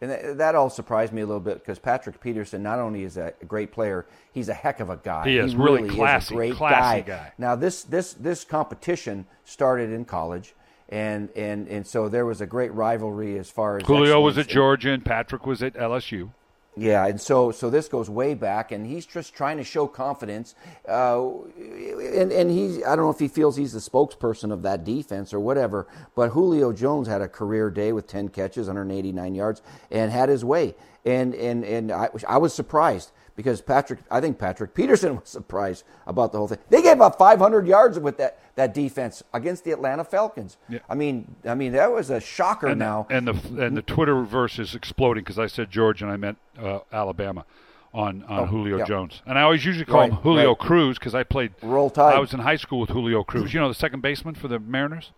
And 0.00 0.10
that, 0.10 0.38
that 0.38 0.54
all 0.54 0.70
surprised 0.70 1.12
me 1.12 1.20
a 1.20 1.26
little 1.26 1.40
bit 1.40 1.58
because 1.58 1.78
Patrick 1.78 2.20
Peterson 2.20 2.62
not 2.62 2.78
only 2.78 3.04
is 3.04 3.16
a 3.16 3.34
great 3.46 3.70
player, 3.70 4.06
he's 4.32 4.48
a 4.48 4.54
heck 4.54 4.80
of 4.80 4.88
a 4.88 4.96
guy. 4.96 5.28
He 5.28 5.36
is, 5.36 5.54
really 5.54 5.84
is 5.84 5.92
a 5.92 5.94
classy, 5.94 6.34
great 6.34 6.54
classy 6.54 7.02
guy. 7.02 7.06
guy. 7.06 7.32
Now 7.36 7.54
this 7.54 7.82
this 7.82 8.14
this 8.14 8.44
competition 8.44 9.26
started 9.44 9.90
in 9.90 10.06
college, 10.06 10.54
and 10.88 11.28
and 11.36 11.68
and 11.68 11.86
so 11.86 12.08
there 12.08 12.24
was 12.24 12.40
a 12.40 12.46
great 12.46 12.72
rivalry 12.72 13.38
as 13.38 13.50
far 13.50 13.76
as 13.76 13.86
Julio 13.86 14.20
was 14.20 14.38
at. 14.38 14.48
Georgia, 14.48 14.90
and 14.90 15.04
Patrick 15.04 15.46
was 15.46 15.62
at 15.62 15.74
LSU. 15.74 16.30
Yeah, 16.76 17.06
and 17.06 17.20
so 17.20 17.50
so 17.50 17.68
this 17.68 17.88
goes 17.88 18.08
way 18.08 18.34
back, 18.34 18.70
and 18.70 18.86
he's 18.86 19.04
just 19.04 19.34
trying 19.34 19.56
to 19.56 19.64
show 19.64 19.88
confidence. 19.88 20.54
Uh, 20.88 21.28
and 21.58 22.30
and 22.30 22.50
he's 22.50 22.78
I 22.84 22.94
don't 22.94 23.04
know 23.04 23.10
if 23.10 23.18
he 23.18 23.28
feels 23.28 23.56
he's 23.56 23.72
the 23.72 23.80
spokesperson 23.80 24.52
of 24.52 24.62
that 24.62 24.84
defense 24.84 25.34
or 25.34 25.40
whatever, 25.40 25.88
but 26.14 26.30
Julio 26.30 26.72
Jones 26.72 27.08
had 27.08 27.22
a 27.22 27.28
career 27.28 27.70
day 27.70 27.92
with 27.92 28.06
ten 28.06 28.28
catches, 28.28 28.68
189 28.68 29.34
yards, 29.34 29.62
and 29.90 30.12
had 30.12 30.28
his 30.28 30.44
way. 30.44 30.74
And 31.04 31.34
and 31.34 31.64
and 31.64 31.90
I, 31.92 32.08
I 32.28 32.38
was 32.38 32.52
surprised 32.52 33.10
because 33.36 33.62
Patrick, 33.62 34.00
I 34.10 34.20
think 34.20 34.38
Patrick 34.38 34.74
Peterson 34.74 35.16
was 35.20 35.28
surprised 35.28 35.84
about 36.06 36.32
the 36.32 36.38
whole 36.38 36.48
thing. 36.48 36.58
They 36.68 36.82
gave 36.82 37.00
up 37.00 37.16
500 37.16 37.66
yards 37.66 37.98
with 37.98 38.18
that 38.18 38.38
that 38.56 38.74
defense 38.74 39.22
against 39.32 39.64
the 39.64 39.72
Atlanta 39.72 40.04
Falcons. 40.04 40.58
Yeah. 40.68 40.80
I 40.90 40.94
mean, 40.94 41.36
I 41.46 41.54
mean 41.54 41.72
that 41.72 41.90
was 41.90 42.10
a 42.10 42.20
shocker. 42.20 42.66
and 42.68 42.78
now 42.78 43.06
and 43.10 43.26
the 43.28 43.64
and 43.64 43.76
the 43.76 43.82
Twitterverse 43.82 44.58
is 44.58 44.74
exploding 44.74 45.22
because 45.24 45.38
I 45.38 45.46
said 45.46 45.70
George 45.70 46.02
and 46.02 46.10
I 46.10 46.16
meant 46.18 46.36
uh, 46.60 46.80
Alabama 46.92 47.46
on 47.94 48.22
on 48.24 48.40
Oh, 48.40 48.44
Julio 48.46 48.76
yeah. 48.78 48.84
Jones, 48.84 49.22
and 49.26 49.38
I 49.38 49.42
always 49.42 49.64
usually 49.64 49.86
call 49.86 50.00
Right, 50.00 50.10
him 50.10 50.18
Julio 50.18 50.48
right. 50.50 50.58
Cruz 50.58 50.98
because 50.98 51.14
I 51.14 51.22
played. 51.22 51.52
Roll 51.62 51.88
Tide. 51.88 52.14
I 52.14 52.18
was 52.20 52.34
in 52.34 52.40
high 52.40 52.56
school 52.56 52.78
with 52.80 52.90
Julio 52.90 53.24
Cruz. 53.24 53.54
You 53.54 53.60
know 53.60 53.68
the 53.68 53.74
second 53.74 54.00
baseman 54.02 54.34
for 54.34 54.48
the 54.48 54.58
Mariners, 54.58 55.12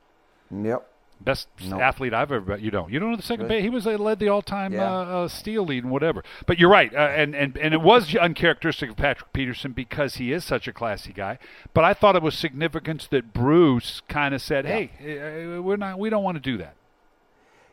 Yep. 0.51 0.89
Best 1.23 1.49
No. 1.67 1.81
athlete 1.81 2.13
I've 2.13 2.31
ever 2.31 2.45
met. 2.45 2.61
You 2.61 2.71
don't. 2.71 2.93
You 2.93 2.99
don't 3.01 3.11
know 3.11 3.17
the 3.17 3.23
second 3.23 3.49
base. 3.49 3.63
He 3.63 3.71
was 3.71 3.87
uh, 3.87 3.93
led 3.93 4.19
the 4.19 4.29
all-time 4.29 4.73
Yeah. 4.73 4.91
uh, 4.93 5.05
uh, 5.25 5.29
steal 5.29 5.65
lead 5.65 5.85
and 5.85 5.93
whatever. 5.93 6.23
But 6.47 6.59
you're 6.59 6.71
right, 6.71 6.95
uh, 6.95 6.99
and 6.99 7.35
and 7.35 7.57
and 7.57 7.73
it 7.75 7.81
was 7.81 8.15
uncharacteristic 8.15 8.91
of 8.91 8.97
Patrick 8.97 9.33
Peterson 9.33 9.73
because 9.73 10.17
he 10.17 10.33
is 10.33 10.45
such 10.45 10.69
a 10.69 10.73
classy 10.73 11.13
guy. 11.13 11.39
But 11.75 11.85
I 11.85 11.95
thought 11.95 12.17
it 12.17 12.23
was 12.23 12.37
significant 12.37 13.09
that 13.11 13.33
Bruce 13.33 14.03
kind 14.09 14.35
of 14.35 14.43
said, 14.43 14.67
"Hey, 14.67 14.91
uh, 15.01 15.63
we're 15.63 15.77
not. 15.77 15.99
We 15.99 16.11
don't 16.11 16.25
want 16.25 16.37
to 16.37 16.41
do 16.43 16.59
that." 16.59 16.75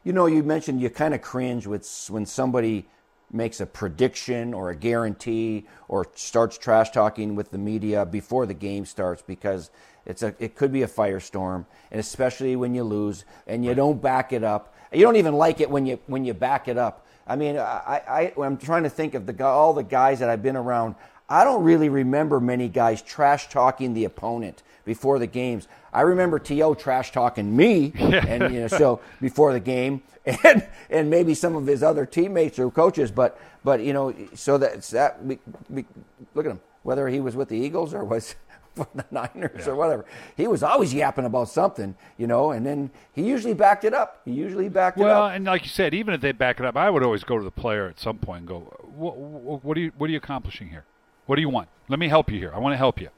You 0.03 0.13
know, 0.13 0.27
you 0.27 0.43
mentioned 0.43 0.79
you 0.81 0.89
kind 0.89 1.13
of 1.13 1.21
cringe 1.21 1.67
with 1.67 2.07
when 2.09 2.25
somebody 2.25 2.87
makes 3.31 3.59
a 3.59 3.65
prediction 3.65 4.53
or 4.53 4.69
a 4.69 4.75
guarantee 4.75 5.65
or 5.87 6.07
starts 6.15 6.57
trash 6.57 6.91
talking 6.91 7.35
with 7.35 7.51
the 7.51 7.57
media 7.57 8.05
before 8.05 8.45
the 8.45 8.53
game 8.53 8.85
starts 8.85 9.21
because 9.21 9.69
it's 10.05 10.23
a 10.23 10.33
it 10.39 10.55
could 10.55 10.71
be 10.71 10.81
a 10.81 10.87
firestorm, 10.87 11.65
and 11.91 11.99
especially 11.99 12.55
when 12.55 12.73
you 12.73 12.83
lose 12.83 13.25
and 13.45 13.63
you 13.63 13.75
don't 13.75 14.01
back 14.01 14.33
it 14.33 14.43
up. 14.43 14.73
You 14.91 15.01
don't 15.01 15.17
even 15.17 15.35
like 15.35 15.61
it 15.61 15.69
when 15.69 15.85
you 15.85 15.99
when 16.07 16.25
you 16.25 16.33
back 16.33 16.67
it 16.67 16.77
up. 16.77 17.05
I 17.27 17.35
mean, 17.35 17.57
i, 17.57 18.01
I 18.07 18.41
i'm 18.41 18.57
trying 18.57 18.83
to 18.83 18.89
think 18.89 19.13
of 19.13 19.27
the 19.27 19.45
all 19.45 19.73
the 19.73 19.83
guys 19.83 20.19
that 20.19 20.29
I've 20.29 20.41
been 20.41 20.57
around. 20.57 20.95
I 21.29 21.43
don't 21.43 21.63
really 21.63 21.89
remember 21.89 22.39
many 22.39 22.67
guys 22.67 23.01
trash 23.01 23.49
talking 23.49 23.93
the 23.93 24.05
opponent 24.05 24.63
before 24.83 25.19
the 25.19 25.27
games. 25.27 25.67
I 25.93 26.01
remember 26.01 26.39
To 26.39 26.75
trash 26.75 27.11
talking 27.11 27.55
me, 27.55 27.93
and 27.99 28.53
you 28.53 28.61
know, 28.61 28.67
so 28.67 29.01
before 29.21 29.53
the 29.53 29.59
game, 29.59 30.01
and 30.43 30.67
and 30.89 31.09
maybe 31.09 31.33
some 31.35 31.55
of 31.55 31.67
his 31.67 31.83
other 31.83 32.05
teammates 32.05 32.57
or 32.59 32.69
coaches, 32.71 33.11
but 33.11 33.39
but 33.63 33.81
you 33.81 33.93
know, 33.93 34.13
so 34.33 34.57
that's 34.57 34.89
that. 34.91 35.23
We, 35.23 35.39
we, 35.69 35.85
look 36.33 36.45
at 36.45 36.51
him, 36.51 36.61
whether 36.83 37.07
he 37.07 37.19
was 37.19 37.35
with 37.35 37.49
the 37.49 37.57
Eagles 37.57 37.93
or 37.93 38.03
was 38.03 38.35
for 38.75 38.87
the 38.95 39.05
Niners 39.11 39.67
or 39.67 39.75
whatever, 39.75 40.05
he 40.37 40.47
was 40.47 40.63
always 40.63 40.93
yapping 40.93 41.25
about 41.25 41.49
something, 41.49 41.95
you 42.17 42.27
know, 42.27 42.51
and 42.51 42.65
then 42.65 42.89
he 43.13 43.23
usually 43.23 43.53
backed 43.53 43.83
it 43.83 43.93
up. 43.93 44.21
He 44.25 44.31
usually 44.31 44.69
backed 44.69 44.97
Well, 44.97 45.07
it 45.07 45.11
up. 45.11 45.17
Well, 45.17 45.29
and 45.29 45.45
like 45.45 45.63
you 45.63 45.69
said, 45.69 45.93
even 45.93 46.13
if 46.13 46.21
they 46.21 46.31
back 46.31 46.59
it 46.59 46.65
up, 46.65 46.75
I 46.75 46.89
would 46.89 47.03
always 47.03 47.23
go 47.23 47.37
to 47.37 47.43
the 47.43 47.51
player 47.51 47.87
at 47.87 47.99
some 47.99 48.17
point 48.17 48.39
and 48.39 48.47
go, 48.47 48.59
"What, 48.95 49.17
what, 49.17 49.63
what 49.63 49.77
are 49.77 49.81
you, 49.81 49.91
what 49.97 50.09
are 50.09 50.11
you 50.11 50.17
accomplishing 50.17 50.69
here? 50.69 50.85
What 51.29 51.35
do 51.35 51.43
you 51.43 51.49
want? 51.49 51.69
Let 51.87 51.99
me 51.99 52.07
help 52.07 52.31
you 52.31 52.39
here. 52.39 52.51
I 52.55 52.57
want 52.57 52.73
to 52.73 52.77
help 52.77 52.99
you. 52.99 53.09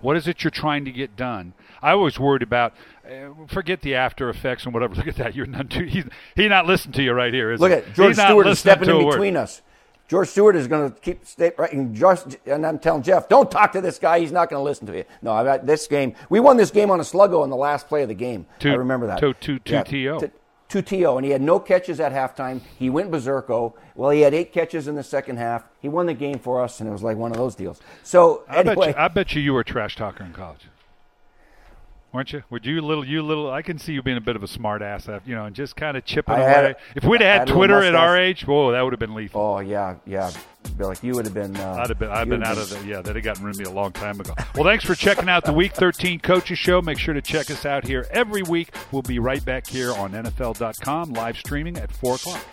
What 0.00 0.16
is 0.16 0.26
it 0.26 0.42
you're 0.42 0.50
trying 0.50 0.86
to 0.86 0.90
get 0.90 1.16
done?" 1.16 1.52
I 1.82 1.90
always 1.90 2.18
worried 2.18 2.42
about. 2.42 2.72
Uh, 3.06 3.44
forget 3.46 3.82
the 3.82 3.94
after 3.94 4.30
effects 4.30 4.64
and 4.64 4.72
whatever. 4.72 4.94
Look 4.96 5.06
at 5.06 5.16
that. 5.16 5.34
You're 5.34 5.44
not 5.44 5.68
too. 5.68 5.84
He's, 5.84 6.04
he's 6.34 6.48
not 6.48 6.64
listening 6.64 6.94
to 6.94 7.02
you 7.02 7.12
right 7.12 7.30
here. 7.30 7.52
Is 7.52 7.60
Look 7.60 7.70
at 7.70 7.92
George 7.92 8.16
Stewart 8.16 8.46
is 8.46 8.58
stepping 8.58 8.88
in 8.88 9.06
between 9.06 9.36
us. 9.36 9.60
George 10.08 10.28
Stewart 10.28 10.56
is 10.56 10.66
going 10.66 10.90
to 10.90 10.98
keep 11.00 11.26
stay 11.26 11.52
right. 11.58 11.70
And, 11.70 12.02
and 12.46 12.66
I'm 12.66 12.78
telling 12.78 13.02
Jeff, 13.02 13.28
don't 13.28 13.50
talk 13.50 13.72
to 13.72 13.82
this 13.82 13.98
guy. 13.98 14.20
He's 14.20 14.32
not 14.32 14.48
going 14.48 14.60
to 14.60 14.64
listen 14.64 14.86
to 14.86 14.96
you. 14.96 15.04
No, 15.20 15.32
I 15.32 15.44
got 15.44 15.66
this 15.66 15.86
game. 15.86 16.14
We 16.30 16.40
won 16.40 16.56
this 16.56 16.70
game 16.70 16.90
on 16.90 17.00
a 17.00 17.02
sluggo 17.02 17.44
in 17.44 17.50
the 17.50 17.56
last 17.56 17.86
play 17.86 18.00
of 18.00 18.08
the 18.08 18.14
game. 18.14 18.46
Two, 18.60 18.70
I 18.70 18.76
remember 18.76 19.08
that. 19.08 19.20
Two, 19.20 19.34
two, 19.34 19.58
two 19.58 19.74
Yeah, 19.74 19.82
TO. 19.82 20.20
t- 20.20 20.32
Two 20.68 20.82
TO, 20.82 21.16
and 21.16 21.24
he 21.24 21.32
had 21.32 21.40
no 21.40 21.58
catches 21.58 21.98
at 21.98 22.12
halftime. 22.12 22.60
He 22.78 22.90
went 22.90 23.10
berserko. 23.10 23.72
Well, 23.94 24.10
he 24.10 24.20
had 24.20 24.34
eight 24.34 24.52
catches 24.52 24.86
in 24.86 24.96
the 24.96 25.02
second 25.02 25.38
half. 25.38 25.64
He 25.80 25.88
won 25.88 26.04
the 26.04 26.14
game 26.14 26.38
for 26.38 26.62
us, 26.62 26.80
and 26.80 26.88
it 26.88 26.92
was 26.92 27.02
like 27.02 27.16
one 27.16 27.30
of 27.30 27.38
those 27.38 27.54
deals. 27.54 27.80
So 28.02 28.44
I 28.48 28.62
bet 28.62 28.76
you, 28.76 28.94
I 28.96 29.08
bet 29.08 29.34
you 29.34 29.40
you 29.40 29.54
were 29.54 29.60
a 29.60 29.64
trash 29.64 29.96
talker 29.96 30.24
in 30.24 30.34
college. 30.34 30.68
Weren't 32.18 32.32
you? 32.32 32.42
Would 32.50 32.66
you 32.66 32.80
little 32.80 33.04
you 33.04 33.22
little? 33.22 33.48
I 33.48 33.62
can 33.62 33.78
see 33.78 33.92
you 33.92 34.02
being 34.02 34.16
a 34.16 34.20
bit 34.20 34.34
of 34.34 34.42
a 34.42 34.48
smart 34.48 34.82
ass, 34.82 35.08
you 35.24 35.36
know, 35.36 35.44
and 35.44 35.54
just 35.54 35.76
kind 35.76 35.96
of 35.96 36.04
chipping 36.04 36.34
I 36.34 36.40
away. 36.40 36.70
a- 36.72 36.76
if 36.96 37.04
we'd 37.04 37.20
had 37.20 37.42
had 37.42 37.46
Twitter 37.48 37.80
at 37.80 37.94
our 37.94 38.18
age, 38.18 38.44
whoa, 38.44 38.72
that 38.72 38.82
would 38.82 38.92
have 38.92 38.98
been 38.98 39.14
lethal. 39.14 39.40
oh 39.40 39.60
yeah, 39.60 39.94
yeah, 40.04 40.32
Bill, 40.76 40.88
like 40.88 41.04
you 41.04 41.14
would 41.14 41.26
have 41.26 41.34
been. 41.34 41.56
Uh, 41.56 41.76
I'd 41.80 41.90
have 41.90 41.98
been, 42.00 42.10
I've 42.10 42.28
been 42.28 42.42
out 42.42 42.58
of 42.58 42.70
the, 42.70 42.84
yeah, 42.84 43.02
that 43.02 43.14
had 43.14 43.22
gotten 43.22 43.44
rid 43.44 43.54
of 43.54 43.60
me 43.60 43.66
a 43.66 43.70
long 43.70 43.92
time 43.92 44.18
ago. 44.18 44.34
Well, 44.56 44.64
thanks 44.64 44.82
for 44.84 44.96
checking 44.96 45.28
out 45.28 45.44
the 45.44 45.52
Week 45.52 45.72
13 45.72 46.18
Coaches 46.18 46.58
Show. 46.58 46.82
Make 46.82 46.98
sure 46.98 47.14
to 47.14 47.22
check 47.22 47.52
us 47.52 47.64
out 47.64 47.86
here 47.86 48.08
every 48.10 48.42
week. 48.42 48.74
We'll 48.90 49.02
be 49.02 49.20
right 49.20 49.44
back 49.44 49.68
here 49.68 49.92
on 49.92 50.10
NFL.com, 50.10 51.12
live 51.12 51.38
streaming 51.38 51.78
at 51.78 51.92
4 51.92 52.16
o'clock. 52.16 52.44